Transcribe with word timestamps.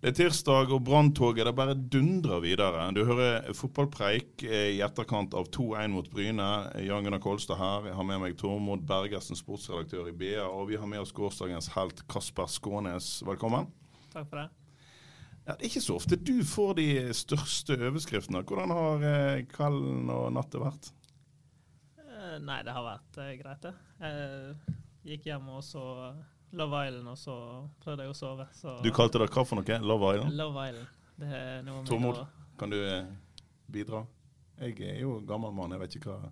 Det 0.00 0.14
er 0.14 0.14
tirsdag, 0.16 0.70
og 0.72 0.80
branntoget 0.88 1.44
det 1.44 1.52
bare 1.52 1.74
dundrer 1.76 2.38
videre. 2.40 2.86
Du 2.96 3.02
hører 3.04 3.50
fotballpreik 3.52 4.40
eh, 4.46 4.70
i 4.78 4.80
etterkant 4.80 5.34
av 5.36 5.50
2-1 5.52 5.92
mot 5.92 6.08
Bryne. 6.08 6.46
Jan 6.86 7.04
Gunnar 7.04 7.20
Kolstad 7.20 7.60
her. 7.60 7.90
Jeg 7.90 7.98
har 7.98 8.06
med 8.08 8.22
meg 8.22 8.38
Tormod 8.40 8.86
Bergersen, 8.88 9.36
sportsredaktør 9.36 10.08
i 10.08 10.14
BA. 10.16 10.46
Og 10.46 10.70
vi 10.70 10.78
har 10.80 10.88
med 10.88 11.02
oss 11.02 11.12
gårsdagens 11.12 11.68
helt 11.74 12.00
Kasper 12.08 12.48
Skånes. 12.48 13.10
Velkommen. 13.28 13.68
Takk 14.14 14.30
for 14.32 14.40
det. 14.40 14.46
Ja, 15.44 15.52
det 15.52 15.58
er 15.58 15.68
ikke 15.68 15.84
så 15.84 16.00
ofte 16.00 16.16
du 16.16 16.34
får 16.48 16.74
de 16.80 16.88
største 17.20 17.76
overskriftene. 17.76 18.40
Hvordan 18.48 18.72
har 18.78 19.08
eh, 19.12 19.44
kvelden 19.52 20.08
og 20.16 20.30
natta 20.32 20.64
vært? 20.64 20.94
Eh, 22.00 22.38
Nei, 22.40 22.62
det 22.64 22.72
har 22.72 22.88
vært 22.88 23.24
greit, 23.44 23.68
det. 23.68 23.76
Jeg 24.00 25.16
gikk 25.18 25.34
hjem 25.34 25.52
og 25.58 25.60
så 25.60 25.84
Love 26.52 26.86
Island, 26.88 27.08
og 27.08 27.18
så 27.18 27.34
prøvde 27.84 28.06
jeg 28.06 28.10
å 28.10 28.16
sove. 28.18 28.46
Så 28.58 28.76
Du 28.82 28.90
kalte 28.94 29.20
det 29.22 29.30
hva 29.30 29.44
for 29.46 29.60
noe? 29.60 29.80
Love 29.86 30.14
Island? 30.16 30.34
Love 30.38 30.68
Island. 30.68 30.96
Det 31.20 31.30
er 31.36 31.62
noe 31.66 31.84
Tormod, 31.86 32.20
kan 32.58 32.72
du 32.72 32.78
eh, 32.80 33.04
bidra? 33.70 34.04
Jeg 34.60 34.76
er 34.84 35.00
jo 35.02 35.18
gammel 35.28 35.52
mann, 35.56 35.72
jeg 35.76 35.80
vet 35.80 35.94
ikke 35.96 36.12
hva 36.12 36.30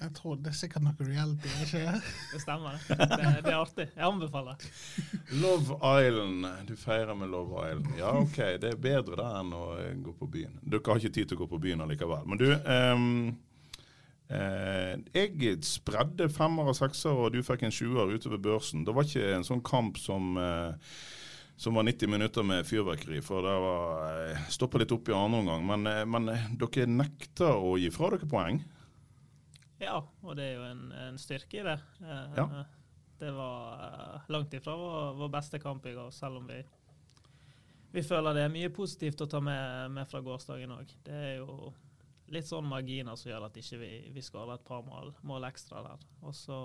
Jeg 0.00 0.10
tror 0.16 0.38
det 0.42 0.50
er 0.50 0.56
sikkert 0.58 0.82
noe 0.86 1.06
reality, 1.06 1.50
er 1.52 1.66
ikke 1.66 1.82
det? 1.84 2.00
Det 2.32 2.40
stemmer, 2.42 2.80
det. 2.88 2.96
det. 3.12 3.28
Det 3.44 3.52
er 3.52 3.58
artig. 3.58 3.86
Jeg 3.92 4.06
anbefaler. 4.08 4.66
Love 5.42 5.78
Island. 6.00 6.48
Du 6.70 6.74
feirer 6.80 7.14
med 7.18 7.30
Love 7.34 7.66
Island. 7.68 7.92
Ja, 8.00 8.16
OK. 8.18 8.40
Det 8.62 8.72
er 8.72 8.80
bedre 8.88 9.20
det 9.20 9.28
enn 9.42 9.52
å 9.58 9.64
gå 10.08 10.16
på 10.22 10.30
byen. 10.38 10.56
Dere 10.62 10.82
har 10.88 11.02
ikke 11.02 11.16
tid 11.20 11.30
til 11.30 11.38
å 11.38 11.44
gå 11.44 11.50
på 11.52 11.60
byen 11.66 11.84
allikevel. 11.84 12.24
Men 12.26 12.40
du 12.40 12.48
ehm, 12.50 13.08
eh, 13.28 13.51
Jeg 14.32 15.58
spredde 15.66 16.28
femmer 16.32 16.70
og 16.72 16.76
sekser, 16.78 17.16
og 17.16 17.32
du 17.34 17.40
fikk 17.46 17.64
en 17.66 17.74
sjuer 17.74 18.14
utover 18.14 18.40
børsen. 18.42 18.84
Det 18.86 18.94
var 18.96 19.08
ikke 19.08 19.34
en 19.36 19.46
sånn 19.46 19.64
kamp 19.66 19.98
som 20.00 20.36
eh, 20.40 20.94
som 21.62 21.74
var 21.74 21.84
90 21.86 22.08
minutter 22.10 22.42
med 22.42 22.66
fyrverkeri, 22.66 23.20
for 23.22 23.44
det 23.46 23.52
var 23.62 24.06
eh, 24.32 24.44
stoppa 24.50 24.80
litt 24.82 24.92
opp 24.94 25.08
i 25.08 25.14
andre 25.14 25.42
omgang. 25.44 25.66
Men, 25.68 25.86
eh, 25.86 26.04
men 26.08 26.28
eh, 26.32 26.46
dere 26.58 26.88
nekter 26.90 27.54
å 27.54 27.76
gi 27.78 27.90
fra 27.94 28.08
dere 28.14 28.26
poeng. 28.30 28.62
Ja, 29.82 30.00
og 30.22 30.36
det 30.38 30.48
er 30.48 30.56
jo 30.56 30.64
en, 30.66 30.82
en 31.06 31.20
styrke 31.22 31.60
i 31.60 31.66
det. 31.66 31.78
Eh, 32.02 32.38
Ja. 32.40 32.64
Det 33.22 33.30
var 33.30 33.82
eh, 33.86 34.30
langt 34.34 34.54
ifra 34.58 34.74
vår, 34.74 35.12
vår 35.20 35.28
beste 35.30 35.60
kamp 35.62 35.84
i 35.86 35.92
går, 35.94 36.08
selv 36.10 36.40
om 36.40 36.48
vi, 36.50 36.56
vi 37.94 38.02
føler 38.02 38.34
det 38.34 38.42
er 38.48 38.50
mye 38.56 38.72
positivt 38.74 39.22
å 39.22 39.28
ta 39.30 39.38
med, 39.38 39.92
med 39.94 40.08
fra 40.10 40.18
gårsdagen 40.26 40.72
òg. 40.74 40.90
Det 41.06 41.14
er 41.28 41.36
jo 41.44 41.70
litt 42.32 42.48
sånn 42.48 42.68
marginer 42.68 43.16
som 43.18 43.30
gjør 43.30 43.46
at 43.48 43.56
ikke 43.60 43.78
vi 43.82 43.90
ikke 44.10 44.24
skårer 44.24 44.56
et 44.56 44.66
par 44.66 44.82
mål, 44.86 45.12
mål 45.28 45.48
ekstra 45.50 45.82
der. 45.84 46.04
Og 46.24 46.34
så 46.36 46.58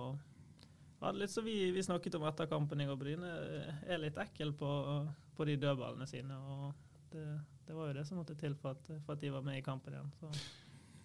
var 0.99 1.13
det 1.13 1.25
litt 1.25 1.33
som 1.33 1.45
vi, 1.45 1.57
vi 1.75 1.83
snakket 1.85 2.15
om 2.17 2.25
etter 2.29 2.49
kampen 2.49 2.81
i 2.81 2.87
går. 2.89 2.99
Bryne 2.99 3.33
er 3.85 4.01
litt 4.01 4.17
ekkel 4.21 4.53
på, 4.57 4.69
på 5.37 5.47
de 5.49 5.57
dødballene 5.61 6.07
sine. 6.09 6.37
og 6.37 6.71
det, 7.11 7.25
det 7.67 7.75
var 7.75 7.91
jo 7.91 7.97
det 7.99 8.05
som 8.07 8.17
måtte 8.21 8.35
til 8.39 8.55
for 8.57 8.75
at, 8.77 8.89
for 9.05 9.15
at 9.15 9.21
de 9.21 9.31
var 9.33 9.45
med 9.45 9.59
i 9.59 9.65
kampen 9.65 9.93
igjen. 9.93 10.09
Så. 10.19 10.31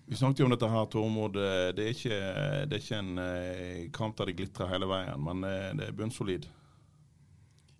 Vi 0.06 0.16
snakket 0.18 0.42
jo 0.42 0.48
om 0.48 0.54
dette 0.54 0.68
her, 0.68 0.88
Tormod. 0.90 1.36
Eh, 1.38 1.68
Det 1.76 1.84
er 1.84 1.94
ikke, 1.94 2.18
det 2.68 2.76
er 2.76 2.82
ikke 2.82 2.98
en 3.02 3.22
eh, 3.22 3.90
kamp 3.94 4.16
der 4.18 4.30
det 4.30 4.36
glitrer 4.40 4.72
hele 4.72 4.88
veien, 4.90 5.22
men 5.22 5.44
eh, 5.46 5.70
det 5.78 5.88
er 5.88 5.96
bunnsolid. 5.96 6.48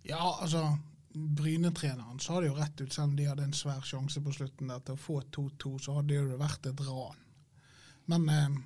Ja, 0.06 0.22
altså 0.42 0.62
Bryne-treneren 1.15 2.21
sa 2.21 2.41
det 2.41 2.49
jo 2.49 2.56
rett 2.56 2.81
ut, 2.81 2.93
selv 2.93 3.11
om 3.11 3.17
de 3.17 3.28
hadde 3.28 3.45
en 3.45 3.56
svær 3.56 3.83
sjanse 3.84 4.21
på 4.25 4.33
slutten 4.33 4.71
der 4.73 4.83
til 4.84 4.97
å 4.97 5.00
få 5.00 5.21
2-2, 5.37 5.73
så 5.84 5.97
hadde 5.99 6.12
det 6.12 6.21
jo 6.21 6.39
vært 6.41 6.69
et 6.71 6.84
ran. 6.87 7.19
Men 8.12 8.28
eh, 8.33 8.61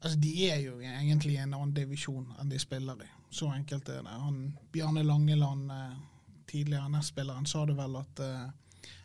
altså, 0.00 0.16
de 0.18 0.32
er 0.48 0.62
jo 0.64 0.78
egentlig 0.80 1.36
i 1.36 1.42
en 1.44 1.54
annen 1.54 1.74
divisjon 1.76 2.26
enn 2.40 2.50
de 2.50 2.58
spiller 2.60 3.04
i. 3.04 3.10
Så 3.32 3.48
enkelt 3.52 3.88
er 3.88 4.02
det. 4.04 4.16
Han, 4.24 4.42
Bjarne 4.74 5.04
Langeland, 5.06 5.70
eh, 5.70 5.94
tidligere 6.50 6.90
nestspilleren, 6.92 7.46
sa 7.46 7.64
det 7.66 7.78
vel 7.78 7.96
at 8.02 8.24
eh, 8.26 8.50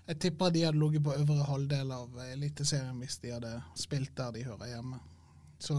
jeg 0.07 0.19
tipper 0.23 0.51
de 0.51 0.65
hadde 0.65 0.79
ligget 0.79 1.03
på 1.03 1.15
øvre 1.15 1.45
halvdel 1.47 1.91
av 1.91 2.19
Eliteserien 2.31 2.99
hvis 3.01 3.19
de 3.23 3.33
hadde 3.35 3.53
spilt 3.75 4.13
der 4.17 4.33
de 4.35 4.45
hører 4.47 4.73
hjemme. 4.73 4.99
Så 5.59 5.77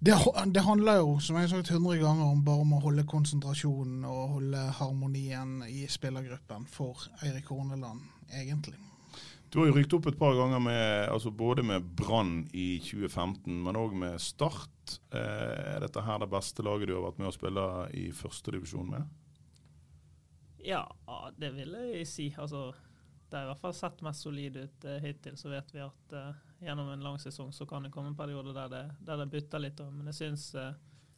det, 0.00 0.16
det 0.54 0.62
handler 0.64 1.00
jo, 1.02 1.16
som 1.20 1.36
jeg 1.36 1.48
har 1.48 1.52
sagt 1.54 1.70
100 1.70 1.98
ganger, 2.00 2.24
om 2.32 2.44
bare 2.44 2.64
om 2.64 2.76
å 2.76 2.82
holde 2.84 3.04
konsentrasjonen 3.08 4.04
og 4.08 4.36
holde 4.36 4.62
harmonien 4.78 5.58
i 5.68 5.84
spillergruppen 5.92 6.64
for 6.70 7.04
Eirik 7.24 7.50
Horneland, 7.52 8.00
egentlig. 8.32 8.78
Du 9.50 9.58
har 9.58 9.66
jo 9.66 9.74
rykt 9.74 9.94
opp 9.96 10.06
et 10.06 10.18
par 10.18 10.36
ganger 10.38 10.60
med, 10.62 11.08
altså 11.10 11.32
både 11.34 11.64
med 11.66 11.86
Brann 11.98 12.44
i 12.54 12.78
2015, 12.86 13.50
men 13.64 13.78
òg 13.80 13.96
med 13.98 14.20
Start. 14.22 15.00
Eh, 15.10 15.74
Er 15.74 15.80
dette 15.82 16.04
her 16.06 16.22
det 16.22 16.30
beste 16.30 16.62
laget 16.62 16.86
du 16.86 16.94
har 16.94 17.08
vært 17.08 17.18
med 17.18 17.32
å 17.32 17.34
spille 17.34 17.64
i 17.98 18.04
førstedivisjon 18.14 18.92
med? 18.92 19.08
Ja, 20.62 20.84
det 21.40 21.50
vil 21.56 21.74
jeg 21.74 22.06
si. 22.06 22.28
Altså, 22.38 22.68
det 23.26 23.40
har 23.40 23.48
i 23.48 23.50
hvert 23.50 23.64
fall 23.64 23.74
sett 23.74 24.02
mest 24.06 24.22
solid 24.22 24.56
ut 24.60 24.86
eh, 24.86 25.02
hittil. 25.02 25.34
Så 25.40 25.50
vet 25.50 25.74
vi 25.74 25.82
at 25.82 26.14
eh, 26.14 26.30
gjennom 26.60 26.88
en 26.88 27.00
lang 27.00 27.18
sesong 27.18 27.52
så 27.52 27.66
kan 27.66 27.82
det 27.82 27.90
komme 27.90 28.12
en 28.12 28.16
periode 28.16 28.52
der 28.52 28.68
det, 28.68 28.84
der 29.00 29.16
det 29.16 29.30
bytter 29.32 29.62
litt. 29.62 29.80
Men 29.92 30.10
jeg 30.12 30.18
syns, 30.18 30.54
eh, 30.54 30.72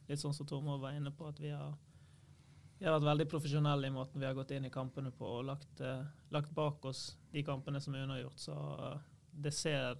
litt 0.07 0.21
sånn 0.21 0.35
som 0.35 0.47
Tormod 0.47 0.81
var 0.81 0.95
inne 0.95 1.11
på, 1.11 1.27
at 1.27 1.39
vi 1.39 1.51
har, 1.51 1.73
vi 2.79 2.87
har 2.87 2.97
vært 2.97 3.09
veldig 3.11 3.29
profesjonelle 3.31 3.87
i 3.87 3.95
måten 3.95 4.21
vi 4.21 4.27
har 4.27 4.37
gått 4.37 4.53
inn 4.55 4.67
i 4.67 4.73
kampene 4.73 5.11
på 5.11 5.27
og 5.39 5.47
lagt, 5.51 5.81
eh, 5.81 6.05
lagt 6.31 6.53
bak 6.55 6.85
oss 6.85 7.13
de 7.31 7.43
kampene 7.43 7.81
som 7.83 7.95
er 7.95 8.07
unnagjort. 8.07 8.39
Så 8.39 8.55
eh, 8.55 9.01
det 9.33 9.51
ser, 9.57 9.97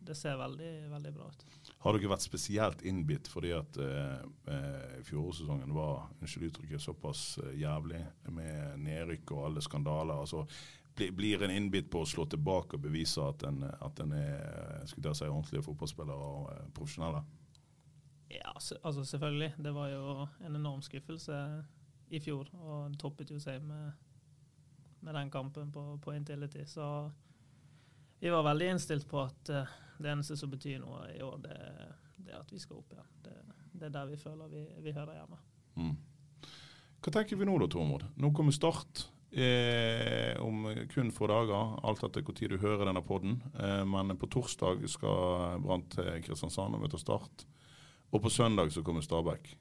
det 0.00 0.14
ser 0.16 0.38
veldig, 0.40 0.70
veldig 0.88 1.10
bra 1.12 1.26
ut. 1.28 1.42
Har 1.84 1.92
dere 1.92 2.08
vært 2.14 2.24
spesielt 2.24 2.80
innbitt 2.88 3.28
fordi 3.28 3.50
at 3.52 3.76
eh, 3.76 5.02
fjorårssesongen 5.04 5.74
var 5.76 6.06
unnskyld 6.16 6.46
uttrykket, 6.48 6.80
såpass 6.80 7.24
jævlig 7.60 8.00
med 8.32 8.80
nedrykk 8.80 9.34
og 9.36 9.50
alle 9.50 9.64
skandaler? 9.66 10.22
altså 10.24 10.46
Blir 10.96 11.42
en 11.42 11.50
innbitt 11.50 11.90
på 11.90 12.02
å 12.02 12.08
slå 12.08 12.26
tilbake 12.28 12.76
og 12.76 12.82
bevise 12.84 13.22
at 13.24 13.44
en, 13.48 13.62
at 13.64 14.00
en 14.02 14.12
er 14.12 14.86
skulle 14.90 15.14
si, 15.14 15.28
ordentlige 15.28 15.64
fotballspillere 15.64 16.30
og 16.32 16.50
eh, 16.52 16.66
profesjonelle? 16.76 17.22
Ja, 18.30 18.52
altså 18.54 19.04
selvfølgelig. 19.04 19.54
Det 19.58 19.74
var 19.74 19.88
jo 19.90 20.26
en 20.46 20.56
enorm 20.56 20.82
skuffelse 20.82 21.38
i 22.10 22.20
fjor, 22.20 22.50
og 22.58 22.90
det 22.92 23.00
toppet 23.00 23.30
jo 23.30 23.38
seg 23.42 23.62
med, 23.62 23.92
med 25.00 25.14
den 25.14 25.30
kampen 25.30 25.72
på, 25.72 25.84
på 26.02 26.14
Intility. 26.14 26.66
Så 26.66 26.84
vi 28.20 28.30
var 28.30 28.44
veldig 28.44 28.68
innstilt 28.74 29.08
på 29.08 29.22
at 29.22 29.48
eh, 29.48 29.78
det 29.98 30.12
eneste 30.12 30.36
som 30.36 30.50
betyr 30.50 30.78
noe 30.82 31.06
i 31.14 31.22
år, 31.24 31.38
det, 31.44 31.56
det 32.16 32.34
er 32.34 32.42
at 32.42 32.52
vi 32.52 32.60
skal 32.60 32.82
opp 32.82 32.92
igjen. 32.92 33.08
Det, 33.24 33.36
det 33.72 33.88
er 33.88 33.94
der 33.94 34.10
vi 34.10 34.20
føler 34.20 34.52
vi, 34.52 34.66
vi 34.84 34.94
hører 34.96 35.16
hjemme. 35.16 35.40
Mm. 35.80 35.96
Hva 37.00 37.14
tenker 37.14 37.40
vi 37.40 37.48
nå 37.48 37.56
da, 37.62 37.70
Tormod? 37.72 38.04
Nå 38.20 38.30
kommer 38.36 38.52
Start 38.52 39.06
eh, 39.32 40.34
om 40.42 40.66
kun 40.90 41.10
få 41.14 41.28
dager, 41.30 41.78
alt 41.86 42.02
etter 42.06 42.24
hvor 42.26 42.36
tid 42.36 42.54
du 42.54 42.58
hører 42.62 42.88
denne 42.88 43.02
podden. 43.06 43.40
Eh, 43.54 43.82
men 43.88 44.16
på 44.18 44.28
torsdag 44.30 44.82
skal 44.90 45.60
Brann 45.64 45.86
til 45.92 46.12
Kristiansand 46.26 46.76
og 46.76 46.84
møte 46.84 47.00
Start. 47.00 47.46
Og 48.10 48.22
på 48.24 48.32
søndag 48.32 48.72
så 48.74 48.82
kommer 48.82 49.04
Stabæk. 49.06 49.52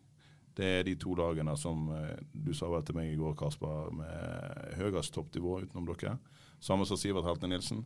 Det 0.60 0.70
er 0.80 0.84
de 0.84 0.96
to 1.00 1.14
lagene 1.16 1.54
som 1.58 1.88
eh, 1.96 2.18
du 2.34 2.52
sa 2.58 2.68
vel 2.72 2.84
til 2.84 2.98
meg 2.98 3.14
i 3.14 3.20
går, 3.20 3.36
Kasper, 3.40 3.92
med 3.96 4.74
høyest 4.80 5.14
toppnivå 5.16 5.62
utenom 5.64 5.88
dere. 5.88 6.18
Samme 6.60 6.88
som 6.90 7.00
Sivert 7.00 7.28
Helte 7.30 7.48
Nilsen. 7.48 7.86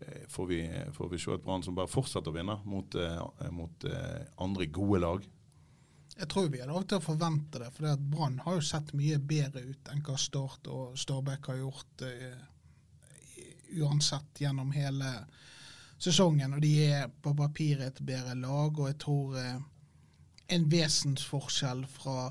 Eh, 0.00 0.22
Får 0.32 0.46
vi, 0.46 0.62
får 0.96 1.10
vi 1.12 1.20
se 1.20 1.34
et 1.34 1.44
Brann 1.44 1.64
som 1.66 1.76
bare 1.76 1.90
fortsetter 1.90 2.32
å 2.32 2.36
vinne 2.36 2.58
mot, 2.64 2.94
eh, 2.94 3.50
mot 3.52 3.84
eh, 3.90 4.22
andre 4.40 4.70
gode 4.72 5.02
lag? 5.02 5.26
Jeg 6.16 6.28
tror 6.28 6.48
vi 6.52 6.60
har 6.60 6.68
lov 6.68 6.84
til 6.84 7.00
å 7.00 7.04
forvente 7.04 7.60
det, 7.62 7.70
for 7.72 8.00
Brann 8.12 8.40
har 8.44 8.58
jo 8.58 8.64
sett 8.66 8.92
mye 8.96 9.18
bedre 9.18 9.64
ut 9.64 9.88
enn 9.92 10.02
hva 10.04 10.16
Start 10.20 10.68
og 10.70 10.98
Stabæk 11.00 11.48
har 11.50 11.62
gjort 11.62 12.04
eh, 12.06 12.42
uansett 13.80 14.42
gjennom 14.44 14.74
hele 14.76 15.12
sesongen. 16.02 16.56
Og 16.56 16.62
de 16.62 16.72
er 16.84 17.08
på 17.24 17.32
papiret 17.38 17.88
et 17.88 18.04
bedre 18.04 18.36
lag, 18.38 18.76
og 18.76 18.90
jeg 18.90 18.98
tror 19.02 19.38
eh, 19.40 19.58
en 20.52 20.68
vesensforskjell 20.70 21.86
fra 21.88 22.30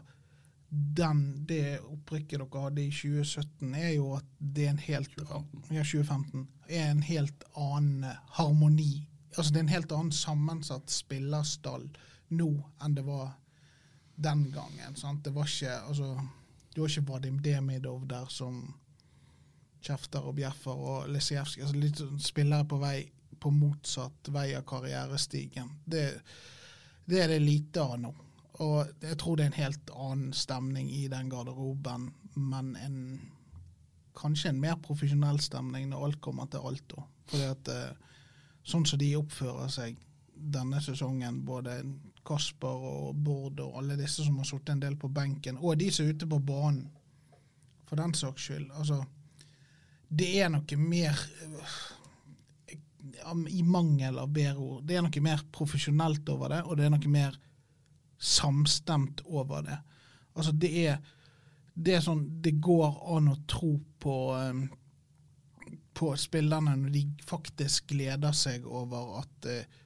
den, 0.72 1.24
det 1.48 1.82
opprykket 1.82 2.40
dere 2.40 2.64
hadde 2.64 2.86
i 2.86 2.94
2017, 2.94 3.74
er 3.76 3.92
jo 3.98 4.14
at 4.16 4.28
det 4.40 4.68
er 4.68 4.76
en 4.76 4.86
helt 4.86 5.12
2015. 5.18 5.66
Ja, 5.74 5.84
2015. 5.84 6.48
Er 6.70 6.92
en 6.94 7.04
helt 7.10 7.46
annen 7.60 8.06
eh, 8.08 8.24
harmoni. 8.38 8.94
Altså 9.36 9.52
det 9.52 9.60
er 9.60 9.66
en 9.66 9.76
helt 9.76 9.92
annen 9.96 10.16
sammensatt 10.16 10.92
spillerstall 10.92 11.90
nå 12.36 12.52
enn 12.84 12.96
det 12.96 13.04
var 13.08 13.34
den 14.16 14.52
gangen. 14.52 14.96
Sant? 14.96 15.24
Det 15.26 15.34
var 15.36 15.48
ikke 15.48 15.80
Altså, 15.82 16.20
Du 16.76 16.82
har 16.82 16.90
ikke 16.90 17.08
Vadim 17.08 17.40
Demidov 17.40 18.08
der 18.08 18.26
som 18.30 18.74
kjefter 19.82 20.20
og 20.20 20.36
bjeffer, 20.36 20.72
og 20.72 21.10
Lisijevskij 21.10 21.64
altså 21.66 21.78
Litt 21.78 21.98
sånn 22.00 22.20
spillere 22.22 22.66
på 22.70 22.78
vei 22.80 23.12
på 23.42 23.50
motsatt 23.52 24.30
vei 24.30 24.52
av 24.54 24.66
karrierestigen. 24.70 25.70
Det, 25.86 26.04
det 27.10 27.24
er 27.24 27.32
det 27.32 27.40
lite 27.42 27.82
av 27.82 27.96
nå. 28.00 28.12
Og 28.62 28.92
jeg 29.02 29.18
tror 29.18 29.38
det 29.38 29.48
er 29.48 29.50
en 29.50 29.58
helt 29.58 29.94
annen 29.96 30.36
stemning 30.38 30.92
i 30.94 31.08
den 31.10 31.30
garderoben, 31.32 32.12
men 32.36 32.76
en, 32.78 33.00
kanskje 34.18 34.52
en 34.52 34.62
mer 34.62 34.78
profesjonell 34.86 35.42
stemning 35.42 35.90
når 35.90 36.06
alt 36.06 36.22
kommer 36.22 36.52
til 36.52 36.70
alt. 36.70 36.96
Fordi 37.32 37.50
at 37.50 37.74
eh, 37.74 38.08
Sånn 38.62 38.84
som 38.86 39.00
de 39.02 39.08
oppfører 39.18 39.72
seg 39.74 39.96
denne 40.54 40.78
sesongen, 40.86 41.40
både 41.48 41.80
Kasper 42.26 42.84
og 42.92 43.16
Bård 43.16 43.60
og 43.64 43.80
alle 43.82 43.98
disse 44.00 44.26
som 44.26 44.38
har 44.42 44.48
sittet 44.48 44.76
en 44.76 44.84
del 44.84 44.98
på 45.00 45.10
benken, 45.12 45.58
og 45.62 45.80
de 45.80 45.90
som 45.92 46.06
er 46.06 46.16
ute 46.16 46.30
på 46.30 46.40
banen, 46.52 46.86
for 47.90 48.00
den 48.00 48.14
saks 48.16 48.46
skyld. 48.48 48.70
altså 48.72 49.02
det 50.12 50.28
er 50.44 50.52
noe 50.52 50.78
mer 50.80 51.20
I 53.52 53.64
mangel 53.64 54.20
av 54.20 54.32
bedre 54.34 54.60
ord. 54.60 54.84
Det 54.84 54.98
er 54.98 55.06
noe 55.06 55.24
mer 55.24 55.44
profesjonelt 55.56 56.28
over 56.34 56.52
det, 56.52 56.60
og 56.68 56.78
det 56.78 56.88
er 56.88 56.94
noe 56.94 57.12
mer 57.12 57.38
samstemt 58.22 59.24
over 59.26 59.64
det. 59.66 59.78
Altså, 60.36 60.52
det 60.52 60.72
er, 60.84 61.00
det 61.74 61.96
er 61.96 62.04
sånn 62.06 62.26
Det 62.44 62.54
går 62.64 63.00
an 63.16 63.32
å 63.32 63.40
tro 63.50 63.74
på 64.00 64.18
um, 64.36 64.66
på 65.92 66.14
spillerne 66.18 66.78
når 66.80 66.94
de 66.94 67.02
faktisk 67.28 67.92
gleder 67.92 68.36
seg 68.36 68.64
over 68.66 69.18
at 69.20 69.48
uh, 69.52 69.81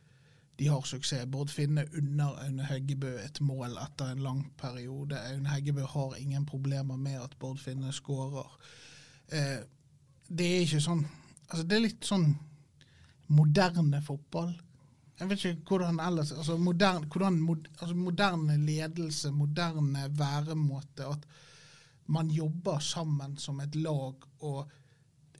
de 0.59 0.67
har 0.67 0.81
suksess. 0.87 1.25
Bård 1.27 1.49
Finne 1.51 1.85
under 1.97 2.37
Aune 2.45 2.65
Heggebø 2.69 3.11
et 3.19 3.41
mål 3.43 3.77
etter 3.81 4.11
en 4.11 4.23
lang 4.23 4.41
periode. 4.57 5.19
Aune 5.19 5.51
Heggebø 5.51 5.87
har 5.91 6.15
ingen 6.19 6.45
problemer 6.45 6.95
med 6.95 7.19
at 7.21 7.35
Bård 7.39 7.59
Finne 7.59 7.91
skårer. 7.93 8.51
Eh, 9.27 9.59
det 10.29 10.45
er 10.45 10.63
ikke 10.65 10.81
sånn 10.81 11.05
altså 11.45 11.63
Det 11.69 11.75
er 11.75 11.83
litt 11.83 12.05
sånn 12.07 12.31
moderne 13.35 13.99
fotball. 14.01 14.55
Jeg 15.19 15.29
vet 15.29 15.43
ikke 15.45 15.75
hvordan 15.75 15.99
ellers 16.03 16.31
altså 16.33 16.57
moderne, 16.57 17.05
hvordan, 17.07 17.37
altså 17.79 17.95
moderne 17.95 18.57
ledelse, 18.65 19.31
moderne 19.31 20.07
væremåte. 20.17 21.05
At 21.05 21.27
man 22.07 22.31
jobber 22.33 22.79
sammen 22.79 23.37
som 23.37 23.59
et 23.61 23.75
lag. 23.75 24.25
og 24.39 24.71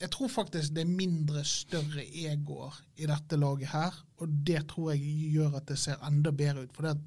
jeg 0.01 0.12
tror 0.12 0.27
faktisk 0.27 0.74
det 0.75 0.83
er 0.83 0.92
mindre 0.92 1.44
større 1.47 2.03
egoer 2.06 2.75
i 2.97 3.07
dette 3.09 3.38
laget 3.39 3.71
her. 3.71 3.95
Og 4.18 4.31
det 4.47 4.68
tror 4.71 4.92
jeg 4.92 5.31
gjør 5.33 5.57
at 5.59 5.68
det 5.69 5.80
ser 5.80 6.03
enda 6.07 6.31
bedre 6.31 6.63
ut. 6.63 6.75
For 6.75 6.88
det, 6.88 6.97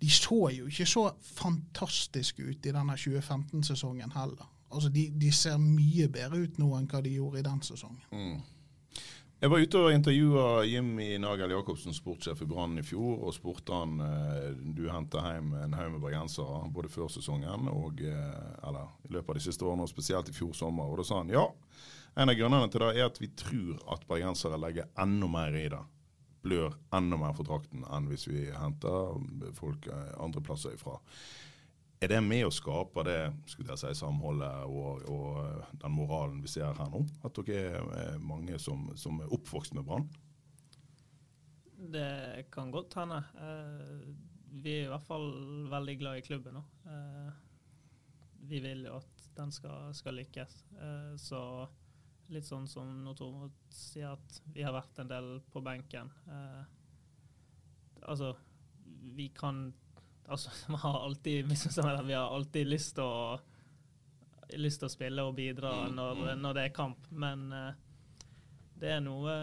de 0.00 0.10
så 0.10 0.48
jo 0.54 0.66
ikke 0.70 0.86
så 0.86 1.10
fantastiske 1.22 2.42
ut 2.42 2.66
i 2.66 2.72
denne 2.72 2.96
2015-sesongen 2.96 4.14
heller. 4.14 4.46
Altså 4.70 4.88
de, 4.88 5.08
de, 5.20 5.32
ser 5.32 5.58
mye 5.58 6.08
bedre 6.08 6.44
ut 6.44 6.58
nå 6.62 6.70
enn 6.78 6.88
hva 6.90 7.02
de 7.02 7.16
gjorde 7.16 7.40
i 7.40 7.46
den 7.46 7.62
sesongen. 7.66 8.02
Mm. 8.12 8.40
Jeg 9.40 9.48
var 9.48 9.62
ute 9.64 9.80
og 9.80 9.94
intervjua 9.96 10.48
Jimmy 10.68 11.14
Nagel 11.16 11.54
Jacobsen, 11.54 11.94
sportssjef 11.96 12.42
i 12.44 12.46
Brann 12.48 12.76
i 12.76 12.82
fjor, 12.84 13.22
og 13.24 13.32
spurte 13.32 13.72
han 13.72 13.94
eh, 14.04 14.50
du 14.76 14.82
henta 14.92 15.22
hjem 15.24 15.54
en 15.56 15.76
haug 15.78 15.94
med 15.94 16.02
bergensere 16.02 16.58
både 16.68 16.90
før 16.92 17.08
sesongen 17.08 17.70
og 17.72 18.02
eh, 18.04 18.50
eller 18.68 18.90
i 19.08 19.14
løpet 19.14 19.32
av 19.32 19.38
de 19.38 19.44
siste 19.46 19.64
årene, 19.64 19.86
og 19.86 19.92
spesielt 19.94 20.28
i 20.28 20.36
fjor 20.36 20.52
sommer. 20.58 20.92
Og 20.92 21.00
da 21.00 21.06
sa 21.08 21.22
han 21.22 21.32
ja, 21.32 21.46
en 22.20 22.28
av 22.34 22.36
grunnene 22.36 22.68
til 22.68 22.84
det 22.84 22.90
er 22.98 23.08
at 23.08 23.22
vi 23.22 23.30
tror 23.32 23.80
at 23.96 24.04
bergensere 24.12 24.60
legger 24.60 24.92
enda 25.00 25.32
mer 25.32 25.56
i 25.56 25.64
det. 25.72 25.80
Blør 26.44 26.76
enda 27.00 27.22
mer 27.24 27.32
for 27.38 27.48
drakten 27.48 27.88
enn 27.88 28.12
hvis 28.12 28.28
vi 28.28 28.44
henter 28.52 29.16
folk 29.56 29.88
eh, 29.88 30.10
andre 30.20 30.44
plasser 30.44 30.76
ifra. 30.76 31.00
Er 32.00 32.08
det 32.08 32.22
med 32.24 32.46
å 32.46 32.52
skape 32.54 33.02
det 33.04 33.18
skulle 33.50 33.74
jeg 33.74 33.80
si, 33.82 33.90
samholdet 33.98 34.70
og, 34.72 35.02
og 35.12 35.74
den 35.82 35.92
moralen 35.92 36.38
vi 36.40 36.48
ser 36.48 36.72
her 36.78 36.88
nå? 36.88 37.02
At 37.28 37.36
dere 37.44 37.82
er 37.98 38.22
mange 38.24 38.56
som, 38.56 38.86
som 38.96 39.18
er 39.20 39.34
oppvokst 39.36 39.74
med 39.76 39.84
Brann? 39.84 40.06
Det 41.92 42.46
kan 42.54 42.72
godt 42.72 42.96
hende. 42.96 43.18
Uh, 43.36 44.16
vi 44.64 44.78
er 44.78 44.86
i 44.86 44.92
hvert 44.94 45.04
fall 45.04 45.28
veldig 45.68 45.96
glad 46.00 46.22
i 46.22 46.24
klubben 46.24 46.56
nå. 46.56 46.62
Vi 48.48 48.62
vil 48.64 48.86
jo 48.88 48.96
at 48.96 49.28
den 49.36 49.52
skal, 49.54 49.92
skal 49.94 50.16
lykkes. 50.18 50.56
Så 51.22 51.42
litt 52.32 52.48
sånn 52.48 52.66
som 52.68 52.88
når 53.04 53.18
Tormod 53.20 53.60
sier 53.76 54.16
at 54.16 54.40
vi 54.50 54.64
har 54.66 54.74
vært 54.74 54.98
en 55.04 55.12
del 55.12 55.28
på 55.52 55.62
benken. 55.62 56.10
altså, 58.02 58.32
vi 59.14 59.28
kan 59.36 59.68
Altså, 60.30 60.50
vi 60.68 60.80
har 60.82 61.00
alltid, 61.04 61.52
vi 62.06 62.12
har 62.12 62.34
alltid 62.34 62.66
lyst 62.66 62.94
til 62.98 63.04
å 63.04 63.40
lyst 64.58 64.80
til 64.82 64.88
å 64.88 64.90
spille 64.90 65.22
og 65.22 65.36
bidra 65.36 65.70
mm, 65.86 65.94
når, 65.94 66.20
mm. 66.20 66.40
når 66.42 66.56
det 66.56 66.62
er 66.66 66.74
kamp, 66.74 67.04
men 67.10 67.44
uh, 67.54 67.68
det 68.80 68.96
er 68.96 69.02
noe, 69.04 69.34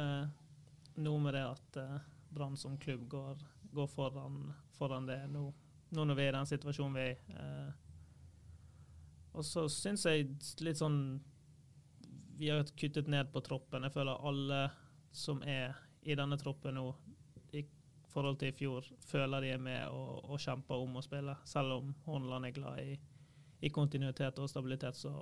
noe, 1.00 1.22
med 1.24 1.38
det 1.38 1.44
at 1.48 1.80
uh, 1.80 1.94
Brann 2.34 2.58
som 2.60 2.78
klubb 2.82 3.06
går, 3.08 3.44
går 3.72 3.88
foran, 3.88 4.42
foran, 4.76 5.08
det 5.08 5.22
nå, 5.32 5.46
nå, 5.96 6.04
når 6.04 6.18
vi 6.18 6.26
er 6.26 6.34
i 6.34 6.38
den 6.38 6.50
situasjonen 6.50 6.98
vi 6.98 7.06
er 7.06 7.14
i. 7.14 7.38
Uh, 7.38 7.72
og 9.38 9.46
så 9.46 9.68
syns 9.72 10.08
jeg 10.10 10.32
litt 10.66 10.80
sånn 10.80 11.20
Vi 12.40 12.50
har 12.50 12.64
kuttet 12.78 13.08
ned 13.08 13.30
på 13.30 13.42
troppen. 13.46 13.86
Jeg 13.86 13.94
føler 13.94 14.26
alle 14.26 14.62
som 15.14 15.44
er 15.46 15.78
i 16.02 16.16
denne 16.18 16.38
troppen 16.42 16.76
nå, 16.78 16.88
forhold 18.18 18.40
til 18.42 18.50
i 18.50 18.58
fjor, 18.58 18.86
føler 19.06 19.46
de 19.46 19.54
er 19.54 19.62
med 19.62 19.94
og, 19.94 20.26
og 20.26 20.42
kjemper 20.42 20.84
om 20.84 20.98
å 20.98 21.06
spille. 21.06 21.38
Selv 21.46 21.80
om 21.80 21.96
Hornland 22.08 22.50
er 22.50 22.56
glad 22.56 22.82
i, 22.82 22.98
i 23.62 23.74
kontinuitet 23.74 24.40
og 24.42 24.50
stabilitet, 24.50 24.98
så 24.98 25.20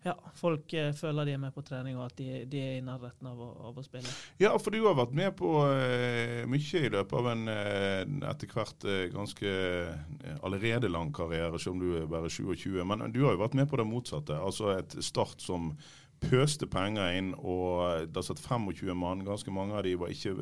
ja, 0.00 0.14
folk 0.34 0.72
eh, 0.72 0.94
føler 0.96 1.28
de 1.28 1.34
er 1.36 1.40
med 1.42 1.52
på 1.52 1.62
trening 1.64 1.98
og 1.98 2.06
at 2.06 2.14
de, 2.16 2.44
de 2.48 2.60
er 2.64 2.78
i 2.78 2.84
nærheten 2.84 3.26
av 3.28 3.40
å, 3.44 3.48
av 3.68 3.80
å, 3.80 3.84
spille. 3.84 4.08
Ja, 4.40 4.54
for 4.56 4.72
du 4.72 4.80
har 4.86 4.96
vært 4.96 5.12
med 5.16 5.34
på 5.36 5.50
eh, 5.68 6.40
mye 6.48 6.80
i 6.80 6.92
løpet 6.94 7.16
av 7.18 7.28
en 7.34 7.50
eh, 7.52 8.00
etter 8.30 8.48
hvert 8.54 8.86
eh, 8.88 9.02
ganske 9.12 9.52
allerede 10.40 10.88
lang 10.88 11.12
karriere, 11.12 11.60
selv 11.60 11.76
om 11.76 11.82
du 11.84 11.98
er 12.00 12.08
bare 12.08 12.32
27. 12.32 12.80
Men 12.80 13.12
du 13.12 13.26
har 13.26 13.36
jo 13.36 13.42
vært 13.42 13.58
med 13.60 13.68
på 13.68 13.80
det 13.80 13.88
motsatte. 13.90 14.40
Altså 14.40 14.72
et 14.78 14.96
start 15.04 15.44
som 15.44 15.74
pøste 16.20 16.66
penger 16.68 17.16
inn, 17.16 17.30
og 17.38 18.08
det 18.12 18.22
satt 18.26 18.40
25 18.42 18.94
mann. 18.96 19.24
Ganske 19.26 19.52
mange 19.54 19.76
av 19.76 19.84
de 19.86 19.94
var 19.98 20.12
ikke 20.12 20.34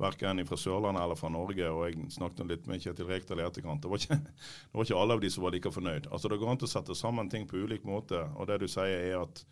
verken 0.00 0.42
fra 0.48 0.58
Sørlandet 0.58 1.02
eller 1.02 1.18
fra 1.18 1.30
Norge. 1.32 1.68
og 1.70 1.82
Jeg 1.88 2.12
snakket 2.14 2.48
litt 2.48 2.68
med 2.70 2.82
Kjetil 2.82 3.08
Rekdal 3.10 3.42
i 3.42 3.46
etterkant. 3.46 3.82
Det 3.82 3.90
var, 3.92 4.00
ikke, 4.00 4.18
det 4.68 4.78
var 4.78 4.88
ikke 4.88 5.00
alle 5.00 5.18
av 5.18 5.24
de 5.24 5.32
som 5.32 5.44
var 5.44 5.56
like 5.56 5.74
fornøyd. 5.74 6.08
Altså 6.10 6.32
Det 6.32 6.38
går 6.40 6.52
an 6.52 6.62
til 6.62 6.70
å 6.70 6.74
sette 6.74 6.98
sammen 6.98 7.30
ting 7.32 7.46
på 7.48 7.60
ulik 7.60 7.84
måte. 7.88 8.24
og 8.36 8.48
Det 8.48 8.62
du 8.62 8.68
sier 8.70 9.12
er 9.12 9.18
at 9.20 9.44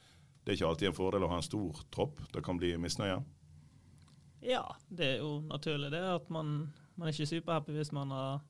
det 0.45 0.55
er 0.55 0.57
ikke 0.57 0.71
alltid 0.71 0.89
en 0.89 0.97
fordel 0.97 1.27
å 1.27 1.31
ha 1.31 1.41
en 1.41 1.47
stor 1.47 1.83
tropp. 1.93 2.23
Det 2.33 2.43
kan 2.45 2.59
bli 2.61 2.73
misnøye? 2.81 3.21
Ja, 4.41 4.65
det 4.89 5.17
er 5.17 5.19
jo 5.21 5.41
naturlig 5.45 5.93
det. 5.93 6.01
At 6.01 6.31
man, 6.33 6.71
man 6.97 7.09
er 7.09 7.13
ikke 7.13 7.29
superhappy 7.29 7.77
hvis 7.77 7.93
man 7.93 8.15
har, 8.17 8.41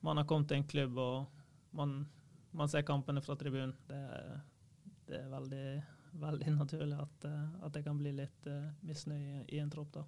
man 0.00 0.16
har 0.16 0.28
kommet 0.28 0.48
til 0.48 0.62
en 0.62 0.70
klubb 0.70 0.96
og 0.98 1.76
man, 1.76 2.00
man 2.56 2.72
ser 2.72 2.86
kampene 2.88 3.20
fra 3.22 3.36
tribunen. 3.38 3.76
Det, 3.86 4.00
det, 5.10 5.20
er 5.24 5.34
veldig, 5.34 5.64
veldig 6.22 6.56
naturlig 6.56 6.98
at, 7.02 7.28
at, 7.28 7.70
det 7.74 7.84
kan 7.86 7.98
bli 8.00 8.14
litt 8.22 8.50
uh, 8.50 8.70
misnøye 8.86 9.44
i 9.48 9.60
en 9.62 9.70
tropp. 9.72 9.92
da. 9.98 10.06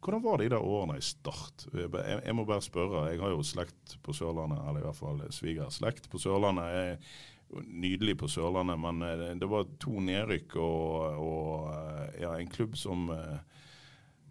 Hvordan 0.00 0.22
var 0.24 0.38
det 0.38 0.48
i 0.48 0.52
de 0.52 0.58
årene 0.58 0.96
i 0.98 1.04
start? 1.04 1.66
Jeg, 1.74 1.90
jeg, 1.92 2.34
må 2.34 2.46
bare 2.48 2.64
spørre. 2.64 3.10
Jeg 3.12 3.20
har 3.20 3.34
jo 3.34 3.44
slekt 3.44 3.98
på 4.02 4.14
Sørlandet, 4.16 4.62
eller 4.64 4.82
i 4.82 4.88
hvert 4.88 4.98
fall 4.98 5.20
svigerslekt 5.34 6.08
på 6.10 6.20
Sørlandet. 6.22 6.72
Jeg 6.72 6.94
er 6.94 6.98
nydelig 7.66 8.18
på 8.18 8.28
Sørlandet, 8.28 8.78
men 8.80 9.02
eh, 9.02 9.34
det 9.36 9.48
var 9.50 9.68
to 9.82 10.00
nedrykk 10.00 10.56
og, 10.56 11.20
og 11.20 11.72
eh, 11.74 12.22
ja, 12.22 12.34
en 12.38 12.50
klubb 12.50 12.76
som, 12.78 13.08
eh, 13.14 13.64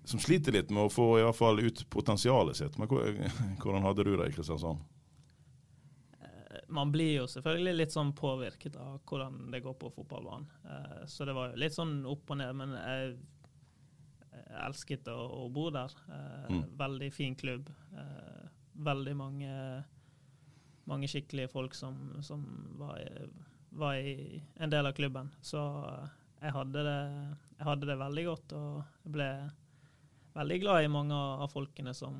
som 0.08 0.22
sliter 0.24 0.56
litt 0.56 0.72
med 0.74 0.88
å 0.88 0.94
få 0.94 1.12
i 1.20 1.25
hvert 1.25 1.38
fall 1.38 1.62
ut 1.62 1.84
potensialet 1.92 2.60
sitt. 2.62 2.80
Men 2.80 2.89
hvordan 3.62 3.86
hadde 3.86 4.08
du 4.08 4.16
det 4.16 4.30
i 4.30 4.38
Kristiansand? 4.38 4.82
Man 6.69 6.91
blir 6.93 7.15
jo 7.15 7.25
selvfølgelig 7.29 7.73
litt 7.75 7.93
sånn 7.95 8.11
påvirket 8.17 8.75
av 8.77 8.99
hvordan 9.09 9.49
det 9.53 9.63
går 9.65 9.73
på 9.81 9.89
fotballbanen. 9.95 10.45
Så 11.09 11.25
det 11.25 11.33
var 11.33 11.51
jo 11.51 11.61
litt 11.63 11.73
sånn 11.73 12.03
opp 12.05 12.29
og 12.29 12.38
ned. 12.41 12.57
Men 12.59 12.75
jeg 12.77 13.15
elsket 14.65 15.07
å, 15.11 15.17
å 15.43 15.47
bo 15.53 15.69
der. 15.73 15.93
Eh, 16.07 16.47
mm. 16.49 16.63
Veldig 16.79 17.09
fin 17.13 17.35
klubb. 17.35 17.69
Eh, 17.93 18.47
veldig 18.89 19.15
mange, 19.17 19.51
mange 20.89 21.09
skikkelige 21.11 21.51
folk 21.51 21.75
som, 21.77 22.19
som 22.25 22.45
var, 22.79 23.01
var, 23.69 23.95
i 23.95 24.41
en 24.55 24.73
del 24.73 24.89
av 24.89 24.95
klubben. 24.97 25.31
Så 25.41 25.61
eh, 25.89 26.17
jeg 26.45 26.55
hadde, 26.55 26.85
det, 26.88 26.99
jeg 27.57 27.67
hadde 27.67 27.91
det 27.91 27.99
veldig 27.99 28.25
godt, 28.29 28.57
og 28.57 28.81
jeg 29.03 29.15
ble 29.17 29.29
veldig 30.38 30.59
glad 30.63 30.85
i 30.85 30.91
mange 30.91 31.15
av 31.15 31.49
folkene 31.51 31.93
som, 31.97 32.19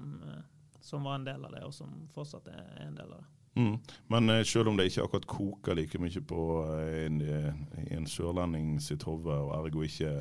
som 0.83 1.05
var 1.07 1.19
en 1.19 1.27
del 1.29 1.45
av 1.45 1.53
det, 1.55 1.63
og 1.63 1.75
som 1.75 1.93
fortsatt 2.11 2.49
er 2.51 2.81
en 2.83 2.97
del 2.97 3.13
av 3.15 3.21
det. 3.21 3.38
Mm. 3.59 3.73
Men 4.13 4.31
uh, 4.31 4.41
selv 4.47 4.71
om 4.71 4.79
det 4.79 4.87
ikke 4.87 5.03
akkurat 5.03 5.27
koker 5.27 5.75
like 5.75 5.99
mye 5.99 6.21
på 6.23 6.43
uh, 6.63 6.83
en, 7.03 7.19
uh, 7.19 7.81
en 7.91 8.07
sørlending 8.07 8.77
sitt 8.83 9.03
hode, 9.03 9.35
og 9.35 9.51
ergo 9.57 9.83
ikke 9.83 10.13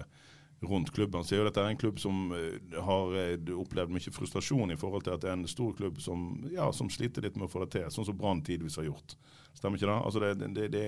rundt 0.61 0.90
klubben, 0.90 1.25
så 1.25 1.35
er 1.35 1.38
jo 1.38 1.47
dette 1.47 1.62
en 1.62 1.78
klubb 1.78 2.00
som 2.02 2.33
eh, 2.35 2.78
har 2.83 3.12
eh, 3.18 3.50
opplevd 3.54 3.92
mye 3.95 4.12
frustrasjon 4.14 4.75
i 4.75 4.78
forhold 4.78 5.04
til 5.07 5.14
at 5.14 5.23
det 5.23 5.30
er 5.30 5.37
en 5.37 5.50
stor 5.50 5.75
klubb 5.78 6.00
som, 6.02 6.25
ja, 6.50 6.66
som 6.75 6.90
sliter 6.90 7.23
litt 7.23 7.37
med 7.38 7.47
å 7.47 7.52
få 7.52 7.62
det 7.64 7.76
til, 7.76 7.87
sånn 7.95 8.09
som 8.09 8.18
Brann 8.18 8.42
tidvis 8.47 8.78
har 8.80 8.88
gjort. 8.88 9.14
Stemmer 9.54 9.78
ikke 9.78 9.90
det? 9.90 9.99
Altså 9.99 10.23
det, 10.25 10.33
det, 10.57 10.66
det, 10.75 10.87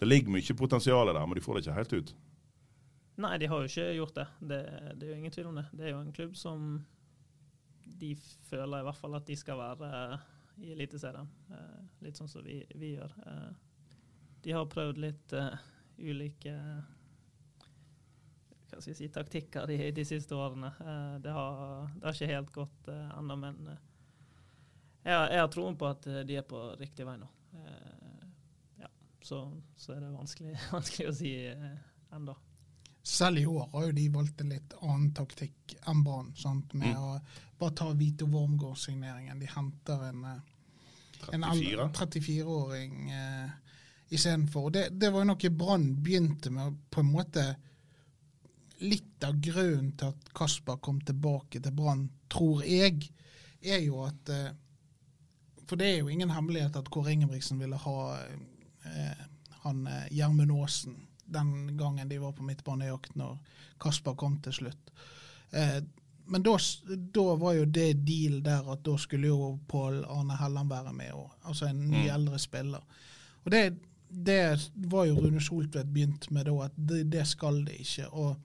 det 0.00 0.08
ligger 0.08 0.32
mye 0.32 0.56
potensial 0.56 1.12
der, 1.12 1.20
men 1.20 1.36
de 1.36 1.44
får 1.44 1.58
det 1.58 1.64
ikke 1.64 1.78
helt 1.78 1.96
ut. 1.98 2.14
Nei, 3.24 3.34
de 3.38 3.48
har 3.50 3.60
jo 3.60 3.70
ikke 3.70 3.90
gjort 3.98 4.16
det. 4.16 4.26
det. 4.40 4.62
Det 4.96 5.06
er 5.06 5.12
jo 5.12 5.18
ingen 5.20 5.34
tvil 5.36 5.50
om 5.52 5.60
det. 5.60 5.66
Det 5.70 5.84
er 5.84 5.92
jo 5.92 6.00
en 6.00 6.14
klubb 6.16 6.32
som 6.38 6.64
de 8.00 8.14
føler 8.48 8.80
i 8.80 8.86
hvert 8.88 8.98
fall 8.98 9.20
at 9.20 9.28
de 9.28 9.36
skal 9.38 9.60
være 9.60 9.90
i 10.62 10.72
Eliteserien. 10.74 11.30
Uh, 11.50 11.80
litt 12.04 12.18
sånn 12.20 12.30
som 12.30 12.44
vi, 12.46 12.60
vi 12.78 12.94
gjør. 12.94 13.14
Uh, 13.26 13.50
de 14.44 14.52
har 14.52 14.68
prøvd 14.70 15.00
litt 15.00 15.32
ulike 15.98 16.52
hva 18.74 18.82
skal 18.82 18.90
jeg 18.90 18.98
si, 18.98 19.08
taktikker 19.12 19.68
de, 19.70 19.78
de 19.94 20.04
siste 20.06 20.34
årene. 20.36 20.70
Eh, 20.82 21.14
det 21.22 21.32
har, 21.34 21.58
det, 21.94 22.04
har, 22.06 22.16
ikke 22.16 22.30
helt 22.30 22.52
gått 22.54 22.90
uh, 22.90 23.18
ennå, 23.18 23.36
men 23.38 23.60
jeg, 23.68 25.14
jeg, 25.14 25.40
har 25.40 25.50
troen 25.52 25.78
på 25.78 25.88
at 25.88 26.08
de 26.26 26.38
er 26.40 26.46
på 26.48 26.60
riktig 26.80 27.06
vei 27.06 27.16
nå. 27.20 27.28
Ja, 28.80 28.90
så, 29.22 29.44
så, 29.76 29.94
er 29.94 30.02
det 30.02 30.14
vanskelig, 30.14 30.56
vanskelig 30.74 31.10
å 31.10 31.16
si 31.16 31.34
uh, 31.54 31.70
ennå. 32.16 32.34
Selv 33.04 33.38
i 33.38 33.46
år 33.46 33.68
har 33.72 33.82
jo 33.84 33.92
de 33.92 34.04
valgt 34.08 34.40
en 34.40 34.52
litt 34.54 34.74
annen 34.80 35.10
taktikk 35.12 35.74
enn 35.84 36.00
Brann. 36.06 36.30
Med 36.72 36.94
mm. 36.94 37.02
å 37.02 37.18
bare 37.60 37.76
ta 37.76 37.90
Vito 37.92 38.26
Wormgård-signeringen. 38.32 39.42
De 39.42 39.50
henter 39.52 40.06
en, 40.08 40.24
en 41.36 41.44
34-åring 41.44 43.10
eh, 43.12 43.50
istedenfor. 44.08 44.70
Det, 44.70 44.86
det 44.96 45.12
var 45.12 45.20
jo 45.20 45.30
noe 45.34 45.52
Brann 45.52 45.86
begynte 46.00 46.52
med 46.54 46.80
på 46.90 47.04
en 47.04 47.12
måte 47.12 47.44
litt 48.84 49.24
av 49.24 49.36
grunnen 49.40 49.92
til 49.98 50.14
at 50.14 50.32
Kasper 50.36 50.80
kom 50.82 51.04
tilbake 51.04 51.60
til 51.60 51.76
Brann, 51.76 52.08
tror 52.32 52.64
jeg, 52.64 53.04
er 53.64 53.84
jo 53.84 54.02
at 54.08 54.32
eh, 54.32 54.52
For 55.68 55.80
det 55.80 55.86
er 55.88 55.98
jo 56.02 56.10
ingen 56.12 56.32
hemmelighet 56.32 56.76
at 56.76 56.88
Kåre 56.92 57.12
Ingebrigtsen 57.14 57.60
ville 57.60 57.78
ha 57.80 57.98
eh, 58.20 59.22
han 59.62 59.86
eh, 59.88 60.08
Gjermund 60.12 60.52
Aasen 60.52 60.98
den 61.34 61.76
gangen 61.78 62.08
de 62.08 62.20
var 62.22 62.32
på 62.32 62.46
midtbanejakt 62.46 63.18
når 63.20 63.36
Kasper 63.82 64.16
kom 64.18 64.38
til 64.44 64.56
slutt. 64.60 64.92
Eh, 65.52 65.80
men 66.26 66.42
da, 66.42 66.54
da, 67.14 67.24
var 67.36 67.52
jo 67.58 67.64
det 67.68 67.90
deal 68.06 68.38
der 68.44 68.70
at 68.72 68.84
da 68.86 68.94
skulle 68.96 69.28
jo 69.28 69.58
Pål 69.68 70.04
Arne 70.08 70.38
Helland 70.40 70.70
være 70.72 70.92
med, 70.96 71.10
og, 71.12 71.34
altså 71.44 71.68
en 71.68 71.82
ny, 71.90 72.06
mm. 72.06 72.14
eldre 72.14 72.38
spiller. 72.40 72.86
Og 73.44 73.52
det, 73.52 73.64
det 74.08 74.70
var 74.88 75.04
jo 75.10 75.18
Rune 75.20 75.42
Soltvedt 75.42 75.92
begynt 75.92 76.30
med 76.30 76.48
da, 76.48 76.54
at 76.64 76.78
det, 76.88 77.04
det 77.12 77.26
skal 77.28 77.64
det 77.66 77.76
ikke. 77.84 78.08
og 78.12 78.36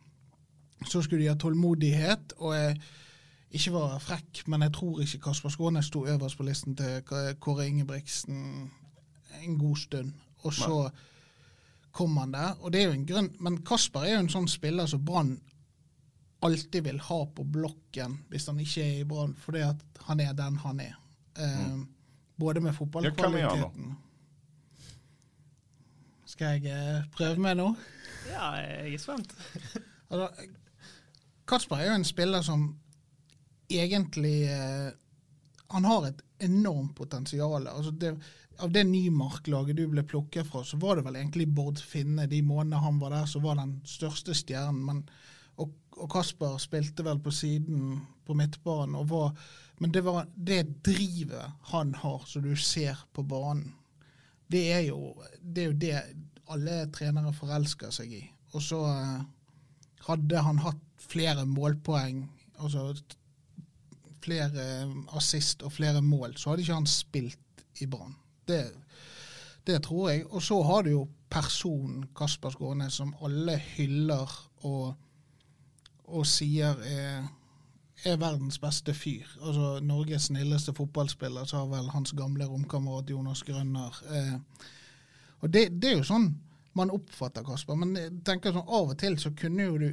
så 0.87 1.01
skulle 1.01 1.23
de 1.23 1.29
ha 1.29 1.35
tålmodighet, 1.35 2.33
og 2.37 2.55
jeg 2.55 2.75
ikke 3.51 3.73
var 3.73 3.97
frekk, 3.99 4.43
men 4.47 4.61
jeg 4.61 4.73
tror 4.73 5.01
ikke 5.01 5.19
Kasper 5.25 5.49
Skånes 5.49 5.89
sto 5.89 6.05
øverst 6.07 6.37
på 6.37 6.45
listen 6.47 6.75
til 6.75 7.01
Kåre 7.39 7.67
Ingebrigtsen 7.67 8.69
en 9.43 9.57
god 9.57 9.77
stund. 9.77 10.13
Og 10.43 10.53
så 10.53 10.89
kom 11.91 12.17
han 12.17 12.33
der. 12.33 12.55
og 12.59 12.71
det 12.71 12.81
er 12.81 12.89
jo 12.89 12.97
en 12.97 13.05
grunn, 13.05 13.29
Men 13.39 13.61
Kasper 13.65 14.05
er 14.05 14.13
jo 14.13 14.23
en 14.23 14.33
sånn 14.33 14.47
spiller 14.47 14.85
som 14.89 15.05
Brann 15.05 15.39
alltid 16.45 16.83
vil 16.83 16.99
ha 16.99 17.19
på 17.35 17.43
blokken 17.43 18.17
hvis 18.29 18.47
han 18.47 18.59
ikke 18.63 18.83
er 18.83 18.99
i 19.01 19.07
Brann, 19.07 19.35
fordi 19.35 19.63
at 19.67 20.03
han 20.07 20.19
er 20.23 20.33
den 20.33 20.59
han 20.63 20.79
er. 20.79 20.93
Eh, 21.37 21.65
mm. 21.71 21.87
Både 22.39 22.61
med 22.63 22.75
fotballkvaliteten 22.75 23.95
Skal 26.25 26.59
jeg 26.61 26.71
eh, 26.71 27.03
prøve 27.11 27.41
meg 27.43 27.57
nå? 27.59 27.73
Ja, 28.29 28.53
jeg 28.61 28.93
er 28.93 29.01
spent. 29.01 29.33
altså, 30.11 30.29
Kasper 31.47 31.81
er 31.81 31.89
jo 31.89 31.97
en 31.99 32.07
spiller 32.07 32.45
som 32.45 32.69
egentlig 33.69 34.43
eh, 34.47 34.91
Han 35.73 35.85
har 35.85 36.07
et 36.07 36.21
enormt 36.39 36.95
potensial. 36.95 37.67
Altså 37.67 37.91
det, 37.91 38.15
av 38.59 38.71
det 38.71 38.83
Nymark-laget 38.83 39.77
du 39.77 39.85
ble 39.87 40.03
plukket 40.03 40.47
fra, 40.47 40.63
så 40.65 40.77
var 40.77 40.97
det 40.97 41.05
vel 41.07 41.17
egentlig 41.19 41.47
Bård 41.55 41.79
Finne 41.83 42.27
de 42.29 42.41
månedene 42.45 42.81
han 42.83 42.99
var 43.01 43.15
der, 43.15 43.27
så 43.29 43.41
var 43.43 43.59
den 43.59 43.77
største 43.87 44.35
stjernen. 44.35 44.81
Men, 44.85 45.01
og, 45.59 45.73
og, 45.97 46.07
Kasper 46.11 46.57
spilte 46.61 47.05
vel 47.07 47.21
på 47.23 47.33
siden 47.35 47.99
på 48.27 48.35
midtbanen. 48.37 48.97
og 48.99 49.09
var, 49.09 49.31
Men 49.79 49.93
det 49.95 50.03
var 50.05 50.27
det 50.35 50.63
drivet 50.85 51.51
han 51.71 51.93
har, 51.95 52.23
som 52.27 52.43
du 52.43 52.55
ser 52.55 52.99
på 53.13 53.23
banen. 53.23 53.73
Det 54.47 54.65
er 54.73 54.83
jo 54.89 55.13
det, 55.41 55.63
er 55.63 55.67
jo 55.71 55.77
det 55.77 55.95
alle 56.49 56.81
trenere 56.93 57.33
forelsker 57.33 57.93
seg 57.93 58.13
i. 58.17 58.23
Og 58.57 58.63
så 58.65 58.79
eh, 58.89 59.19
hadde 60.07 60.41
han 60.45 60.61
hatt 60.65 60.85
flere 60.99 61.45
målpoeng, 61.45 62.23
altså 62.59 62.89
flere 64.19 64.65
assist 65.15 65.63
og 65.63 65.71
flere 65.73 66.01
mål, 66.01 66.35
så 66.37 66.51
hadde 66.51 66.65
ikke 66.65 66.79
han 66.81 66.89
spilt 66.89 67.63
i 67.79 67.87
Brann. 67.87 68.17
Det, 68.49 68.63
det, 69.67 69.79
tror 69.85 70.09
jeg. 70.09 70.25
Og 70.29 70.43
så 70.43 70.61
har 70.65 70.85
du 70.85 70.91
jo 70.91 71.03
personen 71.29 72.07
Kasper 72.17 72.55
Skåne, 72.55 72.89
som 72.91 73.13
alle 73.25 73.57
hyller 73.75 74.33
og, 74.67 74.95
og 76.09 76.25
sier 76.27 76.81
er, 76.89 77.29
er, 78.03 78.17
verdens 78.17 78.59
beste 78.59 78.93
fyr. 78.97 79.29
Altså 79.39 79.77
Norges 79.85 80.29
snilleste 80.31 80.73
fotballspiller, 80.73 81.45
sa 81.45 81.63
vel 81.69 81.89
hans 81.93 82.15
gamle 82.17 82.49
romkamerat 82.49 83.09
Jonas 83.13 83.45
Grønner. 83.47 84.03
Eh, 84.09 84.37
og 85.39 85.53
det, 85.53 85.69
det, 85.81 85.93
er 85.93 85.99
jo 86.01 86.07
sånn 86.07 86.31
man 86.77 86.93
oppfatter 86.93 87.45
Kasper. 87.45 87.77
Men 87.79 87.95
jeg 87.97 88.21
tenker 88.27 88.55
sånn, 88.55 88.67
av 88.67 88.93
og 88.93 88.97
til 88.99 89.17
så 89.21 89.31
kunne 89.37 89.67
jo 89.69 89.77
du 89.81 89.89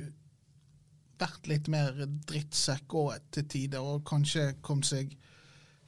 vært 1.20 1.48
litt 1.48 1.70
mer 1.72 1.96
drittsekk 2.28 2.94
òg 3.00 3.30
til 3.34 3.46
tider, 3.48 3.84
og 3.84 4.04
kanskje 4.08 4.50
kom 4.64 4.82
seg, 4.84 5.14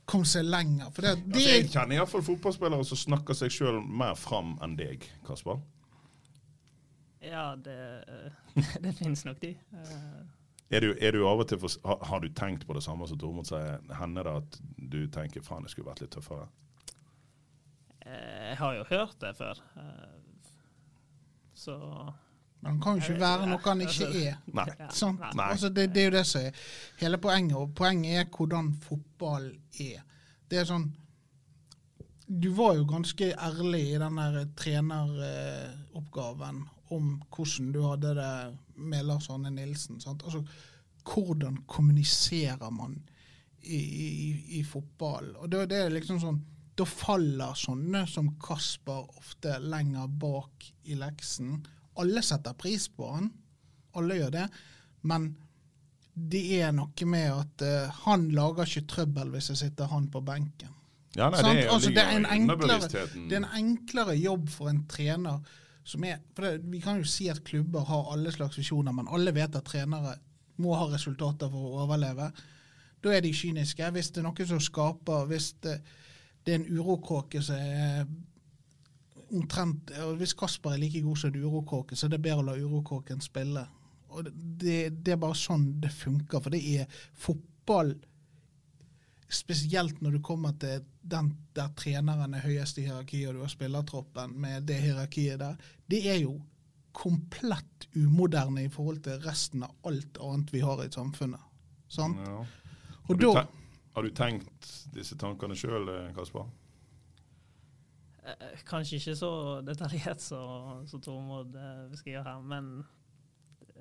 kom 0.08 0.24
seg 0.24 0.46
lenger. 0.48 0.88
For 0.94 1.04
det, 1.04 1.14
det 1.26 1.40
altså, 1.40 1.54
jeg 1.54 1.68
kjenner 1.72 1.98
iallfall 1.98 2.24
fotballspillere 2.26 2.86
som 2.88 3.00
snakker 3.00 3.36
seg 3.36 3.52
sjøl 3.52 3.82
mer 3.82 4.16
fram 4.18 4.56
enn 4.64 4.76
deg, 4.78 5.04
Kasper. 5.26 5.60
Ja, 7.24 7.52
det, 7.60 7.78
det 8.84 8.94
finnes 8.98 9.24
nok 9.26 9.40
de. 9.42 9.52
Eh, 9.74 10.20
er 10.68 10.84
du, 10.84 10.92
er 11.00 11.16
du, 11.16 11.22
av 11.28 11.42
og 11.42 11.48
til 11.48 11.60
for, 11.60 11.72
har, 11.88 12.00
har, 12.10 12.22
du 12.22 12.32
tenkt 12.36 12.66
på 12.68 12.76
det 12.76 12.84
samme 12.84 13.08
som 13.08 13.20
Tormod 13.20 13.48
sier? 13.48 13.82
Hender 13.98 14.28
det 14.28 14.34
at 14.42 14.58
du 14.76 15.00
tenker 15.12 15.44
faen, 15.44 15.64
jeg 15.66 15.76
skulle 15.76 15.90
vært 15.90 16.04
litt 16.04 16.12
tøffere? 16.16 16.48
Eh, 18.04 18.48
jeg 18.50 18.58
har 18.62 18.78
jo 18.78 18.88
hørt 18.92 19.16
det 19.24 19.34
før. 19.36 19.60
Eh, 19.80 20.56
så 21.58 21.76
men 22.60 22.72
han 22.72 22.80
kan 22.82 22.96
jo 22.98 23.02
ikke 23.04 23.20
være 23.20 23.46
noe 23.46 23.60
han 23.62 23.80
ikke 23.84 24.06
er. 24.18 24.38
Nei. 24.58 24.64
Sånn? 24.94 25.18
Altså, 25.22 25.68
det, 25.70 25.84
det, 25.94 26.00
er 26.02 26.06
jo 26.08 26.14
det 26.16 26.26
som 26.26 26.40
er 26.42 26.52
hele 26.98 27.18
poenget. 27.22 27.56
Og 27.60 27.74
poenget 27.78 28.12
er 28.18 28.26
hvordan 28.34 28.72
fotball 28.82 29.46
er. 29.78 30.00
Det 30.48 30.56
er 30.62 30.66
sånn 30.66 30.88
Du 32.28 32.50
var 32.52 32.74
jo 32.76 32.84
ganske 32.88 33.30
ærlig 33.40 33.84
i 33.94 34.00
den 34.02 34.16
der 34.20 34.34
treneroppgaven 34.58 36.56
om 36.92 37.22
hvordan 37.32 37.72
du 37.72 37.80
hadde 37.86 38.10
det 38.18 38.34
med 38.74 39.06
Lars 39.06 39.30
Arne 39.30 39.50
Nilsen. 39.54 40.00
Sant? 40.00 40.22
Altså, 40.24 40.42
hvordan 41.08 41.56
kommuniserer 41.66 42.70
man 42.74 42.98
i, 43.62 43.78
i, 43.78 44.08
i 44.58 44.64
fotball? 44.64 45.36
Og 45.38 45.50
det, 45.52 45.70
det 45.70 45.78
er 45.84 45.94
liksom 45.94 46.20
sånn 46.20 46.42
da 46.78 46.84
faller 46.86 47.56
sånne 47.58 48.04
som 48.06 48.28
Kasper 48.38 49.08
ofte 49.18 49.56
lenger 49.58 50.06
bak 50.20 50.68
i 50.86 50.94
leksen 50.98 51.56
alle 51.98 52.22
setter 52.24 52.56
pris 52.58 52.88
på 52.94 53.10
han. 53.12 53.28
Alle 53.98 54.18
gjør 54.18 54.34
det. 54.34 54.48
Men 55.08 55.30
det 56.18 56.42
er 56.58 56.74
noe 56.74 57.06
med 57.06 57.28
at 57.30 57.64
uh, 57.64 58.02
han 58.06 58.28
lager 58.34 58.66
ikke 58.66 58.90
trøbbel 58.90 59.30
hvis 59.34 59.52
jeg 59.52 59.62
sitter 59.62 59.90
han 59.92 60.08
på 60.10 60.22
benken. 60.26 60.74
Ja, 61.16 61.30
nei, 61.32 61.40
det, 61.42 61.68
altså, 61.72 61.90
det, 61.90 62.02
er 62.04 62.26
enklere, 62.30 62.76
det, 62.86 63.32
er 63.32 63.40
en 63.40 63.48
enklere, 63.56 64.14
jobb 64.18 64.50
for 64.52 64.70
en 64.70 64.84
trener 64.90 65.40
som 65.88 66.04
er 66.04 66.18
for 66.36 66.44
det, 66.44 66.66
Vi 66.68 66.82
kan 66.84 67.00
jo 67.00 67.08
si 67.08 67.30
at 67.32 67.40
klubber 67.46 67.86
har 67.88 68.12
alle 68.12 68.32
slags 68.32 68.58
visjoner, 68.60 68.92
men 68.92 69.08
alle 69.10 69.32
vet 69.34 69.56
at 69.56 69.66
trenere 69.66 70.18
må 70.60 70.74
ha 70.76 70.84
resultater 70.92 71.48
for 71.50 71.64
å 71.64 71.86
overleve. 71.86 72.28
Da 73.02 73.14
er 73.14 73.24
de 73.24 73.32
kyniske. 73.34 73.88
Hvis 73.94 74.10
det 74.12 74.20
er 74.20 74.26
noe 74.26 74.46
som 74.46 74.60
skaper 74.60 75.26
Hvis 75.30 75.52
det, 75.64 75.78
det 76.44 76.54
er 76.54 76.60
en 76.60 76.78
urokråke 76.78 77.42
som 77.42 77.56
er 77.56 78.04
omtrent 79.34 79.90
Hvis 80.18 80.34
Kasper 80.38 80.74
er 80.74 80.82
like 80.82 81.02
god 81.04 81.16
som 81.20 81.32
en 81.32 81.44
urokråke, 81.44 81.96
så 81.96 82.06
er 82.06 82.14
det 82.14 82.22
bedre 82.24 82.42
å 82.42 82.46
la 82.48 82.56
urokråken 82.58 83.20
spille. 83.24 83.64
Og 84.08 84.28
det, 84.28 84.78
det, 85.04 85.14
er 85.14 85.20
bare 85.20 85.36
sånn 85.36 85.66
det 85.82 85.90
funker. 85.92 86.40
For 86.40 86.54
det 86.54 86.62
er 86.78 87.02
fotball 87.14 87.96
Spesielt 89.28 89.98
når 90.00 90.14
du 90.16 90.22
kommer 90.24 90.54
til 90.56 90.86
den 91.04 91.26
der 91.52 91.68
treneren 91.76 92.32
er 92.32 92.46
høyest 92.46 92.78
i 92.80 92.86
hierarkiet, 92.86 93.26
og 93.28 93.34
du 93.36 93.42
har 93.42 93.50
spillertroppen 93.52 94.32
med 94.40 94.64
det 94.70 94.78
hierarkiet 94.80 95.36
der. 95.42 95.58
Det 95.84 96.00
er 96.08 96.16
jo 96.22 96.38
komplett 96.96 97.88
umoderne 97.92 98.64
i 98.64 98.70
forhold 98.72 99.02
til 99.04 99.20
resten 99.26 99.66
av 99.66 99.74
alt 99.90 100.16
annet 100.24 100.54
vi 100.54 100.62
har 100.64 100.80
i 100.80 100.88
samfunnet. 100.88 101.44
Sant? 101.92 102.24
Ja. 102.24 102.40
Har, 103.08 103.20
du 103.20 103.26
da, 103.26 103.44
har, 103.94 104.08
du 104.08 104.16
tenkt 104.16 104.72
disse 104.96 105.16
tankene 105.20 105.56
sjøl, 105.56 105.92
Kasper? 106.16 106.48
Eh, 108.28 108.60
kanskje 108.68 109.00
ikke 109.00 109.16
så 109.16 109.32
detaljert 109.64 110.20
som 110.22 111.00
Tormod 111.00 111.56
beskriver 111.90 112.26
her, 112.26 112.42
men 112.44 112.84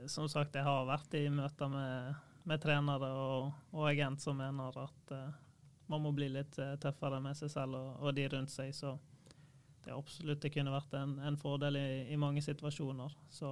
som 0.08 0.30
sagt, 0.30 0.56
jeg 0.56 0.66
har 0.66 0.86
vært 0.88 1.16
i 1.18 1.26
møter 1.34 1.70
med, 1.72 2.16
med 2.48 2.62
trenere 2.62 3.10
og, 3.18 3.52
og 3.74 3.90
agent 3.90 4.22
som 4.22 4.38
mener 4.40 4.78
at 4.84 5.14
uh, 5.16 5.44
man 5.88 6.04
må 6.04 6.12
bli 6.16 6.30
litt 6.32 6.58
tøffere 6.84 7.20
med 7.24 7.38
seg 7.40 7.52
selv 7.52 7.80
og, 7.80 7.90
og, 8.04 8.14
de 8.16 8.28
rundt 8.32 8.52
seg. 8.52 8.74
Så 8.76 8.94
det 9.86 9.96
absolutt 9.96 10.42
det 10.44 10.52
kunne 10.54 10.74
vært 10.74 10.96
en, 11.00 11.18
en 11.24 11.38
fordel 11.40 11.80
i, 11.80 11.90
i, 12.12 12.18
mange 12.20 12.44
situasjoner. 12.44 13.14
Så 13.32 13.50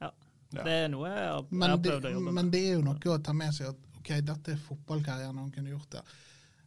ja. 0.00 0.10
ja. 0.10 0.62
Det 0.62 0.74
er 0.84 0.90
noe 0.92 1.08
jeg 1.08 1.28
har, 1.28 1.46
jeg 1.48 1.72
har 1.72 1.84
prøvd 1.86 2.10
å 2.10 2.16
jobbe 2.16 2.26
med. 2.28 2.38
Men 2.40 2.50
det 2.52 2.64
er 2.68 2.74
jo 2.76 2.82
noe 2.86 3.14
å 3.14 3.20
ta 3.24 3.36
med 3.36 3.56
seg 3.56 3.72
at 3.72 3.86
OK, 4.00 4.10
dette 4.24 4.54
er 4.54 4.66
fotballkarrieren 4.68 5.40
han 5.40 5.52
kunne 5.54 5.72
gjort 5.72 5.96
det. 5.96 6.04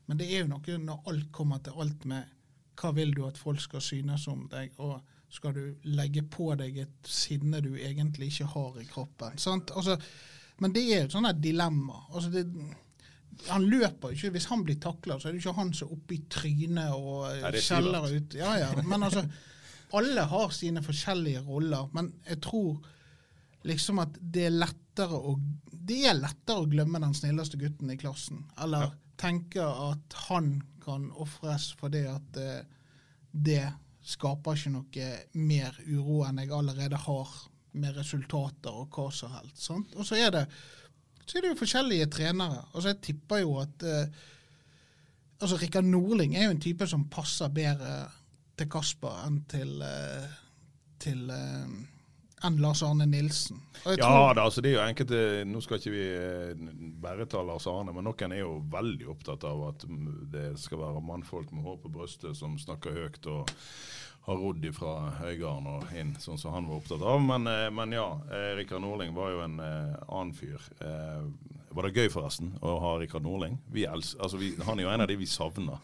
Men 0.10 0.20
det 0.20 0.30
er 0.30 0.44
jo 0.44 0.50
noe 0.52 0.80
når 0.90 1.12
alt 1.14 1.30
kommer 1.34 1.62
til 1.64 1.78
alt 1.80 2.10
med 2.10 2.40
hva 2.80 2.94
vil 2.96 3.14
du 3.16 3.24
at 3.28 3.40
folk 3.40 3.62
skal 3.62 3.84
synes 3.84 4.28
om 4.32 4.48
deg, 4.52 4.74
og 4.84 5.02
skal 5.34 5.56
du 5.56 5.90
legge 5.90 6.24
på 6.30 6.52
deg 6.60 6.78
et 6.84 7.10
sinne 7.10 7.62
du 7.66 7.74
egentlig 7.74 8.30
ikke 8.32 8.52
har 8.54 8.80
i 8.82 8.88
kroppen. 8.90 9.38
Altså, 9.38 9.98
men 10.62 10.74
det 10.76 10.84
er 10.94 11.06
jo 11.06 11.14
sånne 11.16 11.34
dilemma. 11.42 12.04
Altså 12.14 12.30
det, 12.34 12.44
han 13.48 13.66
løper 13.66 14.14
ikke. 14.14 14.30
Hvis 14.36 14.50
han 14.52 14.66
blir 14.66 14.78
takla, 14.82 15.18
så 15.18 15.30
er 15.30 15.34
det 15.34 15.42
ikke 15.42 15.56
han 15.58 15.74
som 15.74 15.90
er 15.90 15.96
oppe 15.98 16.16
i 16.16 16.22
trynet 16.30 16.94
og 16.94 17.58
skjeller 17.58 18.06
ut. 18.14 18.38
Ja, 18.38 18.54
ja. 18.62 18.70
Men 18.86 19.10
altså, 19.10 19.26
alle 19.98 20.28
har 20.30 20.54
sine 20.54 20.84
forskjellige 20.86 21.42
roller. 21.48 21.90
Men 21.98 22.14
jeg 22.30 22.42
tror 22.46 22.78
liksom 23.66 24.04
at 24.04 24.18
det 24.20 24.48
er 24.50 24.58
lettere 24.58 25.18
å 25.18 25.38
det 25.84 26.04
er 26.08 26.16
lettere 26.16 26.64
å 26.64 26.70
glemme 26.70 27.02
den 27.04 27.16
snilleste 27.18 27.58
gutten 27.60 27.90
i 27.92 27.98
klassen. 28.00 28.46
Eller 28.64 28.86
ja. 28.86 28.92
tenke 29.20 29.66
at 29.66 30.16
han 30.30 30.54
kan 30.84 31.10
ofres 31.24 31.72
fordi 31.80 32.04
at 32.12 32.40
uh, 32.40 32.84
det 33.34 33.64
skaper 34.04 34.58
ikke 34.58 34.74
noe 34.74 35.10
mer 35.40 35.78
uro 35.88 36.24
enn 36.28 36.42
jeg 36.44 36.52
allerede 36.54 37.00
har 37.06 37.34
med 37.80 37.96
resultater 37.98 38.74
og 38.74 38.94
hva 38.94 39.08
som 39.14 39.32
helst. 39.38 39.64
Sant? 39.64 39.96
Og 39.98 40.06
så 40.08 40.20
er, 40.20 40.30
det, 40.36 40.44
så 41.26 41.38
er 41.38 41.46
det 41.46 41.54
jo 41.54 41.62
forskjellige 41.62 42.10
trenere. 42.14 42.66
Altså 42.74 42.92
Jeg 42.92 43.02
tipper 43.08 43.42
jo 43.42 43.56
at 43.64 43.86
eh, 43.88 44.20
altså 45.40 45.58
Rikard 45.62 45.88
Norling 45.88 46.36
er 46.36 46.48
jo 46.48 46.56
en 46.58 46.62
type 46.62 46.88
som 46.90 47.08
passer 47.12 47.54
bedre 47.54 47.96
til 48.60 48.70
Kasper 48.70 49.24
enn 49.26 49.40
til, 49.50 49.74
eh, 49.82 50.36
til 51.02 51.26
uh, 51.34 51.72
enn 52.44 52.60
Lars 52.62 52.84
Arne 52.86 53.08
Nilsen. 53.10 53.62
Ja 53.98 54.34
da, 54.34 54.46
altså 54.46 54.62
det 54.64 54.72
er 54.72 54.78
jo 54.78 54.84
enkelte 54.86 55.18
Nå 55.50 55.60
skal 55.64 55.80
ikke 55.80 55.92
vi 55.92 56.06
bare 57.04 57.26
ta 57.28 57.42
Lars 57.44 57.68
Arne, 57.68 57.92
men 57.96 58.06
noen 58.08 58.36
er 58.36 58.44
jo 58.44 58.58
veldig 58.72 59.10
opptatt 59.12 59.44
av 59.48 59.66
at 59.72 59.84
det 60.34 60.54
skal 60.62 60.82
være 60.84 61.04
mannfolk 61.04 61.52
med 61.52 61.66
hår 61.68 61.82
på 61.84 61.92
brystet 61.98 62.38
som 62.40 62.56
snakker 62.60 62.96
høyt 62.96 63.28
og 63.32 63.52
har 64.24 64.40
rodd 64.40 64.64
fra 64.72 64.94
Høygarden 65.20 65.66
og 65.68 65.90
inn, 66.00 66.14
sånn 66.22 66.40
som 66.40 66.54
han 66.56 66.68
var 66.70 66.80
opptatt 66.80 67.02
av. 67.04 67.20
Men, 67.20 67.48
eh, 67.48 67.68
men 67.76 67.92
ja, 67.92 68.06
eh, 68.32 68.54
Rikard 68.56 68.80
Norling 68.82 69.12
var 69.16 69.34
jo 69.34 69.42
en 69.44 69.58
eh, 69.60 69.98
annen 70.08 70.32
fyr. 70.38 70.64
Eh, 70.80 71.26
var 71.76 71.88
det 71.88 71.98
gøy, 71.98 72.08
forresten, 72.14 72.54
å 72.64 72.78
ha 72.80 72.94
Rikard 73.02 73.26
Norling? 73.26 73.58
Altså, 73.92 74.40
vi, 74.40 74.54
han 74.64 74.80
er 74.80 74.88
jo 74.88 74.94
en 74.94 75.04
av 75.04 75.12
de 75.12 75.18
vi 75.20 75.28
savner. 75.28 75.84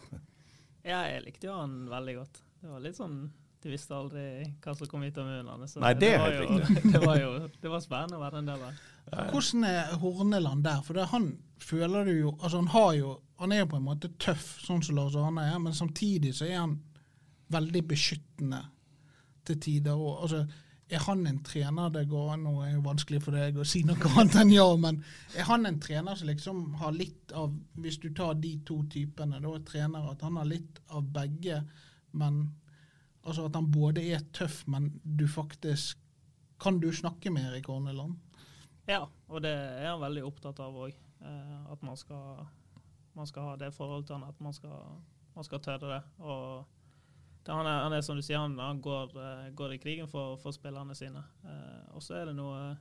Ja, 0.80 1.02
jeg 1.04 1.26
likte 1.26 1.50
jo 1.50 1.58
han 1.58 1.82
veldig 1.90 2.16
godt. 2.22 2.40
Det 2.62 2.70
var 2.70 2.80
litt 2.84 2.96
sånn 2.96 3.18
Du 3.60 3.68
visste 3.68 3.92
aldri 3.92 4.22
hva 4.64 4.72
som 4.76 4.88
kom 4.88 5.02
ut 5.04 5.18
av 5.20 5.26
munnene. 5.28 5.68
Så 5.68 5.82
Nei, 5.82 5.92
det, 6.00 6.14
det 6.14 6.20
var 6.22 6.36
jo, 6.36 6.60
det 6.94 7.02
var 7.02 7.20
jo 7.20 7.30
det 7.60 7.72
var 7.72 7.82
spennende 7.84 8.16
å 8.16 8.22
være 8.22 8.40
en 8.40 8.48
del 8.48 8.62
av. 8.64 8.78
Hvordan 9.10 9.66
er 9.68 9.94
Horneland 10.00 10.64
der? 10.64 10.80
For 10.86 10.96
det, 10.96 11.08
han 11.12 11.32
føler 11.60 12.08
du 12.08 12.12
jo 12.14 12.30
Altså, 12.38 12.60
han 12.60 12.70
har 12.72 12.92
jo 12.94 13.14
Han 13.40 13.52
er 13.52 13.62
jo 13.62 13.70
på 13.72 13.80
en 13.80 13.86
måte 13.88 14.12
tøff, 14.20 14.48
sånn 14.64 14.82
som 14.84 14.96
Lars 14.96 15.16
Arne 15.16 15.46
er, 15.48 15.58
men 15.60 15.76
samtidig 15.76 16.34
så 16.36 16.48
er 16.48 16.58
han 16.60 16.74
veldig 17.50 17.80
beskyttende 17.88 18.60
til 19.48 19.60
tider. 19.60 19.96
Og, 19.96 20.22
altså, 20.22 20.44
er 20.90 21.04
han 21.06 21.26
en 21.26 21.38
trener 21.46 21.92
det 21.94 22.06
går 22.10 22.36
Nå 22.42 22.54
er 22.64 22.72
jo 22.74 22.82
vanskelig 22.84 23.20
for 23.24 23.36
deg 23.36 23.58
å 23.60 23.66
si 23.68 23.82
noe 23.86 24.10
annet 24.10 24.38
enn 24.42 24.52
ja, 24.54 24.66
men 24.80 25.02
er 25.38 25.46
han 25.48 25.68
en 25.68 25.78
trener 25.82 26.18
som 26.18 26.30
liksom 26.30 26.62
har 26.80 26.96
litt 26.96 27.34
av 27.36 27.52
Hvis 27.80 28.00
du 28.02 28.10
tar 28.16 28.34
de 28.42 28.56
to 28.66 28.80
typene, 28.90 29.40
da 29.42 29.54
er 29.54 29.66
trener 29.68 30.10
at 30.10 30.24
han 30.26 30.40
har 30.40 30.48
litt 30.48 30.80
av 30.90 31.06
begge, 31.14 31.62
men 32.18 32.42
altså 33.24 33.46
at 33.48 33.56
han 33.56 33.70
både 33.72 34.04
er 34.12 34.24
tøff, 34.36 34.62
men 34.70 34.92
du 35.04 35.26
faktisk 35.28 35.98
Kan 36.60 36.80
du 36.80 36.90
snakke 36.92 37.30
med 37.32 37.46
Erik 37.48 37.70
Horneland? 37.72 38.18
Ja, 38.84 39.06
og 39.28 39.40
det 39.40 39.52
er 39.52 39.86
han 39.88 40.02
veldig 40.02 40.26
opptatt 40.28 40.58
av 40.60 40.74
òg. 40.76 40.92
Eh, 41.24 41.72
at 41.72 41.82
man 41.82 41.96
skal, 41.96 42.42
man 43.16 43.26
skal, 43.26 43.46
ha 43.48 43.54
det 43.56 43.70
forholdet 43.72 44.10
til 44.10 44.18
han, 44.18 44.28
at 44.28 44.42
man 44.44 44.52
skal, 44.52 44.98
man 45.34 45.46
skal 45.46 45.62
tørre 45.64 45.94
det. 45.94 46.02
og 46.18 46.66
han 47.46 47.64
er, 47.66 47.78
han 47.86 47.92
er, 47.96 48.02
som 48.04 48.18
du 48.18 48.22
sier, 48.22 48.38
han, 48.38 48.58
han 48.60 48.82
går, 48.84 49.14
uh, 49.16 49.46
går, 49.56 49.72
i 49.72 49.78
krigen 49.80 50.08
for, 50.08 50.36
for 50.36 50.52
spillerne 50.52 50.94
sine. 50.94 51.22
Uh, 51.40 51.96
og 51.96 52.04
så 52.04 52.18
er 52.20 52.28
det 52.28 52.36
noe 52.36 52.76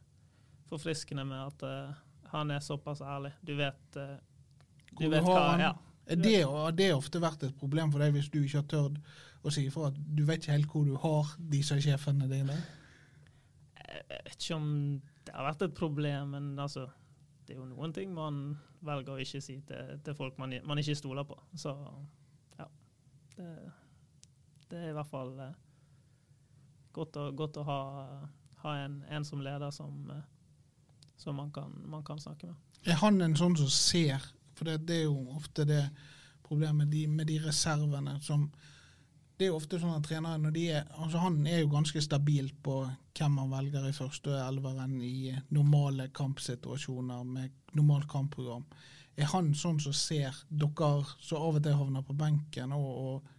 forfriskende 0.67 1.23
med 1.25 1.39
at 1.39 1.63
han 2.33 2.51
er 2.51 2.59
såpass 2.59 2.99
ærlig. 3.01 3.31
Du 3.41 3.55
vet, 3.57 3.95
du 4.99 5.07
vet 5.07 5.23
hva 5.23 5.55
ja. 5.57 5.71
Det 6.09 6.39
har 6.41 6.71
det 6.73 6.89
ofte 6.95 7.21
vært 7.21 7.43
et 7.45 7.57
problem 7.59 7.91
for 7.93 8.01
deg 8.01 8.15
hvis 8.15 8.31
du 8.33 8.39
ikke 8.41 8.63
har 8.63 8.69
tørt 8.71 9.01
å 9.45 9.51
si 9.53 9.67
ifra 9.69 9.91
at 9.91 9.97
du 9.97 10.23
vet 10.27 10.41
ikke 10.41 10.55
helt 10.55 10.71
hvor 10.73 10.87
du 10.87 10.95
har 10.99 11.33
disse 11.51 11.77
sjefene 11.83 12.29
dine? 12.31 12.55
Jeg 13.79 14.23
vet 14.25 14.39
ikke 14.39 14.57
om 14.57 14.71
det 15.25 15.35
har 15.35 15.45
vært 15.51 15.67
et 15.67 15.77
problem, 15.77 16.33
men 16.33 16.49
altså 16.59 16.87
det 17.45 17.55
er 17.55 17.61
jo 17.61 17.67
noen 17.69 17.93
ting 17.93 18.11
man 18.13 18.57
velger 18.85 19.13
å 19.13 19.21
ikke 19.21 19.41
si 19.43 19.59
til, 19.67 19.99
til 20.05 20.17
folk 20.17 20.37
man, 20.41 20.55
man, 20.65 20.81
ikke 20.81 20.97
stoler 20.97 21.27
på. 21.27 21.37
Så 21.57 21.75
ja. 22.57 22.67
Det 23.37 23.53
det 24.69 24.77
er 24.77 24.91
i 24.91 24.97
hvert 24.97 25.09
fall 25.09 25.31
eh, 25.41 25.53
godt, 26.93 27.17
å, 27.17 27.29
godt 27.37 27.57
å 27.57 27.65
ha, 27.65 27.79
ha 28.63 28.73
en, 28.83 28.99
en, 29.09 29.25
som 29.25 29.41
leder 29.41 29.73
som, 29.73 29.95
eh, 30.13 30.25
som 31.17 31.39
man, 31.41 31.49
kan, 31.53 31.73
man, 31.89 32.03
kan, 32.05 32.21
snakke 32.21 32.51
med. 32.51 32.67
Er 32.85 32.99
han 33.01 33.19
en 33.25 33.37
sånn 33.37 33.57
som 33.59 33.71
ser? 33.73 34.29
For 34.59 34.67
det, 34.67 34.81
det 34.89 35.01
er 35.01 35.07
jo 35.07 35.37
ofte 35.37 35.65
det 35.67 35.85
problemet 36.43 36.83
med 36.83 36.91
de, 36.91 37.05
med 37.07 37.29
de 37.29 37.39
reservene 37.45 38.17
som 38.25 38.49
det 39.39 39.45
er 39.47 39.53
jo 39.53 39.59
ofte 39.61 39.77
sånn 39.79 39.95
at 39.95 40.03
trenere 40.03 40.35
når 40.43 40.51
de 40.51 40.63
er, 40.75 40.87
altså 40.99 41.21
Han 41.23 41.37
er 41.47 41.61
jo 41.61 41.69
ganske 41.71 42.01
stabil 42.03 42.49
på 42.59 42.81
hvem 43.15 43.37
han 43.39 43.53
velger 43.53 43.85
i 43.87 43.95
første 43.95 44.33
elveren 44.35 44.97
i 44.99 45.31
normale 45.55 46.09
kampsituasjoner 46.11 47.23
med 47.23 47.53
normalt 47.79 48.09
kampprogram. 48.11 48.65
Er 49.15 49.31
han 49.31 49.53
sånn 49.55 49.79
som 49.79 49.95
ser 49.95 50.35
dere 50.49 50.89
som 51.23 51.39
av 51.39 51.55
og 51.55 51.63
til 51.63 51.77
havner 51.79 52.03
på 52.03 52.17
benken, 52.19 52.75
og, 52.75 52.89
og 53.05 53.35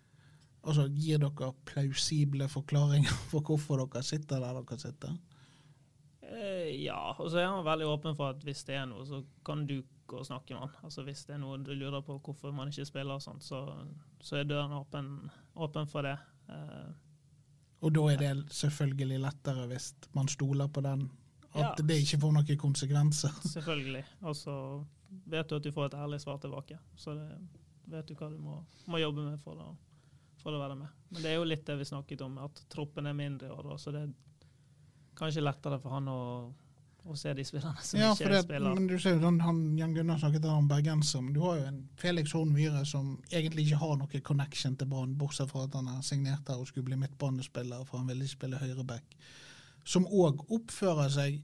Altså, 0.60 0.84
Gir 0.92 1.16
dere 1.22 1.54
plausible 1.64 2.44
forklaringer 2.52 3.12
for 3.30 3.40
hvorfor 3.40 3.80
dere 3.80 4.02
sitter 4.04 4.42
der 4.42 4.58
dere 4.58 4.76
sitter? 4.80 5.14
Ja, 6.80 7.00
og 7.16 7.30
så 7.30 7.40
er 7.42 7.48
han 7.50 7.64
veldig 7.66 7.88
åpen 7.90 8.16
for 8.16 8.34
at 8.34 8.44
hvis 8.46 8.62
det 8.68 8.78
er 8.78 8.86
noe, 8.88 9.04
så 9.08 9.22
kan 9.46 9.66
du 9.68 9.80
gå 10.10 10.20
og 10.20 10.26
snakke 10.26 10.54
med 10.54 10.64
han. 10.64 10.74
Altså 10.86 11.04
Hvis 11.06 11.24
det 11.28 11.36
er 11.36 11.42
noe 11.42 11.58
du 11.62 11.72
lurer 11.76 12.02
på 12.06 12.18
hvorfor 12.18 12.54
man 12.54 12.72
ikke 12.72 12.88
spiller, 12.88 13.18
og 13.18 13.24
sånt, 13.24 13.44
så, 13.46 13.62
så 14.20 14.40
er 14.40 14.48
døren 14.48 14.74
åpen, 14.78 15.12
åpen 15.54 15.90
for 15.90 16.06
det. 16.06 16.16
Uh, 16.50 16.90
og 17.80 17.94
da 17.96 18.06
er 18.12 18.20
det 18.20 18.32
selvfølgelig 18.52 19.20
lettere 19.22 19.66
hvis 19.70 19.92
man 20.16 20.28
stoler 20.28 20.68
på 20.68 20.82
den, 20.84 21.06
at 21.54 21.62
ja, 21.64 21.86
det 21.86 22.00
ikke 22.02 22.20
får 22.22 22.34
noen 22.36 22.58
konsekvenser. 22.60 23.38
Selvfølgelig. 23.56 24.04
Og 24.22 24.36
så 24.38 24.54
vet 25.32 25.48
du 25.50 25.56
at 25.56 25.64
du 25.64 25.72
får 25.74 25.88
et 25.88 25.96
ærlig 25.98 26.20
svar 26.22 26.36
tilbake. 26.38 26.76
Så 26.94 27.16
det, 27.18 27.26
vet 27.90 28.06
du 28.06 28.14
hva 28.14 28.28
du 28.30 28.36
må, 28.38 28.60
må 28.86 29.00
jobbe 29.02 29.24
med 29.24 29.40
for 29.42 29.58
det 29.58 29.70
for 30.40 30.56
å 30.56 30.60
være 30.60 30.76
med. 30.78 30.92
Men 31.10 31.24
det 31.24 31.32
er 31.32 31.40
jo 31.40 31.48
litt 31.48 31.66
det 31.66 31.76
vi 31.80 31.88
snakket 31.88 32.22
om, 32.24 32.38
at 32.44 32.62
troppen 32.72 33.08
er 33.10 33.16
mindre 33.16 33.50
i 33.50 33.54
år. 33.54 33.72
Så 33.80 33.92
det 33.94 34.04
er 34.06 34.12
kanskje 35.18 35.44
lettere 35.44 35.80
for 35.82 35.96
han 35.96 36.08
å, 36.08 36.20
å 37.04 37.16
se 37.16 37.32
de 37.34 37.44
spillerne 37.46 37.82
som 37.84 38.00
ja, 38.00 38.10
ikke 38.14 38.30
det, 38.32 38.42
spiller. 38.44 38.74
Men 38.76 38.88
du 38.90 38.96
ser 39.00 39.16
jo 39.16 39.22
sånn, 39.24 39.40
han, 39.44 39.60
Jan 39.78 39.94
Gunnar 39.96 40.20
snakket 40.20 40.48
om 40.50 40.68
bergenser, 40.70 41.22
men 41.24 41.34
du 41.36 41.40
har 41.44 41.60
jo 41.60 41.68
en 41.70 41.78
Felix 42.00 42.34
Horn 42.36 42.52
Myhre 42.54 42.82
som 42.88 43.12
egentlig 43.30 43.68
ikke 43.68 43.80
har 43.82 43.94
noe 44.00 44.22
connection 44.26 44.76
til 44.78 44.90
Brann, 44.90 45.16
bortsett 45.20 45.52
fra 45.52 45.66
at 45.66 45.76
han 45.78 45.88
er 45.92 46.02
signert 46.06 46.44
der 46.48 46.60
og 46.60 46.68
skulle 46.70 46.90
bli 46.90 46.98
midtbanespiller, 47.00 47.86
for 47.88 48.02
han 48.02 48.10
ville 48.10 48.26
ikke 48.26 48.38
spille 48.38 48.60
høyreback. 48.60 49.16
Som 49.88 50.06
òg 50.06 50.44
oppfører 50.52 51.12
seg 51.14 51.40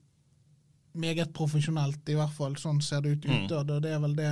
meget 0.96 1.32
profesjonelt, 1.36 2.04
i 2.08 2.16
hvert 2.16 2.36
fall 2.36 2.56
sånn 2.60 2.82
ser 2.84 3.02
det 3.04 3.16
ut 3.16 3.26
mm. 3.28 3.48
og 3.52 3.72
det 3.84 3.92
er 3.92 4.00
vel 4.00 4.14
det 4.16 4.30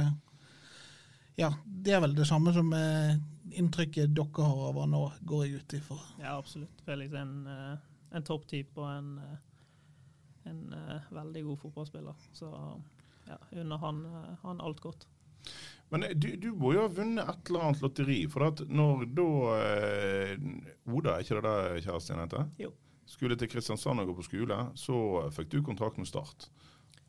ja, 1.36 1.50
det 1.64 1.96
er 1.96 2.02
vel 2.04 2.14
det 2.14 2.26
samme 2.28 2.52
som 2.54 2.68
eh, 2.76 3.16
inntrykket 3.58 4.12
dere 4.14 4.46
har 4.46 4.60
av 4.68 4.78
han 4.84 4.94
nå, 4.94 5.02
går 5.26 5.44
jeg 5.44 5.62
ut 5.62 5.74
ifra. 5.80 5.98
Ja, 6.20 6.36
absolutt. 6.38 6.82
Felix 6.86 7.14
er 7.14 7.24
en, 7.24 7.46
eh, 7.50 7.88
en 8.14 8.26
topptype 8.26 8.78
og 8.78 8.90
en, 8.92 9.08
eh, 9.18 9.40
en, 10.50 10.62
uh, 10.74 11.10
veldig 11.14 11.44
god 11.48 11.60
fotballspiller. 11.64 12.28
Så 12.36 12.50
ja, 13.28 13.38
unner 13.52 13.80
han, 13.80 14.04
han 14.42 14.60
alt 14.60 14.80
godt. 14.84 15.06
Men 15.88 16.04
du, 16.14 16.36
du, 16.36 16.50
må 16.56 16.72
jo 16.74 16.84
ha 16.84 16.90
vunnet 16.90 17.28
et 17.28 17.50
eller 17.50 17.68
annet 17.68 17.82
lotteri. 17.84 18.20
For 18.32 18.46
at 18.48 18.64
når 18.66 19.04
da 19.14 19.26
eh, 19.58 20.46
Oda, 20.90 21.14
er 21.14 21.24
ikke 21.24 21.38
det 21.38 21.44
det 21.46 21.84
kjæresten 21.84 22.22
heter? 22.22 22.48
Jo. 22.58 22.72
Skulle 23.06 23.36
til 23.38 23.50
Kristiansand 23.52 24.00
og 24.00 24.08
gå 24.10 24.16
på 24.18 24.26
skole, 24.26 24.56
så 24.80 24.96
fikk 25.36 25.52
du 25.52 25.60
kontrakt 25.62 26.00
med 26.00 26.08
Start. 26.08 26.48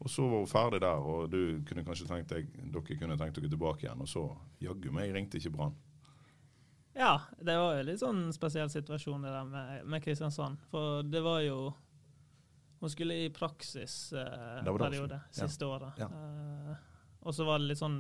Og 0.04 0.12
så 0.12 0.26
var 0.28 0.44
hun 0.44 0.52
ferdig 0.52 0.82
der, 0.84 1.08
og 1.08 1.32
du 1.32 1.64
kunne 1.68 1.86
kanskje 1.88 2.10
tenkt 2.10 2.34
deg, 2.34 2.50
dere 2.74 2.98
kunne 3.00 3.16
tenkt 3.18 3.40
dere 3.40 3.50
tilbake 3.52 3.88
igjen. 3.88 4.04
Og 4.04 4.12
så 4.12 4.26
jaggu 4.62 4.92
meg 4.94 5.14
ringte 5.16 5.40
ikke 5.40 5.54
Brann. 5.56 5.78
Ja, 6.96 7.16
det 7.44 7.56
var 7.60 7.76
jo 7.76 7.88
litt 7.88 8.00
sånn 8.00 8.28
spesiell 8.36 8.70
situasjon 8.72 9.24
det 9.26 9.32
der 9.32 9.48
med, 9.48 9.88
med 9.92 10.04
Kristiansand. 10.04 10.60
For 10.72 11.04
det 11.08 11.24
var 11.24 11.42
jo 11.44 11.58
Hun 12.86 12.92
skulle 12.94 13.16
i 13.26 13.30
praksisperiode 13.34 15.04
eh, 15.04 15.10
det. 15.10 15.22
Ja. 15.34 15.48
siste 15.48 15.66
året. 15.66 15.98
Ja. 15.98 16.06
Eh, 16.06 16.76
og 17.26 17.34
så 17.34 17.48
var 17.48 17.58
det 17.58 17.72
litt 17.72 17.82
sånn 17.82 17.98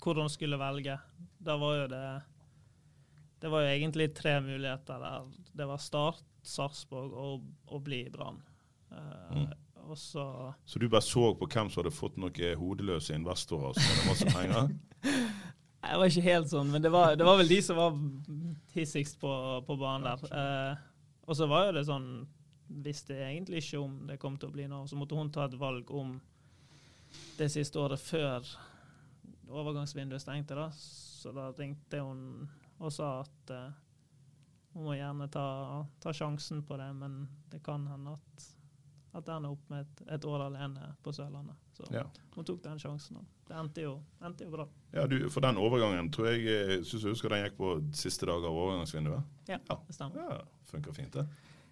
hvordan 0.00 0.26
hun 0.28 0.32
skulle 0.32 0.58
velge. 0.60 0.98
Da 1.40 1.56
var 1.60 1.78
jo 1.78 1.86
det 1.92 2.04
Det 3.40 3.48
var 3.48 3.64
jo 3.64 3.70
egentlig 3.72 4.10
tre 4.14 4.34
muligheter 4.44 5.00
der. 5.00 5.30
Det 5.56 5.66
var 5.70 5.80
Start, 5.80 6.20
Sarpsborg 6.44 7.14
og 7.16 7.46
å 7.72 7.80
bli 7.80 8.04
Brann. 8.12 8.42
Eh, 8.92 9.40
Mm. 9.40 9.50
Så 9.96 10.54
Så 10.64 10.78
du 10.78 10.88
bare 10.88 11.02
så 11.02 11.34
på 11.34 11.46
hvem 11.50 11.70
som 11.70 11.80
hadde 11.80 11.90
fått 11.96 12.16
noen 12.20 12.58
hodeløse 12.60 13.14
investorer 13.16 13.72
som 13.74 13.82
hadde 13.82 14.06
masse 14.06 14.28
penger? 14.36 14.68
Jeg 15.88 15.98
var 15.98 16.12
ikke 16.12 16.22
helt 16.28 16.50
sånn, 16.52 16.68
men 16.70 16.82
det 16.84 16.92
var, 16.92 17.16
det 17.16 17.24
var 17.26 17.38
vel 17.40 17.48
de 17.48 17.58
som 17.64 17.78
var 17.80 17.96
hissigst 18.76 19.16
på, 19.18 19.32
på 19.66 19.76
banen 19.80 20.04
der. 20.06 20.28
Eh, 20.30 20.76
og 21.26 21.34
så 21.38 21.48
var 21.50 21.66
jo 21.66 21.72
det 21.78 21.86
sånn 21.88 22.06
Visste 22.70 23.16
egentlig 23.18 23.64
ikke 23.64 23.80
om 23.82 23.96
det 24.06 24.18
kom 24.22 24.36
til 24.38 24.48
å 24.48 24.54
bli 24.54 24.66
noe. 24.70 24.86
Så 24.86 24.96
måtte 24.96 25.16
hun 25.18 25.30
ta 25.34 25.44
et 25.48 25.56
valg 25.58 25.90
om 25.90 26.20
det 27.38 27.48
siste 27.50 27.78
året 27.82 27.98
før 28.00 28.46
overgangsvinduet 29.50 30.22
stengte. 30.22 30.54
da. 30.54 30.68
Så 30.72 31.32
da 31.34 31.50
ringte 31.58 32.00
hun 32.00 32.48
og 32.80 32.92
sa 32.94 33.20
at 33.24 33.50
uh, 33.52 33.72
hun 34.72 34.86
må 34.86 34.94
gjerne 34.96 35.26
ta, 35.34 35.46
ta 36.00 36.12
sjansen 36.14 36.62
på 36.64 36.76
det, 36.80 36.86
men 36.96 37.24
det 37.50 37.58
kan 37.66 37.82
hende 37.90 38.14
at, 38.14 38.46
at 39.18 39.26
det 39.26 39.34
ender 39.34 39.50
opp 39.56 39.66
med 39.72 39.82
et, 39.84 40.04
et 40.16 40.24
år 40.30 40.46
alene 40.46 40.92
på 41.02 41.12
Sørlandet. 41.12 41.58
Så 41.76 41.88
Ja. 41.92 42.04
hun 42.36 42.44
tok 42.46 42.62
den 42.62 42.78
sjansen. 42.78 43.16
og 43.18 43.26
Det 43.50 43.56
endte 43.58 43.82
jo, 43.82 43.96
endte 44.22 44.46
jo 44.46 44.50
bra. 44.54 44.68
Ja, 44.94 45.06
du, 45.10 45.18
For 45.30 45.40
den 45.44 45.58
overgangen 45.58 46.08
tror 46.14 46.30
jeg 46.30 46.46
eh, 46.46 46.82
synes 46.84 47.02
jeg 47.02 47.10
husker 47.16 47.28
den 47.34 47.44
gikk 47.44 47.56
på 47.58 47.74
siste 47.92 48.26
dag 48.30 48.44
av 48.46 48.54
overgangsvinduet. 48.62 49.22
Ja, 49.50 49.58
Ja. 49.68 49.76
det 49.88 49.94
stemmer. 49.98 50.22
Ja, 50.30 50.40
Funker 50.70 50.92
fint, 50.94 51.12
det. 51.12 51.26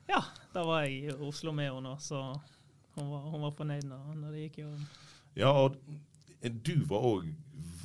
Ja, 0.09 0.23
da 0.55 0.65
var 0.65 0.87
jeg 0.87 1.03
i 1.05 1.17
Oslo 1.29 1.53
med 1.53 1.71
henne, 1.71 1.95
så 2.01 2.23
hun 2.97 3.11
var, 3.13 3.27
hun 3.29 3.45
var 3.45 3.57
fornøyd 3.59 3.85
når, 3.89 4.15
når 4.23 4.35
det 4.35 4.47
gikk 4.47 4.63
i 4.63 4.65
orden. 4.69 4.87
Ja, 5.39 5.53
og 5.53 5.77
du 6.65 6.75
var 6.89 7.05
òg 7.07 7.29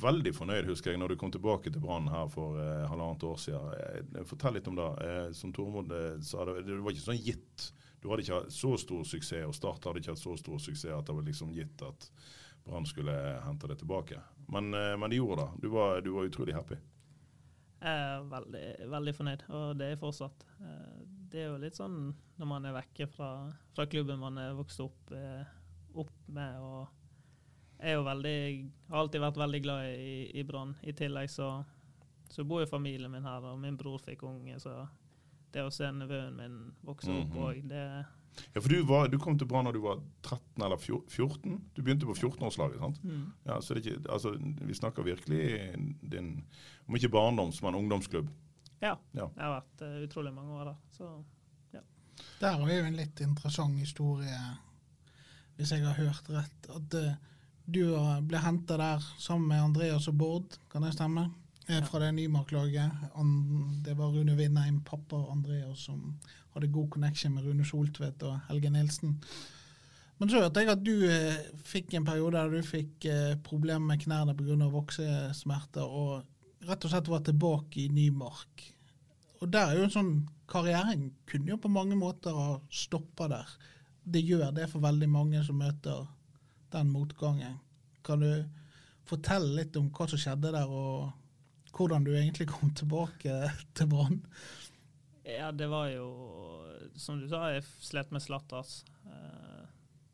veldig 0.00 0.32
fornøyd, 0.36 0.68
husker 0.68 0.92
jeg, 0.92 1.00
når 1.02 1.14
du 1.14 1.20
kom 1.20 1.32
tilbake 1.34 1.70
til 1.72 1.82
Brann 1.82 2.08
her 2.10 2.28
for 2.32 2.58
eh, 2.60 2.84
halvannet 2.90 3.24
år 3.28 3.38
siden. 3.40 3.72
Eh, 4.14 4.24
fortell 4.28 4.56
litt 4.58 4.68
om 4.70 4.78
det. 4.78 4.88
Eh, 5.04 5.28
som 5.36 5.52
Tormod 5.54 5.92
eh, 5.94 6.16
sa, 6.24 6.44
det, 6.48 6.64
det 6.66 6.78
var 6.82 6.94
ikke 6.94 7.06
sånn 7.06 7.20
gitt. 7.24 7.68
Du 8.02 8.10
hadde 8.10 8.24
ikke 8.24 8.40
hatt 8.40 8.52
så 8.52 8.74
stor 8.80 9.04
suksess, 9.08 9.46
og 9.48 9.54
Start 9.56 9.86
hadde 9.88 10.02
ikke 10.02 10.12
hatt 10.12 10.22
så 10.22 10.34
stor 10.40 10.58
suksess 10.60 10.92
at 10.92 11.06
det 11.08 11.16
var 11.16 11.28
liksom 11.28 11.54
gitt 11.56 11.84
at 11.86 12.08
Brann 12.64 12.88
skulle 12.88 13.14
hente 13.44 13.70
det 13.70 13.78
tilbake. 13.80 14.20
Men, 14.52 14.74
eh, 14.74 14.92
men 15.00 15.12
de 15.12 15.20
gjorde 15.20 15.44
det. 15.44 15.62
Du 15.64 15.68
var, 15.72 16.00
du 16.04 16.12
var 16.16 16.28
utrolig 16.28 16.56
happy. 16.56 16.80
Er 17.84 18.24
veldig, 18.28 18.66
veldig 18.88 19.12
fornøyd, 19.16 19.46
og 19.52 19.74
det 19.80 19.90
er 19.92 20.00
fortsatt. 20.00 20.46
Eh, 20.60 21.00
Det 21.34 21.42
er 21.42 21.48
jo 21.50 21.56
litt 21.58 21.74
sånn 21.74 22.12
når 22.38 22.46
man 22.46 22.66
er 22.68 22.76
vekke 22.76 23.08
fra, 23.10 23.28
fra 23.74 23.86
klubben 23.90 24.20
man 24.22 24.36
er 24.38 24.52
vokst 24.54 24.78
opp, 24.84 25.10
eh, 25.14 25.42
opp 25.98 26.12
med. 26.30 26.60
og 26.62 27.84
er 27.84 27.96
jo 27.98 28.04
veldig, 28.06 28.36
har 28.88 29.00
alltid 29.02 29.20
vært 29.20 29.40
veldig 29.42 29.60
glad 29.64 29.88
i, 29.98 30.12
i 30.40 30.44
Brann. 30.46 30.76
I 30.86 30.94
tillegg 30.96 31.28
så, 31.30 31.48
så 32.30 32.44
bor 32.46 32.62
jo 32.62 32.70
familien 32.70 33.10
min 33.12 33.26
her, 33.26 33.44
og 33.50 33.58
min 33.60 33.76
bror 33.76 33.98
fikk 34.00 34.22
unge, 34.24 34.56
så 34.62 34.84
det 35.54 35.62
å 35.66 35.72
se 35.74 35.90
nevøen 35.94 36.38
min 36.38 36.54
vokse 36.86 37.10
opp 37.12 37.34
Mhm. 37.34 37.42
òg, 37.48 37.60
det 37.68 37.82
Ja, 38.54 38.60
for 38.60 38.68
du, 38.68 38.80
var, 38.82 39.08
du 39.08 39.18
kom 39.18 39.36
til 39.38 39.46
Brann 39.46 39.66
da 39.68 39.72
du 39.72 39.78
var 39.82 40.00
13 40.22 40.62
eller 40.64 40.76
14? 40.78 41.60
Du 41.74 41.82
begynte 41.82 42.06
på 42.06 42.16
14-årslaget, 42.18 42.78
sant? 42.82 43.02
mm. 43.04 43.26
Ja, 43.46 43.60
så 43.60 43.74
det 43.74 43.84
ikke, 43.84 44.00
altså, 44.10 44.32
Vi 44.38 44.74
snakker 44.74 45.04
virkelig 45.06 45.76
din, 46.02 46.44
om 46.88 46.94
ikke 46.96 47.10
barndoms, 47.14 47.60
men 47.62 47.74
ungdomsklubb. 47.78 48.30
Ja. 48.80 48.96
Ja. 49.12 49.28
Jeg 49.28 49.42
har 49.42 49.54
vært 49.54 49.84
uh, 49.86 50.00
utrolig 50.04 50.34
mange 50.34 50.58
år 50.58 50.72
der. 50.72 50.80
Så 50.96 51.10
ja. 51.74 51.84
Der 52.40 52.50
er 52.58 52.74
jo 52.78 52.88
en 52.88 52.98
litt 52.98 53.20
interessant 53.24 53.78
historie, 53.80 54.40
hvis 55.56 55.72
jeg 55.72 55.86
har 55.86 55.96
hørt 56.00 56.28
rett. 56.34 56.68
At 56.74 56.98
uh, 56.98 57.14
du 57.64 57.94
ble 58.28 58.42
henta 58.44 58.76
der 58.76 59.06
sammen 59.18 59.48
med 59.48 59.62
Andreas 59.70 60.10
og 60.10 60.18
Bård, 60.20 60.58
kan 60.72 60.84
det 60.84 60.92
stemme? 60.96 61.30
Eh, 61.66 61.84
Fra 61.84 61.98
det 61.98 62.12
Nymark-laget. 62.12 62.90
Det 63.84 63.94
var 63.96 64.12
Rune 64.12 64.36
Vindheim, 64.36 64.80
pappa 64.84 65.16
og 65.16 65.32
Andreas, 65.32 65.78
som 65.78 66.18
hadde 66.52 66.68
god 66.72 66.90
connection 66.90 67.34
med 67.34 67.44
Rune 67.44 67.64
Soltvedt 67.64 68.22
og 68.22 68.40
Helge 68.48 68.70
Nilsen. 68.70 69.16
Men 70.18 70.30
så 70.30 70.42
hørte 70.42 70.60
jeg 70.60 70.70
at 70.70 70.84
du 70.84 70.92
eh, 71.08 71.40
fikk 71.66 71.94
en 71.94 72.04
periode 72.06 72.36
der 72.36 72.52
du 72.52 72.68
fikk 72.68 73.06
eh, 73.10 73.32
problemer 73.42 73.86
med 73.94 74.04
knærne 74.04 74.36
pga. 74.36 74.68
voksesmerter, 74.70 75.82
og 75.82 76.22
rett 76.68 76.84
og 76.86 76.92
slett 76.92 77.10
var 77.12 77.22
tilbake 77.26 77.84
i 77.84 77.88
Nymark. 77.92 78.64
Og 79.42 79.50
der 79.52 79.70
er 79.72 79.78
jo 79.80 79.88
en 79.88 79.94
sånn 79.94 80.14
Karrieren 80.48 81.06
kunne 81.28 81.54
jo 81.54 81.56
på 81.60 81.70
mange 81.72 81.96
måter 81.96 82.36
ha 82.36 82.58
stoppa 82.68 83.28
der. 83.32 83.48
Det 84.04 84.20
gjør 84.20 84.50
det 84.52 84.66
for 84.68 84.84
veldig 84.84 85.08
mange 85.08 85.40
som 85.46 85.56
møter 85.56 86.04
den 86.74 86.90
motgangen. 86.92 87.56
Kan 88.04 88.20
du 88.20 88.44
fortelle 89.08 89.54
litt 89.56 89.76
om 89.80 89.88
hva 89.88 90.06
som 90.10 90.20
skjedde 90.20 90.52
der, 90.52 90.68
og 90.68 91.14
hvordan 91.74 92.04
du 92.04 92.12
egentlig 92.12 92.50
kom 92.52 92.74
tilbake 92.76 93.38
til 93.74 93.88
Brann? 93.90 94.20
Ja, 95.24 95.48
det 95.56 95.70
var 95.72 95.88
jo 95.88 96.10
Som 97.00 97.22
du 97.22 97.28
sa, 97.28 97.46
jeg 97.54 97.64
slet 97.80 98.12
med 98.12 98.22
slatters. 98.22 98.84
Eh, 99.08 99.64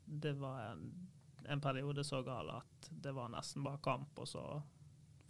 Det 0.07 0.33
var 0.39 0.71
en, 0.73 1.09
en 1.51 1.61
periode 1.61 2.05
så 2.07 2.23
gal 2.23 2.49
at 2.55 2.89
det 2.91 3.13
var 3.15 3.29
nesten 3.35 3.63
bare 3.67 3.83
kamp, 3.83 4.19
og 4.19 4.29
så 4.29 4.63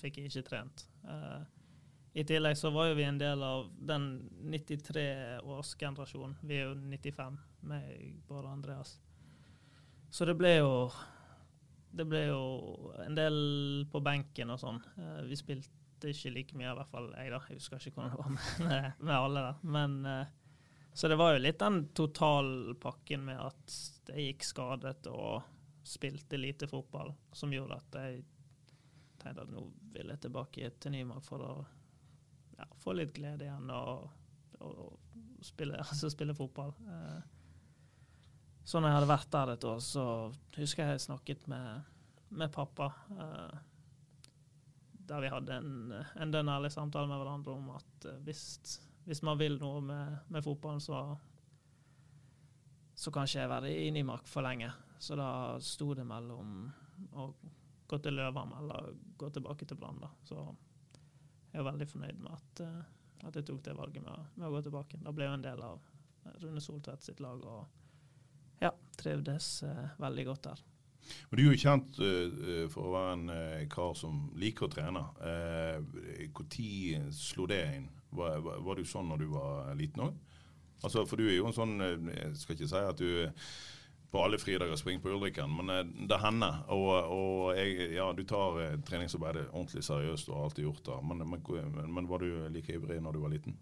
fikk 0.02 0.20
jeg 0.20 0.30
ikke 0.30 0.46
trent. 0.48 0.84
Uh, 1.04 1.42
I 2.18 2.24
tillegg 2.26 2.58
så 2.58 2.72
var 2.74 2.90
jo 2.90 2.96
vi 2.98 3.06
en 3.06 3.20
del 3.20 3.42
av 3.44 3.68
den 3.76 4.08
93-årsgenerasjonen. 4.52 6.38
Vi 6.42 6.58
er 6.58 6.70
jo 6.70 6.74
95, 6.78 7.38
meg, 7.70 7.92
Bård 8.28 8.46
og 8.46 8.54
Andreas. 8.56 8.96
Så 10.10 10.26
det 10.26 10.34
ble 10.40 10.56
jo 10.56 10.72
Det 11.94 12.06
ble 12.06 12.24
jo 12.26 12.42
en 13.02 13.14
del 13.18 13.36
på 13.90 14.02
benken 14.02 14.50
og 14.54 14.60
sånn. 14.62 14.82
Uh, 14.98 15.22
Vi 15.26 15.38
spilte 15.38 16.10
ikke 16.10 16.34
like 16.34 16.58
mye, 16.58 16.70
i 16.70 16.76
hvert 16.78 16.90
fall 16.90 17.08
jeg, 17.12 17.32
da. 17.34 17.40
Jeg 17.50 17.58
husker 17.58 17.82
ikke 17.82 18.00
hvordan 18.00 18.12
det 18.12 18.20
var 18.20 18.34
med, 18.66 18.92
med 19.06 19.16
alle 19.16 19.46
der. 19.46 19.64
Men 19.76 19.96
uh, 20.06 20.26
Så 20.92 21.10
det 21.10 21.18
var 21.18 21.34
jo 21.34 21.42
litt 21.42 21.58
den 21.62 21.80
totalpakken 21.94 23.26
med 23.26 23.42
at 23.42 23.80
jeg 24.10 24.32
gikk 24.32 24.46
skadet 24.46 25.06
og 25.10 25.42
spilte 25.86 26.38
lite 26.38 26.68
fotball, 26.70 27.12
som 27.32 27.52
gjorde 27.54 27.78
at 27.78 27.98
jeg 27.98 28.22
tenkte 29.20 29.44
at 29.44 29.52
nå 29.52 29.64
vil 29.94 30.12
jeg 30.12 30.22
tilbake 30.24 30.72
til 30.80 30.94
Nymark 30.94 31.24
for 31.26 31.44
å 31.44 31.52
ja, 32.58 32.66
få 32.80 32.94
litt 32.96 33.12
glede 33.16 33.46
igjen 33.46 33.70
og, 33.74 34.08
og, 34.60 34.82
og 34.86 35.44
spille, 35.44 35.78
altså 35.86 36.10
spille 36.12 36.36
fotball. 36.36 36.74
Eh, 36.88 37.20
så 38.64 38.78
når 38.78 38.90
jeg 38.90 38.98
hadde 38.98 39.10
vært 39.10 39.32
der 39.34 39.54
et 39.54 39.66
år, 39.66 39.80
så 39.82 40.04
husker 40.58 40.84
jeg 40.84 40.98
jeg 40.98 41.06
snakket 41.06 41.48
med, 41.50 41.88
med 42.28 42.52
pappa. 42.54 42.92
Eh, 43.16 43.58
der 45.10 45.24
vi 45.24 45.32
hadde 45.32 45.56
en, 45.58 45.96
en 46.22 46.32
dønn 46.32 46.52
ærlig 46.52 46.70
samtale 46.70 47.10
med 47.10 47.18
hverandre 47.18 47.56
om 47.56 47.72
at 47.74 48.06
eh, 48.06 48.20
hvis, 48.28 48.44
hvis 49.08 49.24
man 49.26 49.40
vil 49.40 49.58
noe 49.62 49.82
med, 49.82 50.20
med 50.30 50.46
fotballen, 50.46 50.84
så 50.84 51.02
så 53.00 53.08
kan 53.10 53.24
ikke 53.24 53.40
jeg 53.40 53.48
være 53.48 53.70
i 53.72 53.90
Nymark 53.94 54.26
for 54.28 54.44
lenge. 54.44 54.68
Så 55.00 55.16
da 55.16 55.56
sto 55.64 55.94
det 55.96 56.04
mellom 56.04 56.66
å 57.16 57.30
gå 57.90 57.98
til 57.98 58.14
Løven 58.14 58.54
eller 58.60 58.92
gå 59.18 59.30
tilbake 59.34 59.66
til 59.66 59.78
Brann. 59.80 60.04
Så 60.24 60.38
jeg 61.50 61.60
er 61.60 61.66
veldig 61.66 61.88
fornøyd 61.90 62.22
med 62.22 62.32
at, 62.36 62.64
eh, 62.66 63.26
at 63.26 63.36
jeg 63.36 63.48
tok 63.48 63.62
det 63.66 63.76
valget 63.78 64.04
med, 64.06 64.32
med 64.36 64.48
å 64.48 64.54
gå 64.54 64.62
tilbake. 64.66 65.00
Da 65.02 65.14
ble 65.14 65.26
jeg 65.26 65.38
en 65.38 65.46
del 65.46 65.62
av 65.66 65.86
Rune 66.42 66.62
Soltvedt 66.62 67.06
sitt 67.06 67.22
lag 67.24 67.42
og 67.42 68.60
ja, 68.62 68.70
trivdes 69.00 69.62
eh, 69.66 69.96
veldig 69.98 70.26
godt 70.30 70.50
der. 70.50 70.66
Men 71.30 71.40
du 71.40 71.42
er 71.42 71.48
jo 71.48 71.58
kjent 71.58 71.96
uh, 72.04 72.66
for 72.70 72.86
å 72.86 72.90
være 72.92 73.12
en 73.16 73.30
uh, 73.32 73.62
kar 73.72 73.94
som 73.98 74.18
liker 74.38 74.68
å 74.68 74.70
trene. 74.70 75.00
Når 76.28 77.08
slo 77.16 77.46
det 77.50 77.60
inn? 77.78 77.88
Var, 78.14 78.36
var, 78.44 78.60
var 78.66 78.78
du 78.78 78.86
sånn 78.86 79.08
når 79.10 79.24
du 79.24 79.30
var 79.32 79.72
liten 79.78 80.04
òg? 80.04 80.20
Altså, 80.84 81.02
for 81.08 81.18
du 81.18 81.24
er 81.26 81.38
jo 81.38 81.48
en 81.48 81.56
sånn 81.56 81.74
Jeg 81.80 82.30
skal 82.40 82.56
ikke 82.56 82.68
si 82.70 82.84
at 82.92 83.00
du 83.00 83.08
på 84.10 84.22
alle 84.24 84.38
fridager 84.38 84.76
springe 84.76 85.02
på 85.02 85.10
Ulrikken, 85.14 85.52
men 85.56 85.70
eh, 85.70 86.06
det 86.08 86.18
hender. 86.18 86.62
Og, 86.74 86.90
og 87.14 87.58
jeg, 87.58 87.92
ja, 87.94 88.08
du 88.16 88.24
tar 88.26 88.58
eh, 88.62 88.78
treningsarbeidet 88.86 89.48
ordentlig 89.52 89.84
seriøst 89.86 90.30
og 90.30 90.36
har 90.36 90.48
alltid 90.48 90.66
gjort 90.66 90.84
det. 90.88 90.96
Men, 91.06 91.22
men, 91.30 91.92
men 91.94 92.08
var 92.10 92.24
du 92.24 92.48
like 92.50 92.74
ivrig 92.74 92.98
når 93.02 93.16
du 93.16 93.20
var 93.22 93.34
liten? 93.34 93.58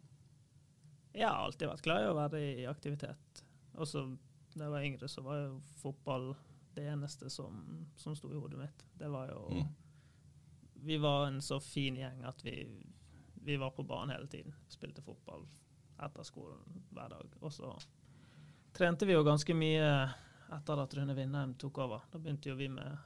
Jeg 1.12 1.28
har 1.28 1.42
alltid 1.42 1.68
vært 1.68 1.84
glad 1.84 2.04
i 2.04 2.08
å 2.08 2.16
være 2.16 2.40
i 2.62 2.66
aktivitet. 2.70 3.42
Også 3.78 4.06
da 4.54 4.64
jeg 4.66 4.74
var 4.74 4.86
yngre, 4.86 5.10
så 5.10 5.22
var 5.26 5.42
jo 5.42 5.58
fotball 5.82 6.32
det 6.78 6.86
eneste 6.92 7.30
som, 7.30 7.60
som 7.96 8.16
sto 8.16 8.30
i 8.32 8.38
hodet 8.38 8.60
mitt. 8.60 8.88
Det 8.98 9.10
var 9.12 9.34
jo 9.34 9.44
Mm. 9.48 9.68
Vi 10.80 10.94
var 11.02 11.26
en 11.26 11.40
så 11.42 11.56
fin 11.60 11.96
gjeng 11.98 12.20
at 12.24 12.44
vi, 12.44 12.68
vi 13.34 13.56
var 13.58 13.72
på 13.74 13.82
banen 13.82 14.12
hele 14.14 14.28
tiden. 14.30 14.54
Spilte 14.70 15.02
fotball 15.02 15.42
etter 15.98 16.22
skolen 16.22 16.84
hver 16.94 17.08
dag. 17.10 17.32
Og 17.40 17.52
så 17.52 17.72
trente 18.72 19.06
vi 19.06 19.16
jo 19.16 19.24
ganske 19.26 19.56
mye 19.58 19.88
etter 20.56 20.80
at 20.82 20.94
Rune 20.94 21.14
Vindheim 21.14 21.54
tok 21.60 21.78
over. 21.84 22.06
Da 22.12 22.18
begynte 22.18 22.48
jo 22.50 22.56
vi 22.58 22.68
med 22.72 22.96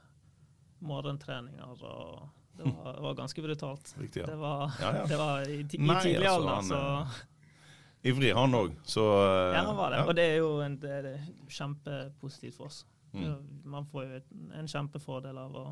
morgentreninger, 0.83 1.83
og 1.83 2.29
det 2.57 2.63
var, 2.63 3.01
var 3.01 3.13
ganske 3.13 3.41
brutalt. 3.41 3.95
Riktig, 3.99 4.21
ja. 4.21 4.27
Det 4.27 4.35
var, 4.35 4.71
Ja, 4.81 4.95
ja. 4.95 5.05
det 5.05 5.17
var 5.17 5.49
i, 5.49 5.59
i 5.59 5.77
Nei, 5.83 6.01
tidlig 6.01 6.27
altså, 6.27 6.49
alder, 6.49 7.05
så 7.07 8.09
ivrig, 8.09 8.33
han 8.35 8.55
òg. 8.55 8.75
Ja, 8.95 9.63
han 9.63 9.75
var 9.77 9.91
det. 9.91 10.03
Og 10.07 10.15
det 10.15 10.27
er 10.33 10.37
jo 10.41 10.49
en, 10.63 10.75
det 10.79 10.91
er 10.91 11.09
kjempepositivt 11.47 12.57
for 12.59 12.67
oss. 12.67 12.83
Mm. 13.13 13.35
Man 13.69 13.85
får 13.85 14.05
jo 14.05 14.21
en 14.57 14.67
kjempefordel 14.67 15.37
av 15.37 15.55
å, 15.55 15.65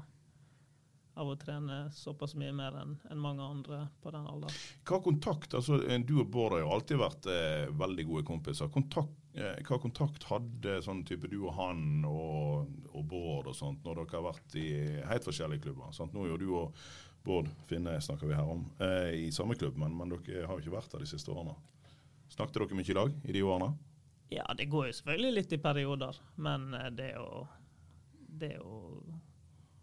av 1.20 1.32
å 1.32 1.38
trene 1.42 1.84
såpass 1.96 2.36
mye 2.40 2.54
mer 2.56 2.78
enn 2.84 2.96
en 3.12 3.22
mange 3.22 3.44
andre 3.44 3.82
på 4.02 4.14
den 4.14 4.28
alderen. 4.30 4.60
Hva 4.88 5.02
kontakt, 5.04 5.56
altså 5.58 5.82
Du 6.06 6.20
og 6.22 6.30
Bård 6.32 6.56
har 6.56 6.64
jo 6.64 6.72
alltid 6.78 7.02
vært 7.02 7.30
eh, 7.34 7.66
veldig 7.82 8.06
gode 8.14 8.28
kompiser. 8.30 8.72
Kontakt, 8.74 9.10
eh, 9.10 9.21
hva 9.32 9.78
kontakt 9.80 10.26
hadde 10.28 10.80
sånn 10.84 11.06
type 11.08 11.30
du 11.32 11.38
og 11.46 11.54
han 11.56 12.04
og, 12.08 12.68
og 12.92 13.06
Bård 13.08 13.48
og 13.48 13.56
sånt 13.56 13.86
når 13.86 14.02
dere 14.02 14.18
har 14.18 14.26
vært 14.26 14.58
i 14.60 14.68
helt 15.08 15.28
forskjellige 15.28 15.64
klubber? 15.68 15.94
Sant? 15.96 16.12
Nå 16.12 16.26
er 16.26 16.34
jo 16.34 16.40
du 16.42 16.50
og 16.60 16.82
Bård 17.24 17.48
Finne 17.70 17.96
snakker 18.02 18.28
vi 18.28 18.36
her 18.36 18.50
om, 18.50 18.66
eh, 18.82 19.28
i 19.28 19.32
samme 19.32 19.56
klubb, 19.56 19.78
men, 19.78 19.96
men 19.98 20.12
dere 20.12 20.48
har 20.50 20.58
jo 20.58 20.66
ikke 20.66 20.76
vært 20.76 20.92
der 20.92 21.06
de 21.06 21.10
siste 21.12 21.32
årene. 21.32 21.56
Snakket 22.34 22.60
dere 22.60 22.78
mye 22.80 22.92
i 22.92 22.98
lag 22.98 23.18
i 23.24 23.36
de 23.36 23.44
årene? 23.46 23.72
Ja, 24.32 24.46
det 24.58 24.70
går 24.72 24.88
jo 24.90 24.96
selvfølgelig 25.00 25.34
litt 25.36 25.54
i 25.54 25.60
perioder, 25.62 26.18
men 26.42 26.72
eh, 26.74 26.90
det 26.98 27.12
å, 27.22 27.46
det 28.42 28.56
å 28.64 28.80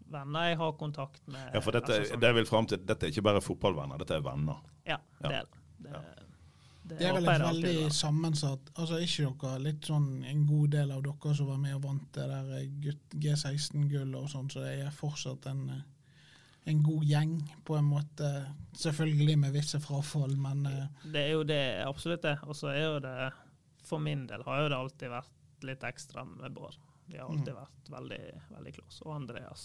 venner 0.09 0.49
jeg 0.49 0.57
har 0.57 0.71
kontakt 0.77 1.21
med. 1.29 1.51
Ja, 1.53 1.61
for 1.61 1.75
dette, 1.77 1.93
altså, 1.93 2.15
sånn. 2.15 2.23
det 2.23 2.31
vil 2.39 2.49
frem 2.49 2.69
til, 2.71 2.81
dette 2.91 3.07
er 3.07 3.13
ikke 3.13 3.27
bare 3.29 3.43
fotballvenner, 3.45 4.01
dette 4.01 4.17
er 4.17 4.25
venner. 4.25 4.63
Ja, 4.89 4.97
det 5.21 5.29
er 5.29 5.35
det. 5.37 5.61
det, 5.85 5.93
ja. 5.93 6.18
Det, 6.89 6.97
det 6.99 7.07
er 7.07 7.15
vel 7.15 7.29
et 7.29 7.43
veldig 7.43 7.91
sammensatt 7.93 8.71
altså 8.73 8.97
Ikke 9.03 9.29
dere 9.43 9.61
litt 9.61 9.87
sånn 9.87 10.23
en 10.27 10.41
god 10.49 10.73
del 10.73 10.91
av 10.95 11.03
dere 11.05 11.35
som 11.37 11.51
var 11.51 11.61
med 11.61 11.77
og 11.77 11.85
vant 11.85 12.09
det 12.17 12.25
der 12.31 12.97
G16-gull 13.25 14.17
og 14.17 14.27
sånn, 14.31 14.49
så 14.51 14.65
det 14.65 14.75
er 14.83 14.95
fortsatt 14.95 15.47
en 15.51 15.63
eh, 15.75 15.87
en 16.69 16.83
god 16.83 17.03
gjeng, 17.07 17.35
på 17.65 17.77
en 17.77 17.87
måte. 17.89 18.27
Selvfølgelig 18.77 19.37
med 19.41 19.55
visse 19.55 19.79
frafall, 19.81 20.35
men 20.37 20.65
uh, 20.67 20.83
Det 21.03 21.21
er 21.23 21.31
jo 21.33 21.45
det, 21.47 21.63
absolutt 21.87 22.23
det. 22.23 22.35
Og 22.45 22.55
så 22.55 22.69
er 22.73 22.83
jo 22.83 22.99
det 23.03 23.15
For 23.87 24.01
min 24.03 24.27
del 24.29 24.43
har 24.45 24.63
jo 24.63 24.67
det 24.69 24.77
alltid 24.77 25.13
vært 25.13 25.65
litt 25.65 25.83
ekstra 25.87 26.23
med 26.27 26.53
Bård. 26.53 26.77
Vi 27.09 27.17
har 27.17 27.25
alltid 27.25 27.55
mm. 27.55 27.57
vært 27.57 27.89
veldig, 27.95 28.21
veldig 28.53 28.73
close. 28.75 29.01
Og 29.07 29.15
Andreas 29.15 29.63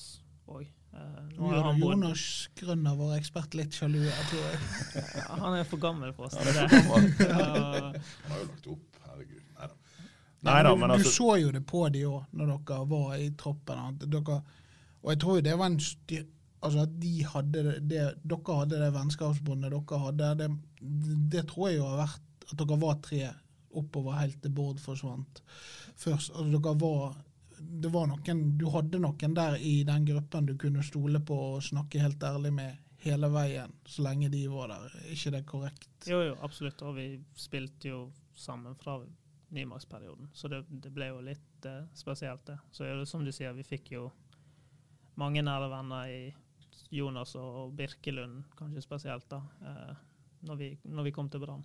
òg. 0.49 0.65
Uh, 0.95 1.23
nå 1.35 1.49
er 1.51 1.65
han 1.67 1.81
Jonas 1.83 2.25
Grønner, 2.59 2.95
vår 2.99 3.17
ekspert, 3.17 3.55
litt 3.59 3.75
sjalu, 3.75 4.01
jeg 4.07 4.27
tror 4.31 4.45
jeg. 4.47 4.59
ja, 5.21 5.29
han 5.41 5.57
er 5.59 5.65
for 5.67 5.83
gammel 5.83 6.13
for 6.15 6.29
oss. 6.29 6.37
Han, 6.39 6.51
er 6.53 6.69
for 6.71 6.91
gammel. 6.93 7.09
han 7.39 8.31
har 8.31 8.43
jo 8.43 8.51
lagt 8.51 8.69
opp, 8.77 9.01
herregud. 9.09 9.41
Nei 9.57 9.71
da. 9.71 9.75
Nei, 10.47 10.61
da, 10.69 10.75
men 10.79 10.95
altså, 10.95 11.11
du 11.11 11.17
så 11.17 11.39
jo 11.43 11.51
det 11.57 11.65
på 11.67 11.83
de 11.95 12.05
òg, 12.07 12.29
når 12.39 12.55
dere 12.55 12.87
var 12.93 13.17
i 13.19 13.31
troppen. 13.41 13.99
Dere, 14.05 14.39
og 15.03 15.13
jeg 15.13 15.23
tror 15.25 15.41
jo 15.41 15.47
det 15.49 15.59
var 15.61 15.73
en 15.73 15.81
styr, 15.83 16.29
altså 16.65 16.85
at 16.87 16.93
de 17.03 17.15
hadde 17.29 17.65
det, 17.91 18.05
dere 18.23 18.59
hadde 18.61 18.83
det 18.85 18.93
vennskapsbåndet 18.95 19.75
dere 19.75 20.03
hadde, 20.07 20.31
det, 20.41 20.51
det, 21.33 21.47
tror 21.51 21.69
jeg 21.69 21.81
jo 21.81 21.89
har 21.91 22.05
vært 22.07 22.47
at 22.51 22.61
dere 22.61 22.81
var 22.81 23.01
tre 23.05 23.23
oppover 23.75 24.21
helt 24.21 24.39
til 24.43 24.55
Bård 24.55 24.79
forsvant. 24.79 25.43
Først, 25.99 26.31
altså 26.31 26.51
dere 26.55 26.75
var, 26.81 27.17
det 27.65 27.91
var 27.93 28.09
noen, 28.11 28.45
Du 28.59 28.67
hadde 28.73 29.01
noen 29.03 29.35
der 29.37 29.59
i 29.61 29.83
den 29.87 30.07
gruppen 30.09 30.47
du 30.47 30.57
kunne 30.61 30.83
stole 30.83 31.21
på 31.21 31.37
og 31.55 31.63
snakke 31.65 32.03
helt 32.03 32.23
ærlig 32.23 32.53
med 32.55 32.81
hele 33.05 33.29
veien, 33.29 33.73
så 33.85 34.03
lenge 34.07 34.31
de 34.33 34.47
var 34.49 34.71
der. 34.73 34.87
Er 35.03 35.13
ikke 35.13 35.33
det 35.35 35.43
korrekt? 35.47 36.09
Jo, 36.09 36.23
jo, 36.25 36.37
absolutt. 36.43 36.81
Og 36.87 36.97
vi 36.97 37.09
spilte 37.37 37.91
jo 37.91 38.01
sammen 38.35 38.77
fra 38.81 38.99
nymaksperioden, 39.55 40.31
så 40.35 40.49
det, 40.51 40.65
det, 40.69 40.91
ble 40.91 41.13
jo 41.13 41.21
litt 41.23 41.67
eh, 41.69 41.85
spesielt, 41.95 42.47
det. 42.49 42.57
Så 42.75 42.89
det 42.89 43.07
som 43.07 43.23
du 43.23 43.31
sier, 43.33 43.53
vi 43.55 43.67
fikk 43.67 43.93
jo 43.95 44.09
mange 45.21 45.45
nære 45.45 45.69
venner 45.71 46.11
i 46.11 46.23
Jonas 46.95 47.37
og 47.39 47.75
Birkelund 47.77 48.49
kanskje 48.59 48.83
spesielt, 48.83 49.29
da, 49.31 49.43
eh, 49.63 50.03
når 50.49 50.59
vi, 50.59 50.71
når 50.91 51.09
vi 51.09 51.15
kom 51.15 51.31
til 51.31 51.45
Brann. 51.45 51.63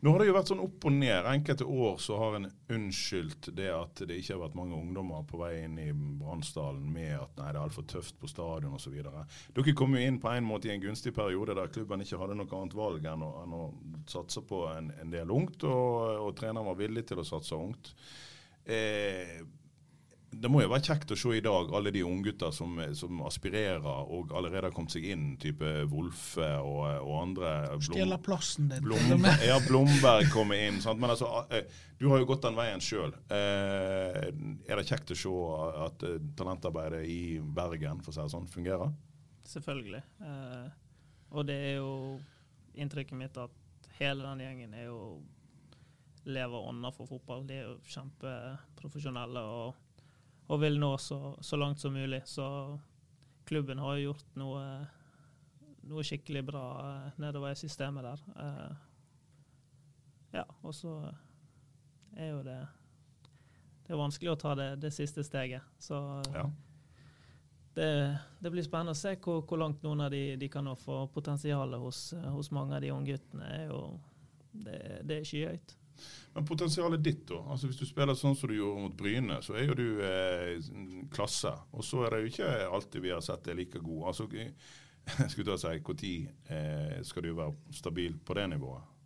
Nå 0.00 0.12
har 0.14 0.22
det 0.22 0.30
jo 0.30 0.34
vært 0.34 0.48
sånn 0.48 0.62
opp 0.64 0.84
og 0.88 0.94
ned. 0.96 1.26
Enkelte 1.28 1.66
år 1.68 1.98
så 2.00 2.16
har 2.16 2.38
en 2.38 2.46
unnskyldt 2.72 3.50
det 3.56 3.68
at 3.68 4.00
det 4.08 4.16
ikke 4.16 4.32
har 4.32 4.42
vært 4.46 4.56
mange 4.56 4.78
ungdommer 4.78 5.26
på 5.28 5.40
vei 5.42 5.50
inn 5.66 5.76
i 5.82 5.90
Bransdalen 5.92 6.86
med 6.88 7.18
at 7.18 7.34
nei, 7.36 7.50
det 7.50 7.58
er 7.58 7.66
altfor 7.66 7.84
tøft 7.90 8.16
på 8.20 8.30
stadion 8.30 8.78
osv. 8.78 8.96
Dere 8.96 9.76
kom 9.76 9.96
jo 9.96 10.00
inn 10.00 10.16
på 10.22 10.32
en 10.32 10.48
måte 10.48 10.70
i 10.70 10.72
en 10.72 10.80
gunstig 10.80 11.12
periode 11.16 11.56
der 11.58 11.72
klubben 11.74 12.00
ikke 12.00 12.22
hadde 12.22 12.38
noe 12.40 12.48
annet 12.48 12.78
valg 12.78 13.04
enn 13.12 13.26
å, 13.26 13.30
enn 13.42 13.56
å 13.58 13.62
satse 14.08 14.40
på 14.48 14.64
en, 14.72 14.88
en 15.02 15.12
del 15.12 15.36
ungt, 15.36 15.68
og, 15.68 16.24
og 16.24 16.32
treneren 16.40 16.70
var 16.70 16.80
villig 16.80 17.04
til 17.10 17.20
å 17.20 17.28
satse 17.28 17.60
ungt. 17.60 17.92
Eh, 18.64 19.36
det 20.30 20.48
må 20.50 20.60
jo 20.62 20.70
være 20.70 20.84
kjekt 20.86 21.10
å 21.10 21.16
se 21.18 21.32
i 21.34 21.42
dag 21.42 21.72
alle 21.74 21.90
de 21.94 22.02
unggutter 22.06 22.52
som, 22.54 22.78
som 22.94 23.22
aspirerer 23.26 23.82
og 23.82 24.30
allerede 24.36 24.68
har 24.68 24.74
kommet 24.74 24.94
seg 24.94 25.08
inn, 25.10 25.24
type 25.42 25.66
Wolfe 25.90 26.46
og, 26.62 26.84
og 27.02 27.14
andre. 27.18 27.50
Stjeler 27.82 28.20
plassen 28.22 28.70
din. 28.70 28.84
Blom, 28.86 29.26
ja, 29.42 29.58
Blomberg 29.66 30.30
kommer 30.32 30.60
inn. 30.60 30.78
Sant? 30.84 31.02
Men 31.02 31.16
altså, 31.16 31.28
eh, 31.50 31.66
du 31.98 32.06
har 32.12 32.22
jo 32.22 32.28
gått 32.30 32.46
den 32.46 32.58
veien 32.58 32.84
sjøl. 32.84 33.16
Eh, 33.26 34.30
er 34.30 34.78
det 34.78 34.86
kjekt 34.86 35.10
å 35.16 35.18
se 35.18 35.34
at 35.88 36.06
eh, 36.06 36.22
talentarbeidet 36.38 37.02
i 37.10 37.20
Bergen 37.42 38.00
for 38.04 38.14
å 38.14 38.16
si 38.16 38.22
det 38.22 38.34
sånn, 38.36 38.48
fungerer? 38.54 38.94
Selvfølgelig. 39.50 40.04
Eh, 40.30 40.70
og 41.34 41.50
det 41.50 41.58
er 41.72 41.76
jo 41.80 41.92
inntrykket 42.78 43.18
mitt 43.18 43.36
at 43.40 43.92
hele 43.98 44.24
den 44.24 44.46
gjengen 44.46 44.78
er 44.78 44.88
jo 44.92 45.02
lever 46.30 46.70
ånda 46.70 46.94
for 46.94 47.10
fotball. 47.10 47.42
De 47.48 47.58
er 47.58 47.66
jo 47.66 47.78
kjempeprofesjonelle. 47.90 49.42
og 49.42 49.86
og 50.50 50.60
vil 50.60 50.80
nå 50.82 50.96
så, 50.98 51.36
så, 51.40 51.56
langt 51.56 51.80
som 51.80 51.94
mulig. 51.94 52.22
Så 52.26 52.78
klubben 53.44 53.78
har 53.78 53.96
jo 53.96 54.10
gjort 54.10 54.38
noe, 54.40 54.64
noe 55.86 56.06
skikkelig 56.06 56.42
bra 56.48 56.64
eh, 56.86 57.20
nedover 57.22 57.54
i 57.54 57.60
systemet 57.60 58.06
der. 58.08 58.24
Eh, 58.44 58.72
ja, 60.40 60.44
og 60.62 60.74
så 60.74 60.96
er 62.16 62.32
jo 62.32 62.42
det 62.46 62.58
Det 63.86 63.94
er 63.94 63.98
vanskelig 63.98 64.32
å 64.32 64.38
ta 64.38 64.54
det, 64.58 64.68
det 64.82 64.90
siste 64.94 65.22
steget. 65.26 65.62
Så 65.78 65.96
ja. 66.34 66.44
det, 67.74 67.90
det, 68.38 68.50
blir 68.50 68.66
spennende 68.66 68.94
å 68.94 68.98
se 68.98 69.16
hvor, 69.22 69.42
hvor 69.42 69.58
langt 69.58 69.82
noen 69.82 70.04
av 70.06 70.12
de, 70.14 70.36
de 70.38 70.48
kan 70.50 70.66
nå 70.66 70.76
få 70.78 71.04
potensialet 71.14 71.82
hos, 71.82 72.08
hos 72.34 72.50
mange 72.54 72.74
av 72.74 72.84
de 72.84 72.92
ungguttene. 72.94 73.50
er 73.50 73.66
jo 73.70 73.82
det, 74.50 74.80
det 75.06 75.20
er 75.20 75.26
skyhøyt. 75.26 75.79
Men 76.34 76.46
potensialet 76.46 77.02
ditt, 77.04 77.24
da? 77.28 77.40
Altså 77.50 77.70
Hvis 77.70 77.80
du 77.80 77.86
spiller 77.88 78.18
sånn 78.18 78.36
som 78.38 78.50
du 78.50 78.56
gjorde 78.56 78.84
mot 78.84 78.96
Bryne, 78.96 79.40
så 79.42 79.56
er 79.58 79.66
jo 79.66 79.78
du 79.78 79.88
eh, 80.06 80.70
klasse. 81.12 81.52
Og 81.74 81.84
så 81.86 82.04
er 82.06 82.14
det 82.14 82.22
jo 82.22 82.30
ikke 82.34 82.52
alltid 82.68 83.04
vi 83.06 83.12
har 83.14 83.24
sett 83.24 83.44
deg 83.48 83.58
like 83.58 83.82
god. 83.82 84.12
Altså, 84.12 84.28
skulle 85.32 85.50
ta 85.50 85.58
si, 85.58 86.14
Når 86.48 86.56
eh, 86.56 87.02
skal 87.06 87.26
du 87.26 87.34
være 87.34 87.74
stabil 87.74 88.16
på 88.24 88.38
det 88.38 88.46
nivået? 88.54 88.96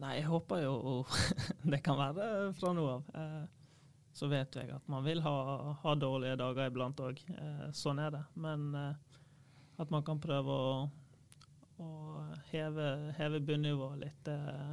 Nei, 0.00 0.14
jeg 0.18 0.28
håper 0.28 0.62
jo 0.64 1.02
det 1.72 1.82
kan 1.84 1.98
være 2.00 2.52
fra 2.58 2.72
nå 2.76 2.86
av. 2.88 3.10
Eh, 3.14 3.42
så 4.12 4.28
vet 4.28 4.56
jeg 4.56 4.68
at 4.72 4.88
man 4.92 5.04
vil 5.06 5.22
ha, 5.24 5.36
ha 5.82 5.94
dårlige 5.96 6.36
dager 6.40 6.68
iblant 6.68 7.00
òg. 7.00 7.20
Eh, 7.32 7.68
sånn 7.76 8.00
er 8.02 8.12
det. 8.12 8.22
Men 8.36 8.68
eh, 8.76 9.20
at 9.80 9.92
man 9.92 10.04
kan 10.06 10.20
prøve 10.20 10.52
å, 10.52 10.72
å 11.80 11.90
heve, 12.52 12.88
heve 13.16 13.40
bunnivået 13.44 14.02
litt. 14.04 14.32
Eh, 14.32 14.72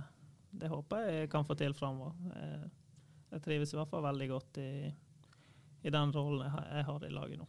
det 0.52 0.70
håper 0.72 1.06
jeg 1.10 1.30
kan 1.30 1.46
få 1.46 1.56
til 1.60 1.76
framover. 1.78 2.16
Jeg, 2.34 2.72
jeg, 3.32 3.42
trives 3.46 3.74
i 3.74 3.78
hvert 3.78 3.92
fall 3.92 4.04
veldig 4.04 4.28
godt 4.32 4.60
i, 4.64 4.72
i 5.86 5.94
den 5.94 6.14
rollen 6.16 6.46
jeg, 6.48 6.68
jeg, 6.74 6.86
har 6.90 7.06
i 7.06 7.14
laget 7.14 7.42
nå. 7.42 7.48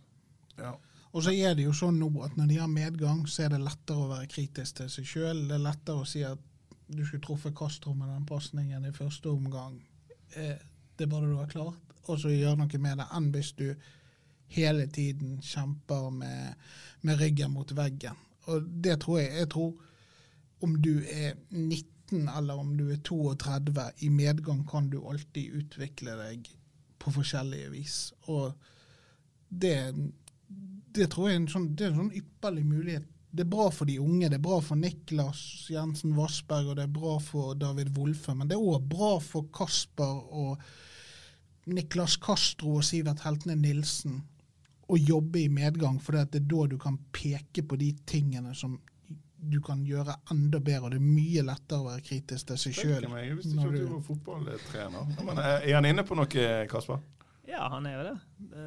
Ja. 0.61 0.75
Og 1.11 1.25
så 1.27 1.33
er 1.35 1.57
det 1.59 1.65
jo 1.65 1.75
sånn 1.75 1.99
nå 1.99 2.11
at 2.23 2.37
når 2.39 2.51
de 2.51 2.59
har 2.61 2.71
medgang, 2.71 3.25
så 3.27 3.47
er 3.47 3.55
det 3.55 3.63
lettere 3.65 4.05
å 4.05 4.11
være 4.13 4.31
kritisk 4.31 4.79
til 4.79 4.91
seg 4.93 5.09
sjøl. 5.11 5.47
Det 5.49 5.57
er 5.57 5.65
lettere 5.65 6.05
å 6.05 6.09
si 6.09 6.23
at 6.27 6.43
du 6.91 7.01
skulle 7.07 7.23
truffet 7.25 7.57
Castro 7.57 7.95
med 7.95 8.11
den 8.13 8.27
pasningen 8.27 8.87
i 8.87 8.95
første 8.95 9.31
omgang. 9.31 9.81
Eh, 10.39 10.59
det 10.99 11.09
burde 11.11 11.31
du 11.31 11.39
ha 11.41 11.49
klart. 11.51 11.97
Og 12.07 12.19
så 12.21 12.31
gjøre 12.33 12.61
noe 12.63 12.83
med 12.83 13.01
det, 13.01 13.07
enn 13.17 13.31
hvis 13.35 13.53
du 13.59 13.67
hele 14.51 14.87
tiden 14.91 15.39
kjemper 15.43 16.11
med, 16.15 16.59
med 17.07 17.21
ryggen 17.21 17.55
mot 17.55 17.71
veggen. 17.77 18.19
Og 18.51 18.67
det 18.85 18.99
tror 19.05 19.21
jeg. 19.21 19.35
Jeg 19.43 19.51
tror 19.55 19.75
om 20.67 20.75
du 20.83 20.95
er 21.07 21.39
90 21.51 22.00
19 22.11 22.29
eller 22.29 22.55
om 22.59 22.77
du 22.77 22.91
er 22.93 22.97
32, 22.97 23.91
i 23.99 24.11
medgang 24.11 24.67
kan 24.69 24.91
du 24.91 25.01
alltid 25.07 25.53
utvikle 25.53 26.17
deg 26.19 26.51
på 26.99 27.13
forskjellige 27.13 27.71
vis. 27.71 28.13
Og 28.29 28.53
det, 29.49 29.95
det 30.95 31.11
tror 31.11 31.29
jeg 31.29 31.37
er 31.37 31.41
en 31.43 31.49
sånn, 31.49 31.71
er 31.79 31.91
en 31.91 32.03
sånn 32.03 32.19
ypperlig 32.21 32.67
mulighet. 32.67 33.09
Det 33.31 33.45
er 33.45 33.51
bra 33.51 33.69
for 33.71 33.87
de 33.87 34.01
unge, 34.03 34.29
det 34.29 34.41
er 34.41 34.43
bra 34.43 34.59
for 34.59 34.75
Niklas 34.75 35.41
Jensen 35.71 36.17
Vassberg 36.17 36.73
og 36.73 36.81
det 36.81 36.89
er 36.89 36.97
bra 36.97 37.15
for 37.23 37.55
David 37.55 37.93
Wolfe, 37.95 38.35
men 38.35 38.51
det 38.51 38.57
er 38.57 38.65
òg 38.73 38.89
bra 38.91 39.13
for 39.23 39.47
Kasper 39.55 40.17
og 40.35 40.65
Niklas 41.71 42.17
Castro 42.19 42.81
og 42.81 42.85
Sivert 42.89 43.23
Heltene 43.23 43.55
Nilsen 43.55 44.19
å 44.91 44.99
jobbe 44.99 45.45
i 45.45 45.51
medgang, 45.53 46.01
for 46.03 46.19
det 46.19 46.41
er 46.41 46.49
da 46.51 46.65
du 46.67 46.75
kan 46.81 46.97
peke 47.15 47.63
på 47.63 47.79
de 47.79 47.93
tingene 48.11 48.51
som 48.59 48.75
du 49.41 49.61
kan 49.65 49.81
gjøre 49.87 50.15
enda 50.33 50.61
bedre. 50.61 50.85
og 50.85 50.91
Det 50.93 51.01
er 51.01 51.07
mye 51.07 51.45
lettere 51.47 51.81
å 51.81 51.89
være 51.89 52.05
kritisk 52.05 52.51
til 52.51 52.61
seg 52.61 52.77
sjøl. 52.77 53.07
Jeg 53.09 53.37
visste 53.39 53.55
ikke 53.57 53.69
at 53.69 53.77
du 53.79 53.93
var 53.95 54.03
fotballtrener. 54.07 55.13
Men 55.27 55.43
er 55.45 55.75
han 55.75 55.89
inne 55.89 56.05
på 56.07 56.19
noe, 56.19 56.47
Kasper? 56.71 57.01
Ja, 57.49 57.67
han 57.73 57.87
er 57.89 57.97
jo 57.97 58.03
det. 58.07 58.17
Det, 58.51 58.65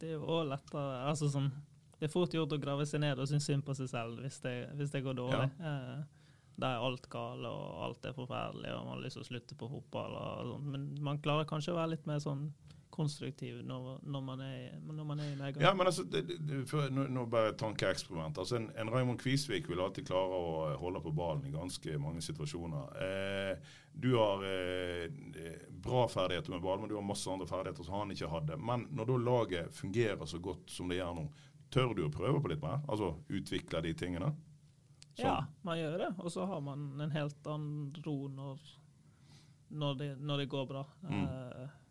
det 0.00 0.10
er 0.10 0.14
jo 0.16 0.28
òg 0.38 0.50
lettere 0.52 1.00
altså 1.10 1.28
sånn, 1.32 1.50
Det 1.96 2.08
er 2.08 2.12
fort 2.12 2.34
gjort 2.34 2.52
å 2.52 2.60
grave 2.60 2.84
seg 2.88 3.00
ned 3.00 3.18
og 3.18 3.28
synes 3.28 3.46
synd 3.48 3.64
på 3.64 3.74
seg 3.76 3.88
selv 3.88 4.20
hvis 4.20 4.38
det, 4.44 4.54
hvis 4.76 4.92
det 4.92 5.02
går 5.04 5.16
dårlig. 5.16 5.48
Ja. 5.60 5.72
Eh, 5.72 6.04
der 6.56 6.72
er 6.72 6.84
alt 6.86 7.08
galt 7.12 7.44
og 7.44 7.82
alt 7.84 8.06
er 8.08 8.14
forferdelig 8.16 8.70
og 8.72 8.84
man 8.86 8.94
har 8.94 9.02
lyst 9.04 9.18
til 9.18 9.24
å 9.24 9.28
slutte 9.28 9.56
på 9.60 9.68
fotball. 9.68 10.14
og 10.16 10.52
sånt. 10.52 10.70
Men 10.72 10.86
man 11.04 11.20
klarer 11.24 11.48
kanskje 11.48 11.74
å 11.74 11.80
være 11.80 11.94
litt 11.94 12.06
mer 12.08 12.20
sånn 12.22 12.46
konstruktiv 12.96 13.58
når, 13.66 14.00
når, 14.02 14.22
man, 14.24 14.40
er, 14.40 14.76
når 14.80 15.04
man 15.04 15.20
er 15.20 15.30
i 15.30 15.36
medgang. 15.36 15.64
Ja, 15.64 15.72
men 15.76 15.90
altså, 15.90 16.04
det, 16.08 16.22
det, 16.26 16.62
for, 16.70 16.88
nå, 16.92 17.06
nå 17.12 17.26
bare 17.30 17.52
tankeeksperiment. 17.60 18.38
Altså, 18.40 18.56
en, 18.58 18.70
en 18.78 18.92
Raymond 18.92 19.20
Kvisvik 19.20 19.68
vil 19.70 19.82
alltid 19.84 20.08
klare 20.08 20.40
å 20.40 20.54
holde 20.80 21.02
på 21.04 21.12
ballen 21.16 21.44
i 21.46 21.54
ganske 21.54 21.98
mange 22.02 22.24
situasjoner. 22.24 22.96
Eh, 23.06 23.74
du 23.92 24.10
har 24.16 24.44
eh, 24.48 25.06
bra 25.86 26.06
ferdigheter 26.08 26.56
med 26.56 26.64
ball, 26.64 26.80
men 26.80 26.90
du 26.90 26.96
har 26.96 27.04
masse 27.04 27.30
andre 27.30 27.48
ferdigheter 27.48 27.86
som 27.86 28.00
han 28.00 28.16
ikke 28.16 28.32
hadde. 28.32 28.56
Men 28.56 28.88
når 28.96 29.12
da 29.12 29.20
laget 29.28 29.76
fungerer 29.76 30.26
så 30.26 30.40
godt 30.42 30.72
som 30.72 30.90
det 30.90 31.00
gjør 31.00 31.14
nå, 31.20 31.28
tør 31.72 31.94
du 31.96 32.04
å 32.06 32.12
prøve 32.12 32.42
på 32.42 32.52
litt 32.52 32.64
mer? 32.64 32.82
Altså 32.88 33.14
utvikle 33.28 33.84
de 33.84 33.94
tingene? 33.98 34.32
Så. 35.16 35.24
Ja, 35.24 35.46
man 35.64 35.78
gjør 35.80 35.98
det. 35.98 36.10
Og 36.18 36.32
så 36.32 36.44
har 36.44 36.60
man 36.60 36.88
en 37.00 37.12
helt 37.14 37.48
annen 37.48 37.88
ro 38.04 38.16
når, 38.28 38.60
når, 39.68 39.94
det, 40.00 40.08
når 40.20 40.42
det, 40.42 40.46
går 40.52 40.66
bra. 40.68 40.82
Mm. 41.08 41.22
Uh, 41.24 41.85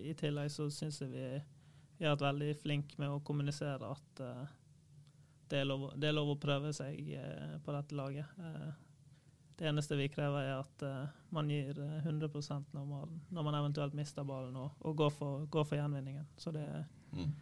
I 0.00 0.14
tillegg 0.18 0.50
så 0.52 0.68
syns 0.72 1.00
jeg 1.02 1.10
vi, 1.12 1.24
vi, 1.98 2.06
har 2.06 2.14
vært 2.14 2.28
veldig 2.30 2.54
flinke 2.62 3.00
med 3.00 3.12
å 3.12 3.22
kommunisere 3.26 3.90
at 3.90 4.22
uh, 4.24 4.46
det, 5.50 5.62
er 5.62 5.68
lov, 5.68 5.90
det, 5.96 6.08
er 6.08 6.16
lov, 6.16 6.32
å 6.34 6.40
prøve 6.40 6.72
seg 6.76 7.12
uh, 7.18 7.58
på 7.64 7.74
dette 7.76 7.98
laget. 7.98 8.38
det 9.60 9.68
eneste 9.68 9.98
vi 9.98 10.08
krever, 10.08 10.46
er 10.46 10.62
at 10.62 10.82
man 11.36 11.50
gir 11.52 11.76
100 11.76 12.30
når 12.72 12.84
man, 12.88 13.20
når 13.28 13.44
man 13.44 13.58
eventuelt 13.58 13.94
mister 13.94 14.24
ballen, 14.24 14.56
og, 14.56 14.70
og 14.80 14.96
går, 14.96 15.10
for, 15.12 15.46
går, 15.52 15.64
for, 15.68 15.76
gjenvinningen. 15.76 16.26
Så 16.40 16.50
det, 16.54 16.64
mm. 17.12 17.32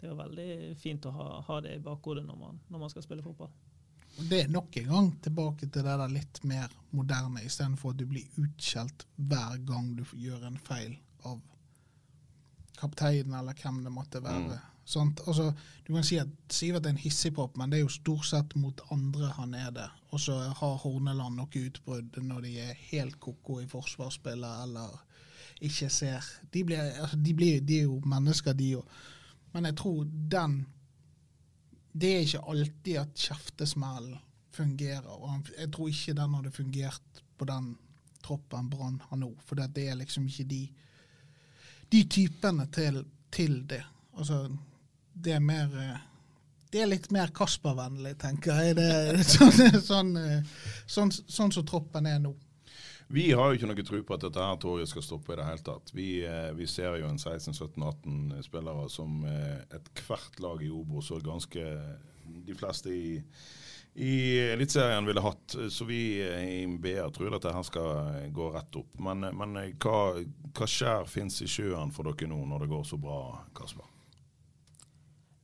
det 0.00 0.10
er 0.10 0.18
veldig 0.18 0.50
fint 0.76 1.08
å 1.08 1.14
ha, 1.16 1.28
ha 1.46 1.60
det 1.64 1.78
i 1.78 1.84
bakhodet 1.84 2.26
når 2.28 2.36
man, 2.36 2.60
når 2.68 2.84
man 2.84 2.92
skal 2.92 3.06
spille 3.06 3.24
fotball. 3.24 3.48
Det 4.18 4.42
er 4.42 4.50
nok 4.52 4.76
en 4.76 4.88
gang 4.88 5.08
tilbake 5.24 5.66
til 5.66 5.86
det 5.86 5.94
der 5.96 6.10
litt 6.12 6.42
mer 6.44 6.72
moderne, 6.92 7.40
istedenfor 7.46 7.94
at 7.94 8.00
du 8.02 8.04
blir 8.10 8.28
utskjelt 8.42 9.06
hver 9.16 9.56
gang 9.64 9.94
du 9.96 10.04
gjør 10.20 10.44
en 10.50 10.58
feil 10.60 10.98
av 11.28 11.40
kapteinen 12.78 13.34
eller 13.38 13.56
hvem 13.62 13.82
det 13.84 13.92
måtte 13.92 14.22
være. 14.24 14.58
Mm. 14.58 14.68
Altså, 15.26 15.52
du 15.86 15.92
kan 15.94 16.04
si 16.04 16.18
at 16.18 16.28
Sivert 16.50 16.86
er 16.86 16.90
en 16.90 17.00
hissigpop, 17.00 17.56
men 17.56 17.70
det 17.70 17.78
er 17.78 17.84
jo 17.84 17.92
stort 17.92 18.26
sett 18.26 18.56
mot 18.58 18.80
andre 18.90 19.30
han 19.36 19.54
er 19.54 19.70
det. 19.70 19.88
Og 20.10 20.20
så 20.20 20.36
har 20.58 20.82
Horneland 20.82 21.38
noe 21.38 21.64
utbrudd 21.66 22.18
når 22.18 22.44
de 22.46 22.52
er 22.64 22.84
helt 22.90 23.20
ko-ko 23.22 23.60
i 23.62 23.70
forsvarsspillet 23.70 24.66
eller 24.66 25.00
ikke 25.62 25.88
ser 25.94 26.26
De, 26.52 26.64
blir, 26.64 26.80
altså, 27.00 27.16
de, 27.16 27.34
blir, 27.34 27.60
de 27.60 27.78
er 27.78 27.86
jo 27.86 28.00
mennesker, 28.04 28.52
de 28.52 28.74
òg. 28.80 29.00
Men 29.52 29.68
jeg 29.68 29.76
tror 29.78 30.04
den 30.08 30.62
det 31.92 32.08
er 32.08 32.22
ikke 32.24 32.46
alltid 32.48 32.94
at 32.96 33.18
kjeftesmellen 33.20 34.20
fungerer. 34.52 35.08
og 35.08 35.48
Jeg 35.58 35.72
tror 35.72 35.88
ikke 35.88 36.14
den 36.16 36.34
hadde 36.34 36.50
fungert 36.50 37.22
på 37.38 37.44
den 37.44 37.74
troppen 38.24 38.70
Brann 38.70 39.00
har 39.08 39.16
nå. 39.20 39.32
For 39.44 39.60
det 39.60 39.88
er 39.88 39.98
liksom 40.00 40.26
ikke 40.26 40.44
de, 40.48 40.62
de 41.92 42.04
typene 42.08 42.66
til, 42.72 43.02
til, 43.32 43.60
det. 43.68 43.82
Altså, 44.18 44.46
det 45.12 45.36
er 45.36 45.44
mer 45.44 45.76
eh, 45.78 46.08
det 46.72 46.80
er 46.80 46.88
litt 46.88 47.10
mer 47.12 47.28
Kasper-vennlig, 47.36 48.14
tenker 48.22 48.56
jeg. 48.62 48.78
Det 48.78 49.26
sånn, 49.34 49.82
sånn, 49.84 50.14
eh, 50.16 50.54
sånn, 50.88 51.12
sånn 51.12 51.52
som 51.52 51.66
troppen 51.68 52.08
er 52.08 52.22
nå. 52.22 52.32
Vi 53.12 53.26
har 53.36 53.50
jo 53.50 53.58
ikke 53.58 53.68
noe 53.68 53.84
tro 53.84 53.98
på 54.08 54.16
at 54.16 54.22
dette 54.24 54.40
her 54.40 54.56
toget 54.56 54.88
skal 54.88 55.04
stoppe 55.04 55.34
i 55.34 55.36
det 55.36 55.44
hele 55.44 55.64
tatt. 55.66 55.92
Vi, 55.92 56.06
eh, 56.24 56.48
vi 56.56 56.68
ser 56.70 56.96
jo 57.02 57.10
en 57.10 57.20
16-17-18 57.20 58.40
spillere 58.46 58.86
som 58.92 59.20
ethvert 59.28 60.40
lag 60.40 60.64
i 60.64 60.72
Obos 60.72 61.12
og 61.12 61.26
ganske 61.26 61.66
de 62.46 62.56
fleste 62.56 62.88
i, 62.88 63.18
i 63.94 64.38
Eliteserien 64.52 65.06
ville 65.06 65.20
hatt. 65.20 65.56
Så 65.70 65.84
vi 65.84 66.02
i 66.22 66.66
BA 66.66 67.10
tror 67.12 67.36
at 67.36 67.44
dette 67.44 67.64
skal 67.68 68.30
gå 68.32 68.48
rett 68.54 68.78
opp. 68.80 68.94
Men, 69.04 69.26
men 69.36 69.58
hva, 69.82 69.98
hva 70.56 70.68
skjær 70.68 71.08
fins 71.10 71.42
i 71.44 71.50
sjøen 71.50 71.92
for 71.92 72.08
dere 72.08 72.30
nå 72.30 72.40
når 72.48 72.64
det 72.64 72.72
går 72.72 72.86
så 72.88 72.98
bra, 73.00 73.18
Kasper? 73.56 73.88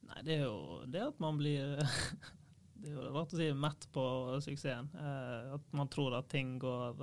Nei, 0.08 0.22
det 0.24 0.38
er 0.38 0.46
jo 0.46 0.84
det 0.88 1.04
at 1.10 1.20
man 1.20 1.36
blir 1.40 1.76
det 2.80 2.88
er 2.88 2.94
jo 2.96 3.10
rart 3.12 3.34
å 3.34 3.40
si 3.40 3.50
mett 3.52 3.88
på 3.92 4.06
suksessen. 4.44 4.88
Eh, 4.96 5.52
at 5.58 5.76
man 5.76 5.92
tror 5.92 6.16
at 6.16 6.30
ting 6.32 6.56
går 6.62 6.96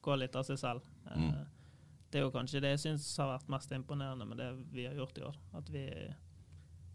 går 0.00 0.16
litt 0.16 0.36
av 0.36 0.46
seg 0.48 0.58
selv. 0.58 0.86
Mm. 1.14 1.28
Eh, 1.28 1.46
det 2.10 2.18
er 2.18 2.26
jo 2.26 2.34
kanskje 2.34 2.62
det 2.64 2.74
jeg 2.74 2.82
syns 2.84 3.06
har 3.20 3.34
vært 3.34 3.50
mest 3.52 3.72
imponerende 3.76 4.26
med 4.26 4.40
det 4.40 4.50
vi 4.74 4.86
har 4.88 4.96
gjort 4.98 5.18
i 5.18 5.26
år. 5.28 5.40
At 5.60 5.70
vi 5.70 5.84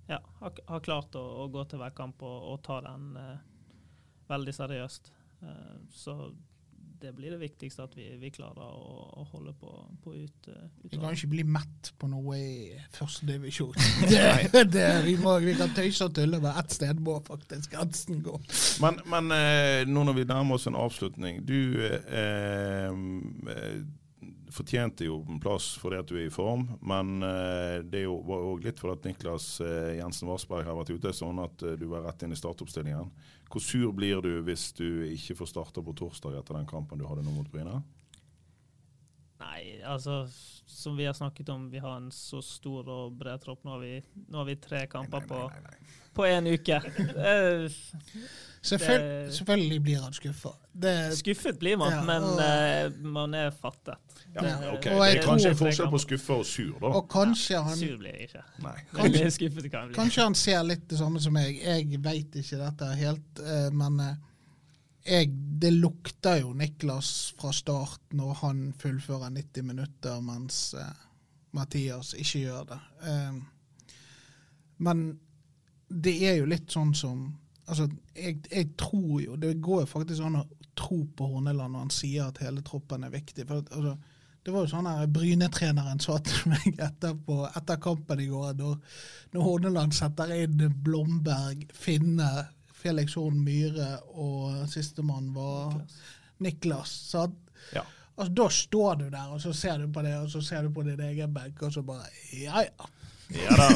ja, 0.10 0.20
har, 0.42 0.56
har, 0.68 0.82
klart 0.86 1.16
å, 1.18 1.24
å, 1.44 1.48
gå 1.54 1.64
til 1.70 1.82
hver 1.82 1.94
kamp 1.98 2.22
og, 2.26 2.50
og 2.52 2.64
ta 2.66 2.82
den 2.86 3.14
eh, 3.20 3.38
veldig 4.30 4.54
seriøst. 4.56 5.12
Eh, 5.44 5.72
så 5.94 6.18
det 7.02 7.12
blir 7.14 7.32
det 7.36 7.38
viktigste 7.38 7.84
at 7.84 7.96
vi, 7.98 8.06
vi 8.18 8.30
klarer 8.34 8.64
å, 8.66 8.94
å, 9.20 9.26
holde 9.34 9.52
på, 9.60 9.72
på 10.02 10.14
ut, 10.16 10.48
uh, 10.50 10.62
Vi 10.86 10.96
kan 10.96 11.14
ikke 11.14 11.30
bli 11.34 11.44
mett 11.44 11.92
på 12.00 12.08
noe 12.10 12.38
i 12.40 12.54
førstedivisjon. 12.96 13.76
vi, 15.06 15.16
vi 15.46 15.58
kan 15.60 15.76
tøyse 15.76 16.08
og 16.08 16.16
tulle, 16.18 16.40
men 16.40 16.56
ett 16.56 16.74
sted 16.74 17.04
må 17.04 17.20
faktisk 17.28 17.76
grensen 17.76 18.24
gå. 18.26 18.40
Men, 18.82 19.04
men 19.12 19.36
eh, 19.36 19.84
nå 19.90 20.08
når 20.08 20.18
vi 20.22 20.26
nærmer 20.32 20.58
oss 20.58 20.70
en 20.72 20.80
avslutning. 20.80 21.44
Du 21.46 21.60
eh, 21.84 22.90
fortjente 24.56 25.08
jo 25.08 25.20
en 25.30 25.40
plass 25.42 25.74
fordi 25.80 26.00
at 26.00 26.10
du 26.10 26.16
er 26.18 26.28
i 26.28 26.34
form, 26.34 26.68
men 26.86 27.20
eh, 27.26 27.80
det 27.86 28.06
var 28.08 28.50
òg 28.52 28.66
litt 28.66 28.80
fordi 28.82 28.96
at 28.96 29.08
Niklas 29.10 29.48
eh, 29.64 29.96
Jensen 30.00 30.30
Varsberg 30.30 30.68
har 30.68 30.78
vært 30.78 30.94
ute, 30.96 31.14
sånn 31.16 31.42
at 31.44 31.66
eh, 31.66 31.78
du 31.80 31.88
var 31.92 32.06
rett 32.08 32.26
inn 32.26 32.36
i 32.36 32.40
startoppstillingen. 32.40 33.12
Hvor 33.52 33.62
sur 33.64 33.92
blir 33.96 34.22
du 34.26 34.42
hvis 34.44 34.72
du 34.76 35.06
ikke 35.06 35.38
får 35.42 35.52
starta 35.52 35.84
på 35.86 35.94
torsdag 35.96 36.40
etter 36.40 36.58
den 36.58 36.68
kampen 36.70 37.00
du 37.00 37.06
hadde 37.08 37.24
nå 37.24 37.34
mot 37.36 37.50
Bryne? 37.52 37.80
Nei, 39.40 39.82
altså 39.84 40.24
som 40.66 40.98
vi 40.98 41.06
har 41.06 41.14
snakket 41.14 41.50
om, 41.50 41.70
vi 41.70 41.80
har 41.80 41.98
en 41.98 42.12
så 42.12 42.42
stor 42.42 42.90
og 42.90 43.14
bred 43.20 43.42
tropp. 43.42 43.64
Nå 43.64 43.76
har 43.76 43.80
vi, 43.80 43.94
nå 44.28 44.38
har 44.38 44.46
vi 44.50 44.56
tre 44.62 44.86
kamper 44.92 45.26
nei, 45.30 45.40
nei, 45.54 45.62
nei, 45.64 45.96
på 46.16 46.28
én 46.28 46.48
uke. 46.48 46.82
Selvfølgelig, 48.66 49.34
selvfølgelig 49.34 49.82
blir 49.82 50.00
han 50.02 50.14
skuffa. 50.14 50.50
Skuffet 51.14 51.60
blir 51.60 51.78
man, 51.78 51.92
ja, 51.92 52.00
og, 52.00 52.06
men 52.06 52.24
uh, 52.98 53.12
man 53.14 53.34
er 53.38 53.52
fattet. 53.54 54.00
Ja, 54.34 54.42
det, 54.42 54.54
okay. 54.72 54.96
det 54.96 55.10
er 55.12 55.22
kanskje 55.22 55.52
en 55.54 55.60
forskjell 55.60 55.92
på 55.92 56.00
skuffa 56.02 56.38
og 56.42 56.48
sur, 56.50 56.72
da. 56.82 56.90
Og 56.98 57.06
kanskje 57.12 57.62
han, 57.62 57.78
sur 57.78 58.00
blir 58.02 58.16
jeg 58.16 58.32
ikke. 58.32 58.42
Kanskje, 58.98 59.30
skuffet 59.38 59.70
kan 59.70 59.92
bli. 59.92 59.96
kanskje 60.00 60.26
han 60.26 60.38
ser 60.40 60.66
litt 60.66 60.90
det 60.90 60.98
samme 60.98 61.22
som 61.22 61.38
meg. 61.38 61.62
Jeg 61.62 62.02
veit 62.02 62.40
ikke 62.42 62.58
dette 62.64 62.90
helt, 63.04 63.44
uh, 63.46 63.70
men 63.84 64.02
uh, 64.02 64.16
jeg, 65.06 65.30
det 65.62 65.72
lukter 65.74 66.42
jo 66.42 66.54
Niklas 66.58 67.34
fra 67.40 67.52
start 67.54 68.16
når 68.18 68.40
han 68.42 68.64
fullfører 68.80 69.30
90 69.36 69.68
minutter, 69.68 70.22
mens 70.26 70.76
Mathias 71.56 72.14
ikke 72.18 72.42
gjør 72.46 72.64
det. 72.74 72.80
men 74.78 75.06
det 75.88 76.16
er 76.28 76.40
jo 76.40 76.50
litt 76.50 76.74
sånn 76.74 76.94
som 76.98 77.28
altså, 77.70 77.88
jeg, 78.16 78.40
jeg, 78.50 78.72
tror 78.78 79.22
jo 79.22 79.38
Det 79.40 79.56
går 79.64 79.84
jo 79.84 79.90
faktisk 79.90 80.26
an 80.26 80.42
å 80.42 80.48
tro 80.76 81.04
på 81.16 81.30
Horneland 81.32 81.76
når 81.76 81.86
han 81.86 81.94
sier 81.94 82.28
at 82.28 82.42
hele 82.44 82.64
troppen 82.66 83.06
er 83.08 83.14
viktig. 83.14 83.46
For, 83.48 83.64
altså, 83.72 83.94
det 84.46 84.54
var 84.54 84.66
jo 84.66 84.72
sånn 84.74 84.90
her 84.90 85.08
Bryne-treneren 85.10 86.02
sa 86.04 86.18
til 86.26 86.52
meg 86.52 86.82
etterpå, 86.84 87.46
etter 87.56 87.80
kampen 87.82 88.20
i 88.22 88.28
går, 88.30 88.58
når, 88.60 88.76
når 89.34 89.48
Horneland 89.48 89.96
setter 89.96 90.34
inn 90.36 90.60
Blomberg, 90.84 91.64
Finne, 91.74 92.28
Felix 92.86 93.16
Horn 93.18 93.42
Myhre 93.42 93.96
og 94.14 94.66
sistemann 94.70 95.32
var 95.34 95.74
Niklas. 96.46 96.92
Så 97.10 97.26
ja. 97.74 97.82
altså, 98.16 98.34
da 98.34 98.50
står 98.50 99.00
du 99.02 99.08
der, 99.10 99.32
og 99.34 99.42
så 99.42 99.54
ser 99.54 99.82
du 99.82 99.90
på 99.94 100.04
det, 100.06 100.14
og 100.20 100.30
så 100.30 100.44
ser 100.46 100.68
du 100.68 100.74
på 100.76 100.86
din 100.86 101.02
egen 101.08 101.34
benk, 101.34 101.64
og 101.66 101.74
så 101.74 101.82
bare 101.86 102.12
Ja, 102.34 102.62
ja. 102.68 102.92
Ja 103.34 103.56
da. 103.58 103.70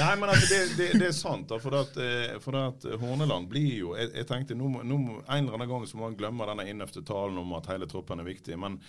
Nei, 0.00 0.14
men 0.18 0.28
altså, 0.32 0.46
det, 0.50 0.60
det, 0.74 0.86
det, 0.98 1.08
er 1.12 1.14
sant. 1.14 1.46
da, 1.48 1.58
For, 1.62 1.76
at, 1.78 1.96
eh, 2.02 2.32
for 2.42 2.58
at 2.58 2.86
Horneland 2.98 3.46
blir 3.46 3.76
jo 3.76 3.92
Jeg, 3.94 4.08
jeg 4.16 4.26
tenkte 4.26 4.56
nå, 4.58 4.72
nå, 4.82 4.96
En 5.22 5.44
eller 5.44 5.54
annen 5.54 5.70
gang 5.70 5.84
så 5.86 6.00
må 6.00 6.08
man 6.08 6.16
glemme 6.18 6.48
denne 6.50 6.66
innøvde 6.66 7.04
talen 7.06 7.38
om 7.38 7.54
at 7.60 7.70
hele 7.70 7.86
troppen 7.86 8.18
er 8.18 8.26
viktig. 8.26 8.58
men 8.58 8.80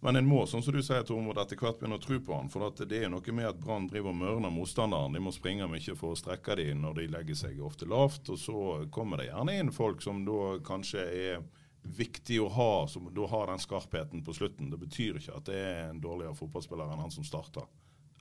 men 0.00 0.16
en 0.16 0.28
må 0.30 0.44
sånn 0.46 0.62
som 0.62 0.74
du 0.74 0.78
sier, 0.84 1.02
Tormod, 1.02 1.40
etter 1.42 1.58
hvert 1.58 1.80
begynne 1.80 1.96
å 1.98 2.02
tro 2.02 2.20
på 2.22 2.36
han. 2.36 2.50
For 2.52 2.62
det 2.86 3.00
er 3.02 3.10
noe 3.10 3.34
med 3.34 3.48
at 3.48 3.58
Brann 3.58 3.88
driver 3.90 4.12
og 4.12 4.20
mørner 4.20 4.52
motstanderen. 4.54 5.16
De 5.16 5.22
må 5.22 5.32
springe 5.34 5.66
mye 5.66 5.96
for 5.98 6.14
å 6.14 6.18
strekke 6.18 6.54
dem 6.60 6.84
når 6.84 7.00
de 7.00 7.06
legger 7.16 7.40
seg 7.40 7.58
ofte 7.66 7.88
lavt. 7.90 8.30
Og 8.30 8.38
så 8.38 8.60
kommer 8.94 9.18
det 9.18 9.32
gjerne 9.32 9.56
inn 9.58 9.74
folk 9.74 10.04
som 10.04 10.22
da 10.28 10.54
kanskje 10.66 11.02
er 11.02 11.42
viktig 11.82 12.38
å 12.44 12.48
ha, 12.52 12.70
som 12.86 13.10
da 13.14 13.26
har 13.32 13.50
den 13.50 13.62
skarpheten 13.62 14.22
på 14.22 14.36
slutten. 14.38 14.70
Det 14.70 14.78
betyr 14.78 15.18
ikke 15.18 15.34
at 15.34 15.50
det 15.50 15.58
er 15.58 15.84
en 15.88 16.02
dårligere 16.02 16.38
fotballspiller 16.38 16.94
enn 16.94 17.02
han 17.02 17.14
som 17.14 17.26
starter. 17.26 17.66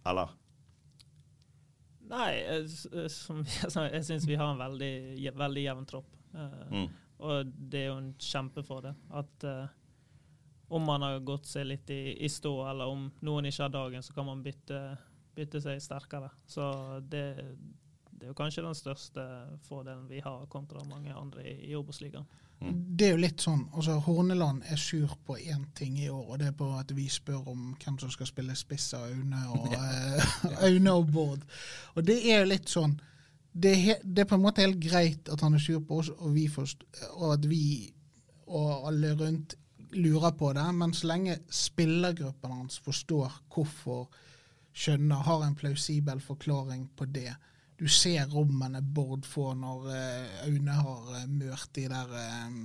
Eller? 0.08 0.34
Nei, 2.08 2.32
som 3.12 3.44
jeg 3.44 3.70
sa, 3.74 3.86
jeg 3.92 4.06
syns 4.08 4.26
vi 4.26 4.38
har 4.40 4.54
en 4.54 4.62
veldig, 4.62 4.94
veldig 5.36 5.66
jevn 5.66 5.90
tropp. 5.90 6.14
Uh, 6.34 6.62
mm. 6.72 6.88
Og 7.28 7.52
det 7.70 7.84
er 7.84 7.92
jo 7.92 8.00
en 8.00 8.14
kjempefordel 8.22 8.98
at 9.20 9.46
uh, 9.46 9.68
om 10.68 10.84
man 10.84 11.02
har 11.02 11.20
gått 11.24 11.48
seg 11.48 11.68
litt 11.70 11.90
i, 11.90 12.18
i, 12.26 12.30
stå, 12.30 12.54
eller 12.70 12.92
om 12.92 13.06
noen 13.24 13.46
ikke 13.48 13.64
har 13.68 13.74
dagen, 13.74 14.04
så 14.04 14.14
kan 14.14 14.26
man 14.28 14.44
bytte, 14.44 14.82
bytte 15.36 15.62
seg 15.64 15.80
sterkere. 15.82 16.30
Så 16.48 16.66
det, 17.08 17.24
det, 18.12 18.26
er 18.26 18.34
jo 18.34 18.36
kanskje 18.36 18.66
den 18.66 18.76
største 18.76 19.24
fordelen 19.68 20.08
vi 20.10 20.20
har 20.26 20.44
kontra 20.52 20.84
mange 20.90 21.16
andre 21.16 21.46
i, 21.48 21.56
i 21.72 21.76
Obos-ligaen. 21.80 22.28
Det 22.60 23.06
er 23.06 23.12
jo 23.14 23.20
litt 23.22 23.44
sånn, 23.44 23.68
altså 23.78 24.00
Horneland 24.02 24.64
er 24.66 24.80
sur 24.82 25.12
på 25.28 25.36
én 25.38 25.68
ting 25.78 26.00
i 26.02 26.08
år, 26.10 26.24
og 26.26 26.40
det 26.42 26.48
er 26.50 26.56
på 26.58 26.72
at 26.74 26.90
vi 26.98 27.06
spør 27.14 27.52
om 27.54 27.68
hvem 27.78 28.00
som 28.02 28.10
skal 28.10 28.28
spille 28.32 28.56
spiss 28.58 28.88
av 28.98 29.06
Aune 29.12 29.44
og, 29.54 29.76
eh, 29.78 30.32
Aune 30.66 30.96
og 30.98 31.12
Bård. 31.14 31.46
Og 31.94 32.08
det 32.08 32.18
er 32.26 32.42
jo 32.42 32.50
litt 32.56 32.74
sånn 32.74 32.98
det 33.58 33.72
er, 33.72 33.80
he- 33.82 34.02
det 34.04 34.24
er 34.24 34.28
på 34.30 34.38
en 34.38 34.44
måte 34.44 34.62
helt 34.66 34.82
greit 34.82 35.30
at 35.34 35.42
han 35.42 35.56
er 35.58 35.62
sur 35.62 35.80
på 35.86 36.02
oss, 36.02 36.10
og, 36.18 36.34
vi 36.36 36.48
forst, 36.52 36.84
og 37.16 37.38
at 37.38 37.48
vi 37.50 37.62
og 38.48 38.90
alle 38.90 39.14
rundt 39.18 39.56
lurer 39.92 40.32
på 40.32 40.54
det, 40.54 40.66
men 40.76 40.94
så 40.94 41.08
lenge 41.08 41.38
spillergruppen 41.50 42.52
hans 42.52 42.80
forstår 42.84 43.34
hvorfor, 43.54 44.08
skjønner, 44.78 45.24
har 45.26 45.46
en 45.46 45.56
plausibel 45.58 46.22
forklaring 46.22 46.88
på 46.96 47.08
det. 47.10 47.32
Du 47.78 47.88
ser 47.90 48.28
rommene 48.30 48.82
Bård 48.82 49.26
får 49.26 49.56
når 49.58 49.88
eh, 49.94 50.46
Aune 50.48 50.78
har 50.80 51.10
uh, 51.14 51.26
mørt 51.30 51.70
de 51.78 51.86
der 51.90 52.14
eh, 52.18 52.56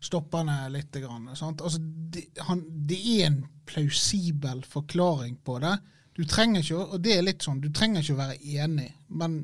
stopperne 0.00 0.56
litt. 0.72 0.96
Grann, 1.02 1.28
sant? 1.36 1.60
Altså, 1.60 1.80
det, 1.80 2.26
han, 2.48 2.62
det 2.88 3.00
er 3.16 3.26
en 3.30 3.42
plausibel 3.68 4.62
forklaring 4.64 5.36
på 5.44 5.58
det. 5.64 5.74
Du 6.16 6.24
trenger 6.24 6.64
ikke, 6.64 6.80
og 6.80 7.04
det 7.04 7.16
er 7.16 7.26
litt 7.26 7.44
sånn, 7.44 7.60
du 7.60 7.68
trenger 7.76 8.00
ikke 8.00 8.16
å 8.16 8.22
være 8.22 8.38
enig, 8.56 8.88
men 9.12 9.42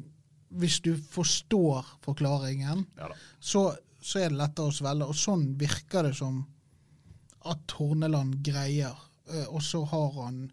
hvis 0.57 0.79
du 0.85 0.95
forstår 0.97 1.89
forklaringen, 2.05 2.87
Ja 2.97 3.09
så, 3.41 3.71
så 4.03 4.23
er 4.23 4.33
det 4.33 4.39
lettere 4.41 4.71
å 4.71 4.75
svelge. 4.75 5.09
Og 5.09 5.19
sånn 5.19 5.47
virker 5.59 6.09
det 6.09 6.15
som 6.19 6.43
at 7.47 7.63
Torneland 7.69 8.41
greier. 8.45 8.99
Eh, 9.29 9.47
Og 9.49 9.63
så 9.63 9.85
har 9.85 10.11
han 10.25 10.51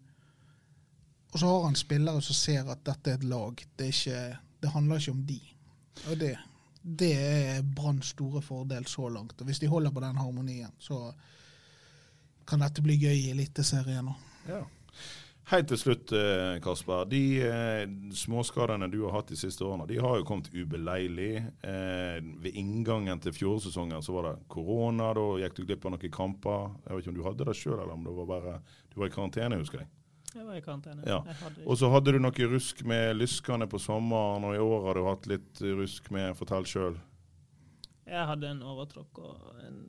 og 1.32 1.38
så 1.38 1.46
har 1.46 1.64
han 1.64 1.76
spillere 1.78 2.22
som 2.22 2.34
ser 2.34 2.70
at 2.72 2.80
dette 2.84 3.10
er 3.10 3.14
et 3.20 3.24
lag. 3.24 3.60
Det, 3.78 3.84
er 3.86 3.92
ikke, 3.94 4.38
det 4.62 4.70
handler 4.74 4.98
ikke 4.98 5.12
om 5.12 5.20
de. 5.28 5.40
Og 6.10 6.16
det, 6.18 6.30
det 6.82 7.10
er 7.14 7.62
Branns 7.62 8.06
store 8.16 8.42
fordel 8.42 8.86
så 8.90 9.08
langt. 9.08 9.36
Og 9.40 9.46
hvis 9.46 9.60
de 9.62 9.68
holder 9.70 9.90
på 9.94 10.00
den 10.02 10.18
harmonien, 10.18 10.72
så 10.78 11.12
kan 12.50 12.64
dette 12.64 12.82
bli 12.82 12.96
gøy 12.98 13.14
i 13.14 13.30
Eliteserien 13.30 14.10
òg. 14.10 14.26
Ja. 14.48 14.64
Helt 15.50 15.66
til 15.66 15.78
slutt, 15.80 16.12
eh, 16.14 16.60
Kasper. 16.62 17.08
De 17.10 17.20
eh, 17.42 17.80
småskadene 18.14 18.86
du 18.90 19.00
har 19.02 19.16
hatt 19.16 19.32
de 19.32 19.38
siste 19.38 19.64
årene, 19.66 19.88
de 19.90 19.96
har 19.98 20.20
jo 20.20 20.26
kommet 20.28 20.46
ubeleilig. 20.54 21.40
Eh, 21.66 22.20
ved 22.44 22.54
inngangen 22.54 23.18
til 23.18 23.34
fjorårssesongen 23.34 24.04
så 24.06 24.14
var 24.14 24.28
det 24.28 24.34
korona. 24.52 25.08
Da 25.18 25.24
gikk 25.42 25.56
du 25.58 25.64
glipp 25.64 25.88
av 25.88 25.96
noen 25.96 26.14
kamper. 26.14 26.70
Jeg 26.84 26.94
vet 26.94 27.02
ikke 27.02 27.14
om 27.14 27.18
du 27.18 27.26
hadde 27.26 27.48
det 27.50 27.56
sjøl, 27.58 27.80
eller 27.80 27.96
om 27.96 28.06
det 28.06 28.14
var 28.20 28.30
bare 28.30 28.54
du 28.92 29.00
var 29.02 29.10
i 29.10 29.16
karantene, 29.16 29.58
husker 29.58 29.82
jeg. 29.82 29.90
Jeg 30.36 30.46
var 30.46 30.54
i 30.54 30.62
karantene. 30.62 31.02
Ja. 31.10 31.18
Og 31.66 31.80
så 31.82 31.90
hadde 31.90 32.14
du 32.14 32.22
noe 32.22 32.50
rusk 32.54 32.86
med 32.86 33.16
lyskene 33.18 33.66
på 33.66 33.82
sommeren, 33.82 34.46
og 34.46 34.54
i 34.54 34.62
år 34.62 34.86
har 34.86 35.00
du 35.00 35.08
hatt 35.08 35.30
litt 35.32 35.66
rusk 35.66 36.12
med 36.14 36.38
Fortell 36.38 36.68
sjøl. 36.70 37.00
Jeg 38.06 38.26
hadde 38.30 38.54
en 38.54 38.62
overtråkk 38.62 39.18
og 39.18 39.64
en 39.66 39.82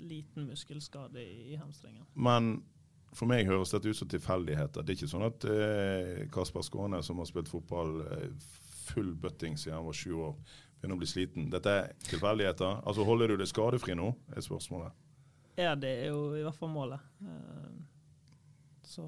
liten 0.00 0.48
muskelskade 0.48 1.20
i, 1.20 1.52
i 1.52 1.60
hamstringen. 1.60 2.08
Men 2.16 2.62
for 3.14 3.30
meg 3.30 3.46
høres 3.46 3.70
dette 3.74 3.88
ut 3.92 3.96
som 3.98 4.08
tilfeldigheter. 4.10 4.82
Det 4.82 4.94
er 4.94 4.98
ikke 4.98 5.10
sånn 5.12 5.26
at 5.28 5.44
eh, 5.50 6.24
Kasper 6.34 6.64
Skåne, 6.66 7.00
som 7.06 7.20
har 7.22 7.28
spilt 7.30 7.50
fotball 7.52 7.96
eh, 8.08 8.28
full 8.90 9.12
bøtting 9.16 9.56
siden 9.58 9.78
han 9.78 9.86
var 9.86 9.96
sju 9.96 10.12
år, 10.28 10.34
begynner 10.80 10.98
å 10.98 11.00
bli 11.00 11.08
sliten. 11.08 11.46
Dette 11.52 11.72
er 11.78 11.92
tilfeldigheter. 12.10 12.82
Altså 12.84 13.06
Holder 13.08 13.32
du 13.32 13.38
deg 13.40 13.48
skadefri 13.50 13.96
nå, 13.96 14.10
er 14.34 14.44
spørsmålet. 14.44 14.92
Ja, 15.56 15.76
det 15.78 15.92
er 16.02 16.08
jo 16.10 16.32
i 16.34 16.42
hvert 16.42 16.58
fall 16.58 16.72
målet. 16.74 17.02
Eh, 17.22 17.74
Så 18.84 19.04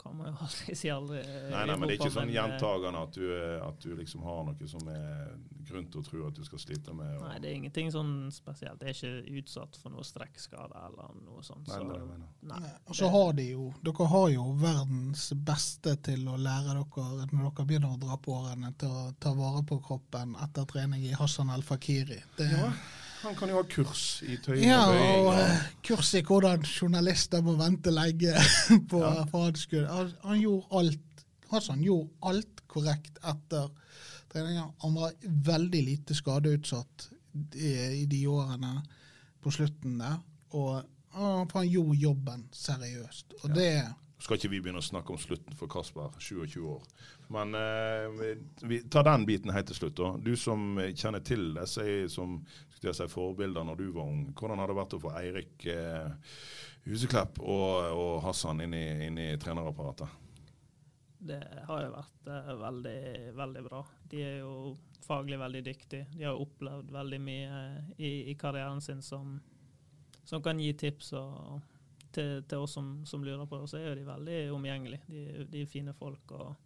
kan 0.00 0.16
man 0.16 0.30
jo 0.32 0.38
aldri 0.46 0.74
si 0.78 0.88
aldri. 0.90 1.18
eh, 1.20 1.46
Nei, 1.52 1.62
nei, 1.68 1.76
men 1.76 1.88
det 1.90 1.94
er 1.96 2.00
ikke 2.00 2.14
sånn 2.16 2.30
eh, 2.30 2.36
gjentagende 2.38 3.02
at 3.06 3.16
du, 3.18 3.24
eh, 3.36 3.56
at 3.66 3.80
du 3.84 3.90
liksom 3.98 4.22
har 4.24 4.44
noe 4.48 4.68
som 4.70 4.88
er 4.92 5.34
grunn 5.70 5.86
til 5.92 6.00
å 6.00 6.04
tro 6.06 6.22
at 6.26 6.34
du 6.34 6.42
skal 6.46 6.58
slite 6.62 6.94
med. 6.96 7.10
Og, 7.18 7.26
Nei, 7.28 7.36
det 7.44 7.50
er 7.50 7.58
ingenting 7.60 7.90
sånn 7.94 8.14
spesielt. 8.34 8.80
Jeg 8.82 8.96
er 8.96 8.96
ikke 9.20 9.38
utsatt 9.42 9.76
for 9.78 9.92
noe 9.94 10.02
strekkskade 10.08 10.80
eller 10.88 11.12
noe 11.22 11.44
sånt. 11.46 11.68
Nei, 11.68 11.76
så, 11.78 11.84
nei, 11.86 11.98
nei, 12.00 12.30
det 12.40 12.48
nei, 12.54 12.72
Og 12.88 12.96
så 12.98 13.10
har 13.12 13.32
de 13.38 13.44
jo 13.52 13.68
Dere 13.86 14.08
har 14.14 14.28
jo 14.34 14.46
verdens 14.64 15.28
beste 15.46 15.94
til 16.08 16.26
å 16.32 16.38
lære 16.40 16.74
dere, 16.80 17.28
når 17.30 17.44
dere 17.52 17.68
begynner 17.68 17.94
å 17.94 18.00
dra 18.02 18.16
på 18.18 18.34
årene, 18.40 18.72
til 18.80 18.90
å 18.90 19.04
ta 19.22 19.34
vare 19.36 19.62
på 19.68 19.78
kroppen 19.84 20.34
etter 20.42 20.66
trening 20.72 21.04
i 21.06 21.14
Hassan 21.20 21.52
El 21.54 21.62
Fakiri. 21.66 22.18
Det, 22.40 22.50
Ja, 22.50 22.72
han 23.22 23.34
kan 23.36 23.48
jo 23.52 23.56
ha 23.60 23.62
kurs 23.68 24.22
i 24.22 24.36
tøy 24.42 24.56
Ja, 24.62 24.78
og 24.86 24.94
bøying. 24.94 25.20
og 25.20 25.26
og- 25.26 25.38
eh, 25.40 25.66
kurs 25.86 26.14
i 26.14 26.22
hvordan 26.22 26.62
journalister 26.64 27.42
må 27.42 27.54
vente 27.58 27.90
lenge 27.92 28.32
på 28.90 29.00
Ja. 29.02 29.24
for 29.30 29.44
han 29.44 29.86
han, 29.86 30.12
han 30.24 30.40
gjorde 30.40 30.66
alt 30.80 31.24
Hassan 31.50 31.82
gjorde 31.82 32.08
alt 32.22 32.60
korrekt 32.70 33.18
etter 33.26 33.70
treninga. 34.30 34.68
Han 34.82 34.94
var 34.94 35.12
veldig 35.26 35.80
lite 35.84 36.14
skadeutsatt 36.14 37.08
i, 37.56 37.72
i 38.02 38.04
de 38.06 38.20
årene 38.30 38.76
på 39.42 39.50
slutten 39.50 39.98
der. 39.98 40.20
Og 40.54 40.84
han, 41.10 41.48
han 41.52 41.66
gjorde 41.68 41.98
jobben 41.98 42.44
seriøst. 42.54 43.34
Og 43.42 43.50
det 43.56 43.72
skal 44.20 44.36
ikke 44.36 44.50
vi 44.52 44.60
begynne 44.60 44.82
å 44.82 44.84
snakke 44.84 45.14
om 45.14 45.20
slutten 45.20 45.56
for 45.56 45.70
Kasper, 45.72 46.12
27 46.20 46.58
år. 46.68 46.82
Men 47.32 47.56
eh, 47.56 48.24
vi, 48.68 48.80
tar 48.92 49.06
den 49.08 49.24
biten 49.28 49.52
helt 49.54 49.70
til 49.70 49.78
slutt. 49.78 49.96
da. 49.96 50.10
Du 50.20 50.34
som 50.36 50.76
kjenner 50.76 51.24
til 51.24 51.54
disse 51.56 51.86
som 52.12 52.40
si, 52.80 53.06
forbilder 53.08 53.64
når 53.64 53.80
du 53.80 53.86
var 53.96 54.10
ung. 54.10 54.26
Hvordan 54.36 54.60
har 54.60 54.70
det 54.70 54.78
vært 54.80 54.96
å 54.98 55.02
få 55.02 55.14
Eirik 55.20 55.66
eh, 55.72 56.34
Huseklepp 56.88 57.40
og, 57.40 57.72
og 57.96 58.12
Hassan 58.26 58.60
inn 58.66 58.76
i, 58.76 58.86
inn 59.08 59.20
i 59.20 59.30
trenerapparatet? 59.40 60.20
Det 61.20 61.40
har 61.68 61.82
jo 61.84 61.90
vært 61.92 62.30
eh, 62.32 62.54
veldig, 62.60 63.00
veldig 63.40 63.64
bra. 63.66 63.82
De 64.12 64.22
er 64.24 64.38
jo 64.40 64.76
faglig 65.04 65.40
veldig 65.40 65.64
dyktige. 65.64 66.06
De 66.14 66.24
har 66.24 66.36
jo 66.36 66.46
opplevd 66.46 66.92
veldig 66.92 67.24
mye 67.24 67.60
i, 67.96 68.12
i 68.32 68.36
karrieren 68.40 68.80
sin 68.84 69.02
som, 69.04 69.38
som 70.24 70.44
kan 70.44 70.60
gi 70.60 70.72
tips 70.80 71.12
og, 71.20 71.60
til, 72.12 72.42
til 72.48 72.58
oss 72.64 72.72
som, 72.76 72.90
som 73.06 73.22
lurer 73.24 73.46
på 73.46 73.58
det. 73.60 73.68
Så 73.70 73.78
er 73.80 73.88
jo 73.90 73.94
de 74.00 74.06
veldig 74.08 74.38
omgjengelige. 74.56 75.02
De, 75.10 75.46
de 75.52 75.62
er 75.62 75.70
fine 75.70 75.94
folk. 75.94 76.32
og 76.32 76.56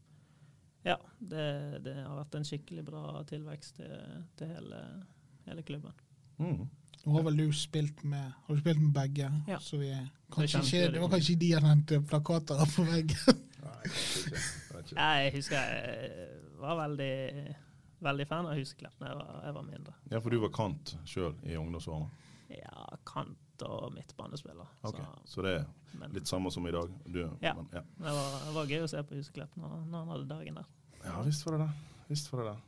ja, 0.84 0.97
det, 1.18 1.45
det 1.84 1.95
har 2.03 2.16
vært 2.18 2.34
en 2.36 2.45
skikkelig 2.45 2.82
bra 2.84 3.22
tilvekst 3.28 3.78
til, 3.78 4.24
til 4.36 4.51
hele, 4.53 4.80
hele 5.47 5.62
klubben. 5.64 5.95
Mm. 6.38 6.64
Nå 7.05 7.12
har 7.18 7.24
vel 7.26 7.36
du 7.36 7.47
spilt 7.53 8.01
med 8.09 8.30
Har 8.47 8.57
du 8.57 8.61
spilt 8.62 8.80
med 8.80 8.92
begge? 8.97 9.28
Ja. 9.49 9.59
Så 9.61 9.76
vi 9.80 9.90
kanskje 10.32 10.61
det, 10.61 10.66
ikke, 10.68 10.92
det 10.95 11.03
var 11.03 11.11
kanskje 11.12 11.36
de 11.40 11.51
som 11.55 11.68
hentet 11.68 12.07
plakater 12.11 12.62
på 12.74 12.84
veggen. 12.88 13.42
Nei, 13.64 13.90
kanskje 13.90 14.30
ikke. 14.32 14.97
Jeg. 14.97 15.24
Jeg 15.24 15.34
husker 15.36 15.57
jeg 15.74 16.28
var 16.64 16.78
veldig, 16.80 17.12
veldig 18.05 18.26
fan 18.30 18.47
av 18.49 18.57
Huseklepp 18.57 18.95
da 19.01 19.11
jeg, 19.11 19.18
var- 19.20 19.40
jeg 19.45 19.55
var 19.59 19.66
mindre. 19.68 19.95
Ja, 20.12 20.20
for 20.24 20.32
du 20.32 20.38
var 20.45 20.53
kant 20.57 20.95
sjøl 21.09 21.34
i 21.45 21.57
ungdomsårene. 21.61 22.09
Ja, 22.51 22.84
kant 23.09 23.62
og 23.62 23.92
midtbanespiller. 23.95 24.66
Ok, 24.82 24.99
Så, 24.99 25.32
Så 25.36 25.42
det 25.47 25.55
er 25.61 25.64
men, 25.99 26.12
litt 26.12 26.28
samme 26.28 26.51
som 26.51 26.66
i 26.66 26.72
dag. 26.74 26.90
Du, 27.07 27.22
Ja. 27.42 27.55
Men, 27.55 27.68
ja. 27.72 27.80
Det 27.80 28.14
var, 28.18 28.38
det 28.47 28.55
var 28.55 28.66
gøy 28.66 28.84
å 28.84 28.90
se 28.90 29.03
på 29.03 29.14
Huseklepp 29.18 29.57
når, 29.57 29.74
når 29.88 29.99
han 29.99 30.09
hadde 30.14 30.28
dagen 30.28 30.55
der. 30.61 30.70
ja 31.05 31.22
visst 31.22 31.47
var 31.47 31.59
det 31.59 31.66
det. 31.66 31.72
Visst 32.09 32.32
var 32.32 32.42
det 32.42 32.53
det. 32.53 32.61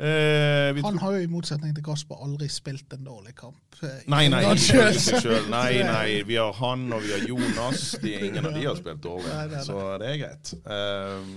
Eh, 0.00 0.72
vi 0.74 0.80
Han 0.80 0.98
har 0.98 1.12
jo 1.12 1.18
i 1.20 1.26
motsetning 1.28 1.74
til 1.76 1.84
Kasper 1.84 2.22
aldri 2.24 2.46
spilt 2.48 2.92
en 2.96 3.04
dårlig 3.04 3.34
kamp. 3.36 3.76
eh, 3.82 4.00
Nei, 4.08 4.28
nei, 4.32 4.40
nei, 5.56 5.82
nei. 5.84 6.22
Vi 6.24 6.38
har 6.40 6.52
han 6.56 6.86
og 6.92 7.02
vi 7.04 7.12
har 7.12 7.26
Jonas. 7.28 7.90
De, 8.00 8.14
ingen 8.16 8.46
av 8.46 8.54
de 8.56 8.64
har 8.64 8.78
spilt 8.80 9.02
dårlig, 9.04 9.60
så 9.66 9.98
det 10.00 10.08
er 10.14 10.16
greit. 10.22 10.54
Um, 10.64 11.34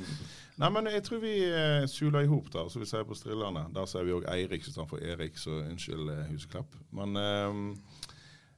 nei, 0.61 0.69
men 0.75 0.89
jeg 0.91 1.03
tror 1.07 1.21
vi 1.23 1.33
uh, 1.49 1.83
suler 1.89 2.25
i 2.25 2.29
hop 2.29 2.51
der, 2.53 2.69
så 2.69 2.81
vi 2.81 2.87
sier 2.89 3.05
på 3.07 3.17
Strillerne. 3.17 3.67
Der 3.73 3.87
ser 3.89 4.05
vi 4.05 4.15
òg 4.15 4.27
Eirik 4.31 4.65
istedenfor 4.65 5.01
Erik, 5.01 5.37
så 5.41 5.61
unnskyld 5.63 6.11
uh, 6.11 6.25
Huseklepp. 6.29 6.75
Men 6.93 7.17
um, 7.17 7.63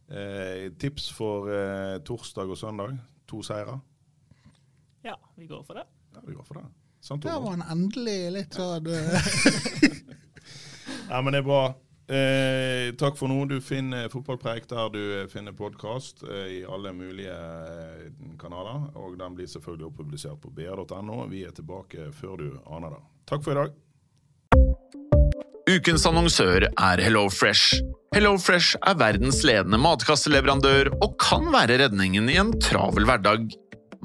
eh, 0.09 0.71
tips 0.77 1.09
for 1.13 1.49
eh, 1.49 1.99
torsdag 2.05 2.49
og 2.51 2.57
søndag. 2.57 2.97
To 3.27 3.41
seire. 3.43 3.79
Ja, 5.03 5.15
vi 5.35 5.47
går 5.47 5.63
for 5.63 5.73
det. 5.73 5.85
Ja, 6.13 6.19
vi 6.27 6.33
går 6.33 6.43
for 6.43 6.53
det. 6.53 6.65
Sant, 7.01 7.23
Der 7.23 7.39
var 7.39 7.51
han 7.51 7.61
endelig 7.69 8.31
litt 8.33 8.55
sånn 8.57 8.87
Nei, 8.87 9.91
Ja, 11.11 11.19
men 11.21 11.33
det 11.33 11.43
er 11.43 11.45
bra. 11.45 11.59
Eh, 12.05 12.91
takk 13.01 13.17
for 13.17 13.31
nå. 13.31 13.39
Du 13.49 13.57
finner 13.65 14.11
fotballpreik 14.13 14.67
der 14.69 14.91
du 14.93 15.01
finner 15.31 15.55
podkast 15.57 16.21
eh, 16.27 16.59
i 16.59 16.65
alle 16.69 16.93
mulige 16.93 17.33
eh, 17.33 18.11
kanaler. 18.41 18.91
Og 19.01 19.17
den 19.17 19.37
blir 19.37 19.49
selvfølgelig 19.49 19.89
opppublisert 19.89 20.37
på 20.43 20.53
br.no. 20.53 21.23
Vi 21.31 21.41
er 21.47 21.55
tilbake 21.55 22.11
før 22.13 22.37
du 22.43 22.47
aner 22.69 22.93
det. 22.93 23.01
Takk 23.31 23.45
for 23.45 23.55
i 23.55 23.59
dag. 23.63 23.73
Ukens 25.65 26.05
annonsør 26.05 26.67
er 26.69 27.01
HelloFresh. 27.01 27.81
HelloFresh 28.13 28.77
er 28.85 28.99
verdens 29.01 29.41
ledende 29.47 29.79
matkasseleverandør 29.81 30.91
og 30.99 31.15
kan 31.19 31.49
være 31.53 31.79
redningen 31.81 32.29
i 32.29 32.37
en 32.37 32.53
travel 32.61 33.09
hverdag. 33.09 33.49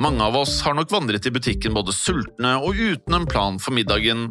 Mange 0.01 0.24
av 0.24 0.38
oss 0.40 0.62
har 0.64 0.72
nok 0.78 0.88
vandret 0.88 1.28
i 1.28 1.34
butikken 1.34 1.76
både 1.76 1.92
sultne 1.92 2.57
og 2.64 2.80
uten 2.80 3.18
en 3.18 3.28
plan 3.28 3.61
for 3.61 3.76
middagen, 3.76 4.30